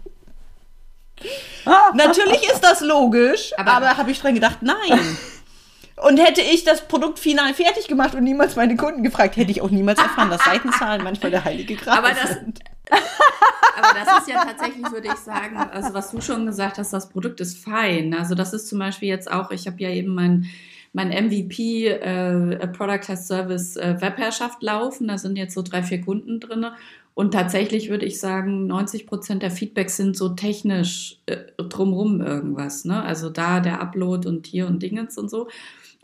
Natürlich 1.93 2.43
ist 2.51 2.61
das 2.63 2.81
logisch, 2.81 3.51
aber, 3.57 3.71
Aber- 3.73 3.97
habe 3.97 4.11
ich 4.11 4.19
dran 4.19 4.33
gedacht, 4.33 4.57
nein. 4.61 5.17
Und 5.95 6.17
hätte 6.17 6.41
ich 6.41 6.63
das 6.63 6.81
Produkt 6.87 7.19
final 7.19 7.53
fertig 7.53 7.87
gemacht 7.87 8.15
und 8.15 8.23
niemals 8.23 8.55
meine 8.55 8.75
Kunden 8.75 9.03
gefragt, 9.03 9.37
hätte 9.37 9.51
ich 9.51 9.61
auch 9.61 9.69
niemals 9.69 9.99
erfahren, 9.99 10.31
dass 10.31 10.43
Seitenzahlen 10.43 11.03
manchmal 11.03 11.29
der 11.29 11.45
heilige 11.45 11.75
Gral 11.75 11.99
Aber 11.99 12.09
das- 12.09 12.31
sind. 12.33 12.59
Aber 12.89 13.99
das 13.99 14.19
ist 14.19 14.27
ja 14.27 14.43
tatsächlich, 14.43 14.91
würde 14.91 15.07
ich 15.07 15.15
sagen, 15.15 15.57
also 15.57 15.93
was 15.93 16.11
du 16.11 16.21
schon 16.21 16.45
gesagt 16.45 16.77
hast, 16.77 16.93
das 16.93 17.09
Produkt 17.09 17.41
ist 17.41 17.57
fein. 17.57 18.13
Also 18.13 18.35
das 18.35 18.53
ist 18.53 18.67
zum 18.67 18.79
Beispiel 18.79 19.09
jetzt 19.09 19.31
auch, 19.31 19.51
ich 19.51 19.67
habe 19.67 19.77
ja 19.79 19.89
eben 19.89 20.13
mein, 20.13 20.45
mein 20.93 21.09
MVP 21.09 21.87
äh, 21.87 22.67
Product 22.67 23.09
as 23.09 23.27
Service 23.27 23.75
äh, 23.77 23.95
Webherrschaft 23.99 24.61
laufen. 24.61 25.07
Da 25.07 25.17
sind 25.17 25.37
jetzt 25.37 25.55
so 25.55 25.61
drei, 25.61 25.81
vier 25.81 26.01
Kunden 26.01 26.39
drin. 26.39 26.67
Und 27.15 27.31
tatsächlich 27.33 27.89
würde 27.89 28.05
ich 28.05 28.19
sagen, 28.19 28.67
90 28.67 29.05
Prozent 29.05 29.43
der 29.43 29.51
Feedbacks 29.51 29.97
sind 29.97 30.17
so 30.17 30.29
technisch 30.29 31.19
äh, 31.25 31.37
drumrum 31.57 32.21
irgendwas. 32.21 32.85
Ne? 32.85 33.03
Also 33.03 33.29
da 33.29 33.59
der 33.59 33.81
Upload 33.81 34.27
und 34.27 34.47
hier 34.47 34.67
und 34.67 34.81
Dingens 34.81 35.17
und 35.17 35.29
so. 35.29 35.47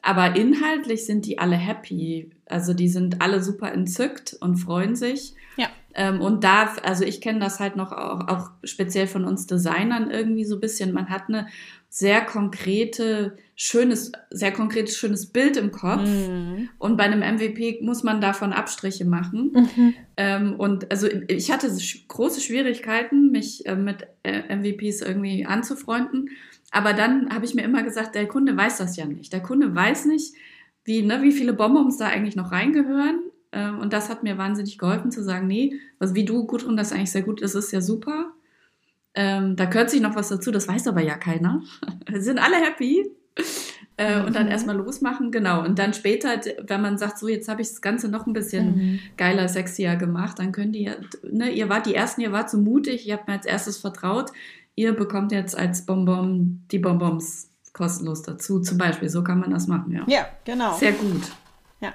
Aber 0.02 0.36
inhaltlich 0.36 1.06
sind 1.06 1.26
die 1.26 1.40
alle 1.40 1.56
happy. 1.56 2.32
Also 2.46 2.74
die 2.74 2.88
sind 2.88 3.22
alle 3.22 3.44
super 3.44 3.72
entzückt 3.72 4.36
und 4.40 4.58
freuen 4.58 4.96
sich. 4.96 5.34
Ja. 5.58 5.68
Ähm, 5.94 6.22
und 6.22 6.44
da, 6.44 6.74
also 6.84 7.04
ich 7.04 7.22
kenne 7.22 7.40
das 7.40 7.60
halt 7.60 7.76
noch 7.76 7.92
auch, 7.92 8.28
auch 8.28 8.52
speziell 8.64 9.08
von 9.08 9.26
uns 9.26 9.48
Designern 9.48 10.10
irgendwie 10.12 10.46
so 10.46 10.56
ein 10.56 10.62
bisschen. 10.62 10.94
Man 10.94 11.10
hat 11.10 11.24
eine 11.28 11.48
sehr 11.90 12.22
konkrete, 12.22 13.36
schönes, 13.56 14.12
sehr 14.30 14.52
konkretes, 14.52 14.96
schönes 14.96 15.26
Bild 15.26 15.58
im 15.58 15.72
Kopf. 15.72 16.08
Mhm. 16.08 16.70
Und 16.78 16.98
bei 16.98 17.04
einem 17.04 17.22
MVP 17.22 17.80
muss 17.82 18.04
man 18.04 18.22
davon 18.22 18.54
Abstriche 18.54 19.06
machen. 19.06 19.52
Ähm, 20.18 20.56
und 20.56 20.92
also 20.92 21.08
ich 21.28 21.52
hatte 21.52 21.72
große 22.08 22.42
Schwierigkeiten, 22.42 23.32
mich 23.32 23.66
äh, 23.66 23.76
mit 23.76 24.08
äh, 24.24 24.56
MVPs 24.56 25.02
irgendwie 25.02 25.46
anzufreunden. 25.46 26.30
Aber 26.72 26.94
dann 26.94 27.34
habe 27.34 27.46
ich 27.46 27.56
mir 27.56 27.64
immer 27.64 27.84
gesagt, 27.84 28.16
der 28.16 28.28
Kunde 28.28 28.56
weiß 28.56 28.78
das 28.78 28.96
ja 28.96 29.06
nicht. 29.06 29.34
Der 29.34 29.42
Kunde 29.42 29.74
weiß 29.74 30.06
nicht, 30.06 30.34
wie, 30.84 31.02
ne, 31.02 31.22
wie 31.22 31.32
viele 31.32 31.54
Bonbons 31.54 31.98
da 31.98 32.08
eigentlich 32.08 32.36
noch 32.36 32.52
reingehören. 32.52 33.22
Ähm, 33.52 33.80
und 33.80 33.94
das 33.94 34.10
hat 34.10 34.24
mir 34.24 34.38
wahnsinnig 34.38 34.78
geholfen 34.78 35.12
zu 35.12 35.24
sagen, 35.24 35.48
nee, 35.48 35.74
also 35.98 36.16
wie 36.16 36.26
du, 36.26 36.46
Gudrun, 36.46 36.78
das 36.78 36.92
eigentlich 36.92 37.12
sehr 37.12 37.24
gut 37.24 37.42
ist, 37.42 37.56
ist 37.56 37.72
ja 37.72 37.82
super. 37.82 38.32
Ähm, 39.16 39.56
da 39.56 39.66
gehört 39.66 39.90
sich 39.90 40.02
noch 40.02 40.16
was 40.16 40.30
dazu, 40.30 40.52
das 40.52 40.68
weiß 40.68 40.88
aber 40.88 41.02
ja 41.02 41.18
keiner. 41.18 41.64
Sind 42.14 42.40
alle 42.40 42.58
happy. 42.58 43.10
Äh, 43.98 44.24
und 44.24 44.36
dann 44.36 44.48
erstmal 44.48 44.78
losmachen, 44.78 45.32
genau. 45.32 45.64
Und 45.64 45.78
dann 45.78 45.94
später, 45.94 46.40
wenn 46.68 46.82
man 46.82 46.98
sagt, 46.98 47.18
so 47.18 47.28
jetzt 47.28 47.50
habe 47.50 47.62
ich 47.62 47.70
das 47.70 47.82
Ganze 47.82 48.08
noch 48.08 48.28
ein 48.28 48.34
bisschen 48.34 49.00
geiler, 49.18 49.50
sexier 49.50 49.96
gemacht, 49.96 50.40
dann 50.40 50.52
könnt 50.52 50.76
ihr, 50.76 50.98
ne, 51.24 51.50
ihr 51.50 51.68
wart 51.68 51.86
die 51.86 51.96
Ersten, 51.96 52.22
ihr 52.22 52.32
wart 52.32 52.50
so 52.50 52.58
mutig, 52.58 53.08
ihr 53.08 53.16
habt 53.16 53.28
mir 53.28 53.34
als 53.34 53.46
erstes 53.46 53.78
vertraut, 53.78 54.32
ihr 54.80 54.94
bekommt 54.96 55.34
jetzt 55.34 55.58
als 55.58 55.86
Bonbon 55.86 56.64
die 56.72 56.80
Bonbons 56.80 57.50
kostenlos 57.74 58.22
dazu, 58.22 58.62
zum 58.62 58.78
Beispiel. 58.78 59.10
So 59.10 59.24
kann 59.24 59.40
man 59.40 59.52
das 59.52 59.68
machen, 59.68 59.92
ja. 59.92 60.04
Ja, 60.08 60.28
genau. 60.46 60.74
Sehr 60.78 60.94
gut. 60.94 61.24
Ja. 61.82 61.92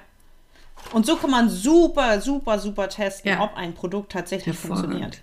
Und 0.93 1.05
so 1.07 1.15
kann 1.15 1.31
man 1.31 1.49
super, 1.49 2.21
super, 2.21 2.59
super 2.59 2.87
testen, 2.87 3.31
Ja. 3.31 3.41
ob 3.43 3.55
ein 3.57 3.73
Produkt 3.73 4.11
tatsächlich 4.11 4.55
funktioniert. 4.55 5.21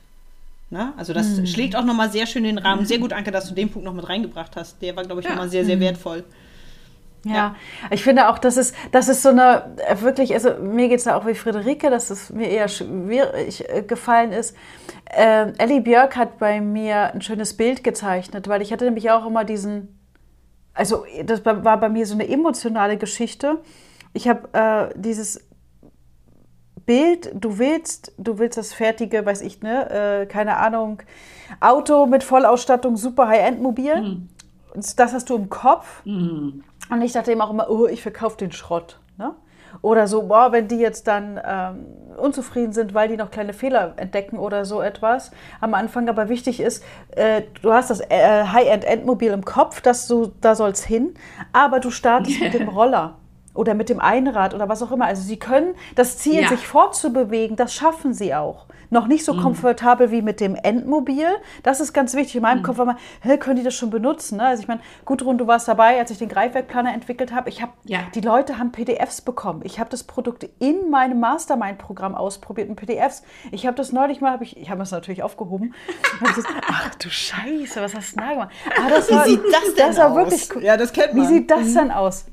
Ne? 0.70 0.92
Also 0.96 1.12
das 1.12 1.48
schlägt 1.48 1.76
auch 1.76 1.84
nochmal 1.84 2.10
sehr 2.10 2.26
schön 2.26 2.42
den 2.44 2.58
Rahmen. 2.58 2.84
Sehr 2.84 2.98
gut, 3.04 3.12
Anke, 3.12 3.30
dass 3.30 3.48
du 3.48 3.54
den 3.54 3.70
Punkt 3.70 3.84
noch 3.86 3.94
mit 3.94 4.08
reingebracht 4.08 4.56
hast. 4.56 4.82
Der 4.82 4.96
war, 4.96 5.04
glaube 5.04 5.20
ich, 5.20 5.26
Ja. 5.26 5.32
nochmal 5.32 5.48
sehr, 5.48 5.64
sehr 5.64 5.78
wertvoll. 5.78 6.24
Ja, 7.24 7.54
ich 7.90 8.02
finde 8.02 8.28
auch, 8.28 8.38
das 8.38 8.56
ist, 8.56 8.74
das 8.90 9.08
ist 9.08 9.22
so 9.22 9.28
eine, 9.28 9.76
äh, 9.86 10.00
wirklich, 10.00 10.34
also 10.34 10.54
mir 10.54 10.88
geht 10.88 10.98
es 10.98 11.04
da 11.04 11.16
auch 11.16 11.24
wie 11.24 11.34
Friederike, 11.34 11.88
dass 11.88 12.10
es 12.10 12.30
mir 12.30 12.48
eher 12.48 12.66
schwierig 12.66 13.68
äh, 13.68 13.82
gefallen 13.82 14.32
ist. 14.32 14.56
Ähm, 15.14 15.52
Ellie 15.58 15.80
Björk 15.80 16.16
hat 16.16 16.38
bei 16.38 16.60
mir 16.60 17.14
ein 17.14 17.22
schönes 17.22 17.56
Bild 17.56 17.84
gezeichnet, 17.84 18.48
weil 18.48 18.60
ich 18.60 18.72
hatte 18.72 18.84
nämlich 18.84 19.10
auch 19.10 19.24
immer 19.24 19.44
diesen, 19.44 20.00
also 20.74 21.04
das 21.24 21.44
war 21.44 21.78
bei 21.78 21.88
mir 21.88 22.06
so 22.06 22.14
eine 22.14 22.28
emotionale 22.28 22.96
Geschichte. 22.96 23.58
Ich 24.14 24.26
habe 24.28 24.48
äh, 24.92 24.98
dieses 24.98 25.46
Bild, 26.86 27.30
du 27.34 27.58
willst, 27.58 28.12
du 28.18 28.38
willst 28.38 28.58
das 28.58 28.72
fertige, 28.72 29.24
weiß 29.24 29.42
ich, 29.42 29.62
ne, 29.62 30.22
äh, 30.22 30.26
keine 30.26 30.56
Ahnung, 30.56 31.02
Auto 31.60 32.06
mit 32.06 32.24
Vollausstattung, 32.24 32.96
super 32.96 33.28
High-End-Mobil. 33.28 33.92
Und 34.74 34.98
Das 34.98 35.12
hast 35.12 35.28
du 35.30 35.36
im 35.36 35.48
Kopf. 35.50 36.02
Und 36.92 37.02
ich 37.02 37.12
dachte 37.12 37.32
eben 37.32 37.40
auch 37.40 37.50
immer, 37.50 37.70
oh, 37.70 37.86
ich 37.86 38.02
verkaufe 38.02 38.36
den 38.36 38.52
Schrott. 38.52 38.98
Ne? 39.16 39.34
Oder 39.80 40.06
so, 40.06 40.24
boah, 40.24 40.52
wenn 40.52 40.68
die 40.68 40.76
jetzt 40.76 41.06
dann 41.08 41.40
ähm, 41.42 41.86
unzufrieden 42.18 42.72
sind, 42.74 42.92
weil 42.92 43.08
die 43.08 43.16
noch 43.16 43.30
kleine 43.30 43.54
Fehler 43.54 43.94
entdecken 43.96 44.38
oder 44.38 44.66
so 44.66 44.82
etwas 44.82 45.30
am 45.62 45.72
Anfang. 45.72 46.08
Aber 46.10 46.28
wichtig 46.28 46.60
ist, 46.60 46.84
äh, 47.16 47.42
du 47.62 47.72
hast 47.72 47.88
das 47.88 48.00
äh, 48.00 48.44
High-End-Endmobil 48.44 49.32
im 49.32 49.44
Kopf, 49.44 49.80
dass 49.80 50.06
du, 50.06 50.32
da 50.42 50.54
soll 50.54 50.70
es 50.70 50.84
hin, 50.84 51.14
aber 51.54 51.80
du 51.80 51.90
startest 51.90 52.40
mit 52.40 52.52
dem 52.52 52.68
Roller 52.68 53.14
oder 53.54 53.72
mit 53.72 53.88
dem 53.88 53.98
Einrad 54.00 54.52
oder 54.52 54.68
was 54.68 54.82
auch 54.82 54.92
immer. 54.92 55.06
Also 55.06 55.22
sie 55.22 55.38
können 55.38 55.74
das 55.94 56.18
Ziel, 56.18 56.42
Ja. 56.42 56.48
sich 56.48 56.66
fortzubewegen, 56.66 57.56
das 57.56 57.72
schaffen 57.74 58.12
sie 58.12 58.34
auch. 58.34 58.66
Noch 58.92 59.06
nicht 59.06 59.24
so 59.24 59.34
komfortabel 59.34 60.10
wie 60.10 60.20
mit 60.20 60.38
dem 60.38 60.54
Endmobil. 60.54 61.24
Das 61.62 61.80
ist 61.80 61.94
ganz 61.94 62.12
wichtig. 62.14 62.36
In 62.36 62.42
meinem 62.42 62.62
Kopf 62.62 62.76
war 62.76 62.84
mal, 62.84 62.96
können 63.38 63.56
die 63.56 63.62
das 63.62 63.72
schon 63.74 63.88
benutzen? 63.88 64.36
Ne? 64.36 64.44
Also 64.44 64.60
ich 64.62 64.68
meine, 64.68 64.80
Gudrun, 65.06 65.38
du 65.38 65.46
warst 65.46 65.66
dabei, 65.66 65.98
als 65.98 66.10
ich 66.10 66.18
den 66.18 66.28
Greifwerkplaner 66.28 66.92
entwickelt 66.92 67.32
habe. 67.32 67.48
Ich 67.48 67.62
habe, 67.62 67.72
Ja. 67.84 68.00
die 68.14 68.20
Leute 68.20 68.58
haben 68.58 68.70
PDFs 68.70 69.22
bekommen. 69.22 69.62
Ich 69.64 69.80
habe 69.80 69.88
das 69.88 70.04
Produkt 70.04 70.46
in 70.58 70.90
meinem 70.90 71.20
Mastermind-Programm 71.20 72.14
ausprobiert 72.14 72.68
in 72.68 72.76
PDFs. 72.76 73.22
Ich 73.50 73.66
habe 73.66 73.76
das 73.76 73.92
neulich 73.92 74.20
mal, 74.20 74.32
hab 74.32 74.42
ich, 74.42 74.58
ich 74.58 74.68
habe 74.68 74.82
es 74.82 74.90
natürlich 74.90 75.22
aufgehoben. 75.22 75.74
So, 76.36 76.42
Ach 76.70 76.94
du 76.96 77.08
Scheiße, 77.08 77.80
was 77.80 77.94
hast 77.94 78.12
du 78.12 78.16
denn 78.20 78.28
da 78.28 78.32
gemacht? 78.34 78.50
Aber 78.78 78.90
das 78.90 79.10
war, 79.10 79.24
Wie 79.24 79.30
sieht 79.30 79.40
das 79.50 79.74
denn 79.74 79.86
das 79.88 79.96
war 79.96 80.10
aus? 80.10 80.16
wirklich 80.16 80.48
cool. 80.54 80.62
Ja, 80.64 80.76
das 80.76 80.92
kennt 80.92 81.14
Wie 81.14 81.20
man. 81.20 81.28
sieht 81.28 81.50
das 81.50 81.72
denn 81.72 81.90
aus? 81.90 82.26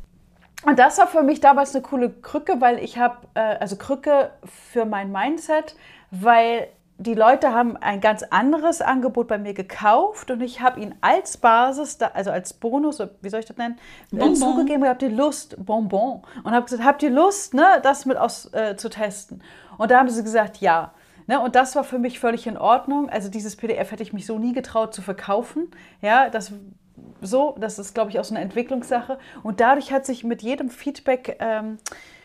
Und 0.65 0.77
das 0.77 0.97
war 0.97 1.07
für 1.07 1.23
mich 1.23 1.39
damals 1.39 1.73
eine 1.73 1.81
coole 1.81 2.09
Krücke, 2.09 2.59
weil 2.59 2.79
ich 2.79 2.97
habe, 2.97 3.15
äh, 3.34 3.39
also 3.39 3.77
Krücke 3.77 4.31
für 4.71 4.84
mein 4.84 5.09
Mindset, 5.09 5.77
weil 6.12 6.68
die 6.99 7.14
Leute 7.14 7.53
haben 7.53 7.78
ein 7.78 8.01
ganz 8.01 8.24
anderes 8.24 8.82
Angebot 8.82 9.30
bei 9.30 9.38
mir 9.38 9.53
gekauft 9.53 10.32
und 10.32 10.41
ich 10.41 10.60
habe 10.60 10.82
ihnen 10.82 10.95
als 10.99 11.38
Basis, 11.38 11.97
also 12.01 12.30
als 12.30 12.53
Bonus, 12.53 13.01
wie 13.22 13.30
soll 13.30 13.39
ich 13.39 13.45
das 13.45 13.55
nennen, 13.55 13.80
Bonbon. 14.12 14.36
zugegeben, 14.36 14.86
habt 14.86 15.01
ihr 15.01 15.10
Lust, 15.10 15.55
Bonbon, 15.66 16.22
und 16.43 16.51
habe 16.51 16.66
gesagt, 16.66 16.84
habt 16.84 17.01
ihr 17.01 17.10
Lust, 17.10 17.53
ne, 17.53 17.80
das 17.84 18.05
mit 18.05 18.18
aus, 18.18 18.53
äh, 18.53 18.76
zu 18.76 18.89
testen? 18.89 19.41
Und 19.78 19.91
da 19.91 19.99
haben 19.99 20.10
sie 20.10 20.24
gesagt, 20.24 20.57
ja. 20.57 20.91
Ne, 21.26 21.39
und 21.39 21.55
das 21.55 21.76
war 21.76 21.86
für 21.86 21.99
mich 21.99 22.20
völlig 22.20 22.47
in 22.47 22.57
Ordnung. 22.57 23.10
Also 23.10 23.30
dieses 23.30 23.55
PDF 23.55 23.91
hätte 23.91 24.03
ich 24.03 24.12
mich 24.12 24.26
so 24.26 24.38
nie 24.38 24.51
getraut 24.51 24.93
zu 24.93 25.01
verkaufen. 25.01 25.70
Ja, 26.01 26.30
das 26.30 26.51
so, 27.22 27.55
das 27.60 27.80
ist, 27.80 27.93
glaube 27.93 28.12
ich, 28.12 28.20
auch 28.20 28.24
so 28.24 28.34
eine 28.34 28.43
Entwicklungssache. 28.43 29.20
Und 29.43 29.60
dadurch 29.60 29.91
hat 29.91 30.05
sich 30.05 30.24
mit 30.24 30.41
jedem 30.41 30.70
Feedback 30.70 31.38
ähm, 31.39 31.78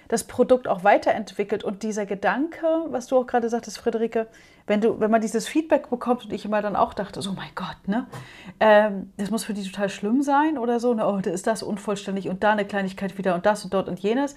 das 0.09 0.24
Produkt 0.24 0.68
auch 0.68 0.84
weiterentwickelt. 0.84 1.64
Und 1.64 1.82
dieser 1.82 2.07
Gedanke, 2.07 2.66
was 2.88 3.07
du 3.07 3.18
auch 3.18 3.26
gerade 3.26 3.48
sagtest, 3.48 3.78
Friederike, 3.78 4.26
wenn, 4.66 4.80
du, 4.80 5.00
wenn 5.00 5.11
man 5.11 5.20
dieses 5.20 5.46
Feedback 5.46 5.90
bekommt 5.90 6.24
und 6.24 6.32
ich 6.32 6.44
immer 6.44 6.62
dann 6.62 6.76
auch 6.76 6.94
dachte, 6.94 7.20
so 7.20 7.32
mein 7.32 7.50
Gott, 7.55 7.76
ne, 7.86 8.07
ähm, 8.61 9.12
das 9.16 9.30
muss 9.30 9.44
für 9.44 9.55
die 9.55 9.62
total 9.62 9.88
schlimm 9.88 10.22
sein 10.22 10.59
oder 10.59 10.80
so, 10.80 10.94
ne, 10.94 11.07
oh, 11.07 11.18
da 11.20 11.30
ist 11.30 11.46
das 11.46 11.62
unvollständig 11.62 12.28
und 12.28 12.42
da 12.42 12.52
eine 12.52 12.64
Kleinigkeit 12.64 13.18
wieder 13.18 13.34
und 13.34 13.46
das 13.46 13.64
und 13.64 13.74
dort 13.74 13.88
und 13.88 14.00
jenes. 14.00 14.34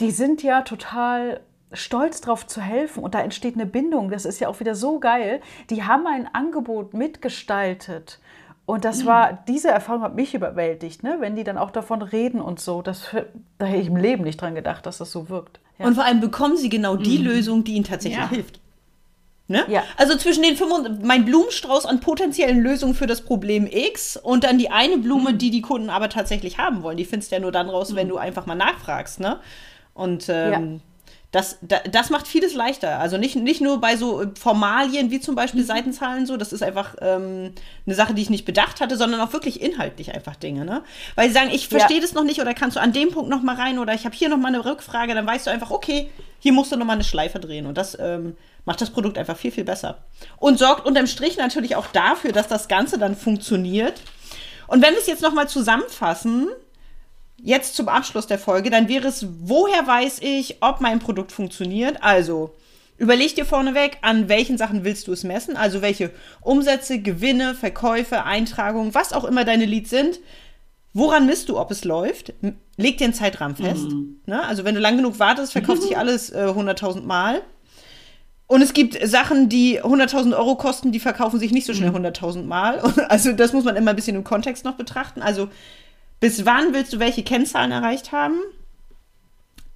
Die 0.00 0.10
sind 0.10 0.42
ja 0.42 0.62
total 0.62 1.40
stolz 1.72 2.20
drauf 2.20 2.46
zu 2.46 2.60
helfen 2.60 3.02
und 3.02 3.14
da 3.14 3.20
entsteht 3.20 3.54
eine 3.54 3.66
Bindung. 3.66 4.10
Das 4.10 4.24
ist 4.24 4.40
ja 4.40 4.48
auch 4.48 4.60
wieder 4.60 4.74
so 4.74 4.98
geil. 4.98 5.40
Die 5.68 5.84
haben 5.84 6.06
ein 6.06 6.28
Angebot 6.32 6.94
mitgestaltet 6.94 8.18
und 8.70 8.84
das 8.84 9.04
war, 9.04 9.42
diese 9.48 9.68
Erfahrung 9.68 10.02
hat 10.02 10.14
mich 10.14 10.32
überwältigt, 10.32 11.02
ne? 11.02 11.16
wenn 11.18 11.34
die 11.34 11.42
dann 11.42 11.58
auch 11.58 11.72
davon 11.72 12.02
reden 12.02 12.40
und 12.40 12.60
so. 12.60 12.82
Das, 12.82 13.08
da 13.58 13.66
hätte 13.66 13.82
ich 13.82 13.88
im 13.88 13.96
Leben 13.96 14.22
nicht 14.22 14.40
dran 14.40 14.54
gedacht, 14.54 14.86
dass 14.86 14.98
das 14.98 15.10
so 15.10 15.28
wirkt. 15.28 15.58
Ja. 15.78 15.86
Und 15.86 15.94
vor 15.94 16.04
allem 16.04 16.20
bekommen 16.20 16.56
sie 16.56 16.68
genau 16.68 16.94
die 16.94 17.18
mhm. 17.18 17.24
Lösung, 17.24 17.64
die 17.64 17.74
ihnen 17.74 17.84
tatsächlich 17.84 18.20
ja. 18.20 18.28
hilft. 18.28 18.60
Ne? 19.48 19.64
Ja. 19.66 19.82
Also 19.96 20.16
zwischen 20.16 20.44
den 20.44 20.56
fünf 20.56 20.70
mein 21.02 21.24
Blumenstrauß 21.24 21.84
an 21.84 21.98
potenziellen 21.98 22.60
Lösungen 22.60 22.94
für 22.94 23.08
das 23.08 23.22
Problem 23.22 23.66
X 23.66 24.16
und 24.16 24.44
dann 24.44 24.58
die 24.58 24.70
eine 24.70 24.98
Blume, 24.98 25.32
mhm. 25.32 25.38
die 25.38 25.50
die 25.50 25.62
Kunden 25.62 25.90
aber 25.90 26.08
tatsächlich 26.08 26.58
haben 26.58 26.84
wollen. 26.84 26.96
Die 26.96 27.04
findest 27.04 27.32
du 27.32 27.36
ja 27.36 27.42
nur 27.42 27.50
dann 27.50 27.68
raus, 27.68 27.90
mhm. 27.90 27.96
wenn 27.96 28.08
du 28.08 28.18
einfach 28.18 28.46
mal 28.46 28.54
nachfragst. 28.54 29.18
Ne? 29.18 29.40
Und 29.94 30.28
ähm, 30.28 30.80
das, 31.32 31.58
das 31.60 32.10
macht 32.10 32.26
vieles 32.26 32.54
leichter. 32.54 32.98
Also 32.98 33.16
nicht, 33.16 33.36
nicht 33.36 33.60
nur 33.60 33.80
bei 33.80 33.96
so 33.96 34.24
Formalien 34.38 35.12
wie 35.12 35.20
zum 35.20 35.36
Beispiel 35.36 35.62
mhm. 35.62 35.66
Seitenzahlen 35.66 36.26
so, 36.26 36.36
das 36.36 36.52
ist 36.52 36.62
einfach 36.62 36.96
ähm, 37.00 37.52
eine 37.86 37.94
Sache, 37.94 38.14
die 38.14 38.22
ich 38.22 38.30
nicht 38.30 38.44
bedacht 38.44 38.80
hatte, 38.80 38.96
sondern 38.96 39.20
auch 39.20 39.32
wirklich 39.32 39.62
inhaltlich 39.62 40.12
einfach 40.12 40.34
Dinge. 40.34 40.64
Ne? 40.64 40.82
Weil 41.14 41.28
sie 41.28 41.34
sagen, 41.34 41.50
ich 41.52 41.68
verstehe 41.68 41.98
ja. 41.98 42.02
das 42.02 42.14
noch 42.14 42.24
nicht 42.24 42.40
oder 42.40 42.52
kannst 42.52 42.76
du 42.76 42.80
an 42.80 42.92
dem 42.92 43.12
Punkt 43.12 43.30
noch 43.30 43.42
mal 43.42 43.54
rein 43.54 43.78
oder 43.78 43.94
ich 43.94 44.04
habe 44.04 44.16
hier 44.16 44.28
noch 44.28 44.38
mal 44.38 44.48
eine 44.48 44.64
Rückfrage, 44.64 45.14
dann 45.14 45.26
weißt 45.26 45.46
du 45.46 45.50
einfach, 45.52 45.70
okay, 45.70 46.10
hier 46.40 46.52
musst 46.52 46.72
du 46.72 46.76
noch 46.76 46.86
mal 46.86 46.94
eine 46.94 47.04
Schleife 47.04 47.38
drehen 47.38 47.66
und 47.66 47.78
das 47.78 47.96
ähm, 48.00 48.36
macht 48.64 48.80
das 48.80 48.90
Produkt 48.90 49.16
einfach 49.16 49.36
viel, 49.36 49.52
viel 49.52 49.64
besser. 49.64 49.98
Und 50.38 50.58
sorgt 50.58 50.84
unterm 50.84 51.06
Strich 51.06 51.36
natürlich 51.36 51.76
auch 51.76 51.86
dafür, 51.88 52.32
dass 52.32 52.48
das 52.48 52.66
Ganze 52.66 52.98
dann 52.98 53.14
funktioniert. 53.14 54.00
Und 54.66 54.82
wenn 54.82 54.94
wir 54.94 55.00
es 55.00 55.06
jetzt 55.06 55.22
noch 55.22 55.32
mal 55.32 55.48
zusammenfassen, 55.48 56.48
jetzt 57.42 57.74
zum 57.74 57.88
Abschluss 57.88 58.26
der 58.26 58.38
Folge, 58.38 58.70
dann 58.70 58.88
wäre 58.88 59.08
es, 59.08 59.26
woher 59.40 59.86
weiß 59.86 60.18
ich, 60.22 60.56
ob 60.60 60.80
mein 60.80 60.98
Produkt 60.98 61.32
funktioniert? 61.32 62.02
Also, 62.02 62.54
überleg 62.98 63.34
dir 63.34 63.44
vorneweg, 63.44 63.98
an 64.02 64.28
welchen 64.28 64.58
Sachen 64.58 64.84
willst 64.84 65.08
du 65.08 65.12
es 65.12 65.24
messen? 65.24 65.56
Also, 65.56 65.82
welche 65.82 66.10
Umsätze, 66.40 67.00
Gewinne, 67.00 67.54
Verkäufe, 67.54 68.24
Eintragungen, 68.24 68.94
was 68.94 69.12
auch 69.12 69.24
immer 69.24 69.44
deine 69.44 69.66
Leads 69.66 69.90
sind. 69.90 70.20
Woran 70.92 71.26
misst 71.26 71.48
du, 71.48 71.58
ob 71.58 71.70
es 71.70 71.84
läuft? 71.84 72.32
Leg 72.76 72.98
dir 72.98 73.04
einen 73.04 73.14
Zeitrahmen 73.14 73.56
fest. 73.56 73.90
Mhm. 73.90 74.20
Ne? 74.26 74.42
Also, 74.42 74.64
wenn 74.64 74.74
du 74.74 74.80
lang 74.80 74.96
genug 74.96 75.18
wartest, 75.18 75.52
verkauft 75.52 75.82
sich 75.82 75.96
alles 75.96 76.30
äh, 76.30 76.46
100.000 76.48 77.02
Mal. 77.02 77.42
Und 78.48 78.62
es 78.62 78.72
gibt 78.72 78.98
Sachen, 79.06 79.48
die 79.48 79.80
100.000 79.80 80.36
Euro 80.36 80.56
kosten, 80.56 80.90
die 80.90 80.98
verkaufen 80.98 81.38
sich 81.38 81.52
nicht 81.52 81.66
so 81.66 81.72
schnell 81.72 81.90
100.000 81.90 82.42
mhm. 82.42 82.48
Mal. 82.48 82.82
Also 83.08 83.30
das 83.32 83.52
muss 83.52 83.62
man 83.62 83.76
immer 83.76 83.90
ein 83.90 83.96
bisschen 83.96 84.16
im 84.16 84.24
Kontext 84.24 84.64
noch 84.64 84.74
betrachten. 84.74 85.22
Also 85.22 85.48
bis 86.20 86.44
wann 86.44 86.74
willst 86.74 86.92
du 86.92 86.98
welche 86.98 87.22
Kennzahlen 87.22 87.72
erreicht 87.72 88.12
haben? 88.12 88.38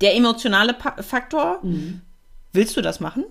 Der 0.00 0.14
emotionale 0.14 0.74
pa 0.74 1.02
Faktor. 1.02 1.60
Mhm. 1.62 2.02
Willst 2.52 2.76
du 2.76 2.82
das 2.82 3.00
machen? 3.00 3.24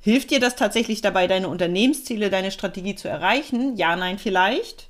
Hilft 0.00 0.30
dir 0.30 0.40
das 0.40 0.54
tatsächlich 0.54 1.00
dabei, 1.00 1.26
deine 1.26 1.48
Unternehmensziele, 1.48 2.30
deine 2.30 2.50
Strategie 2.50 2.94
zu 2.94 3.08
erreichen? 3.08 3.76
Ja, 3.76 3.96
nein, 3.96 4.18
vielleicht. 4.18 4.88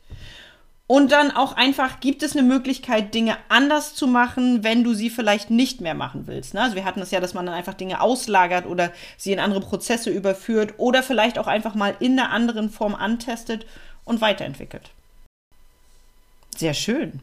Und 0.89 1.11
dann 1.11 1.33
auch 1.33 1.55
einfach, 1.55 1.99
gibt 2.01 2.23
es 2.23 2.37
eine 2.37 2.47
Möglichkeit, 2.47 3.13
Dinge 3.13 3.37
anders 3.49 3.95
zu 3.95 4.07
machen, 4.07 4.63
wenn 4.63 4.85
du 4.85 4.95
sie 4.95 5.11
vielleicht 5.11 5.51
nicht 5.51 5.81
mehr 5.81 5.95
machen 5.95 6.29
willst. 6.29 6.55
Ne? 6.55 6.63
Also 6.63 6.77
wir 6.77 6.85
hatten 6.85 7.01
das 7.01 7.11
ja, 7.11 7.19
dass 7.19 7.35
man 7.35 7.45
dann 7.45 7.55
einfach 7.57 7.75
Dinge 7.75 8.01
auslagert 8.01 8.67
oder 8.67 8.93
sie 9.17 9.33
in 9.33 9.41
andere 9.41 9.61
Prozesse 9.61 10.11
überführt 10.11 10.75
oder 10.77 11.03
vielleicht 11.03 11.39
auch 11.39 11.49
einfach 11.49 11.75
mal 11.75 11.97
in 11.99 12.19
einer 12.19 12.31
anderen 12.31 12.71
Form 12.71 12.95
antestet 12.95 13.67
und 14.05 14.21
weiterentwickelt. 14.21 14.91
Sehr 16.57 16.75
schön. 16.75 17.21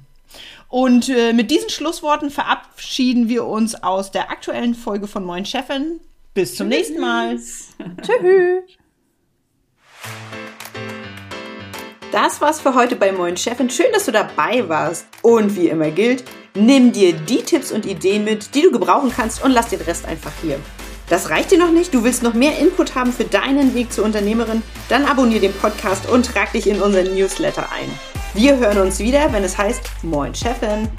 Und 0.70 1.10
äh, 1.10 1.34
mit 1.34 1.52
diesen 1.52 1.70
Schlussworten 1.70 2.30
verabschieden 2.30 3.30
wir 3.30 3.46
uns 3.46 3.76
aus 3.76 4.12
der 4.12 4.32
aktuellen 4.32 4.76
Folge 4.76 5.08
von 5.08 5.24
Moin 5.24 5.46
Chefin. 5.46 6.00
Bis 6.34 6.56
zum 6.56 6.70
Tschüss. 6.70 6.78
nächsten 6.78 7.00
Mal. 7.00 7.36
Tschüss. 8.02 8.78
Das 12.12 12.42
war's 12.42 12.62
für 12.62 12.76
heute 12.76 12.96
bei 12.96 13.12
Moin 13.12 13.38
Chefin. 13.38 13.70
Schön, 13.70 13.92
dass 13.92 14.06
du 14.06 14.12
dabei 14.12 14.68
warst. 14.70 15.08
Und 15.22 15.56
wie 15.56 15.70
immer 15.70 15.92
gilt, 15.92 16.24
nimm 16.54 16.92
dir 16.92 17.14
die 17.14 17.42
Tipps 17.44 17.72
und 17.72 17.86
Ideen 17.86 18.24
mit, 18.24 18.54
die 18.54 18.62
du 18.62 18.72
gebrauchen 18.72 19.12
kannst 19.16 19.44
und 19.44 19.52
lass 19.52 19.70
den 19.70 19.82
Rest 19.82 20.06
einfach 20.06 20.32
hier. 20.42 20.60
Das 21.10 21.30
reicht 21.30 21.52
dir 21.52 21.58
noch 21.58 21.72
nicht? 21.72 21.94
Du 21.94 22.04
willst 22.04 22.24
noch 22.24 22.34
mehr 22.34 22.58
Input 22.58 22.96
haben 22.96 23.12
für 23.12 23.26
deinen 23.26 23.76
Weg 23.76 23.92
zur 23.92 24.06
Unternehmerin? 24.06 24.64
Dann 24.90 25.06
abonniere 25.06 25.42
den 25.42 25.54
Podcast 25.54 26.10
und 26.10 26.26
trag 26.26 26.52
dich 26.54 26.68
in 26.68 26.82
unseren 26.82 27.14
Newsletter 27.14 27.72
ein. 27.72 27.92
Wir 28.36 28.58
hören 28.58 28.80
uns 28.80 28.98
wieder, 28.98 29.32
wenn 29.32 29.44
es 29.44 29.56
heißt 29.56 30.04
Moin 30.04 30.34
Chefin. 30.34 30.90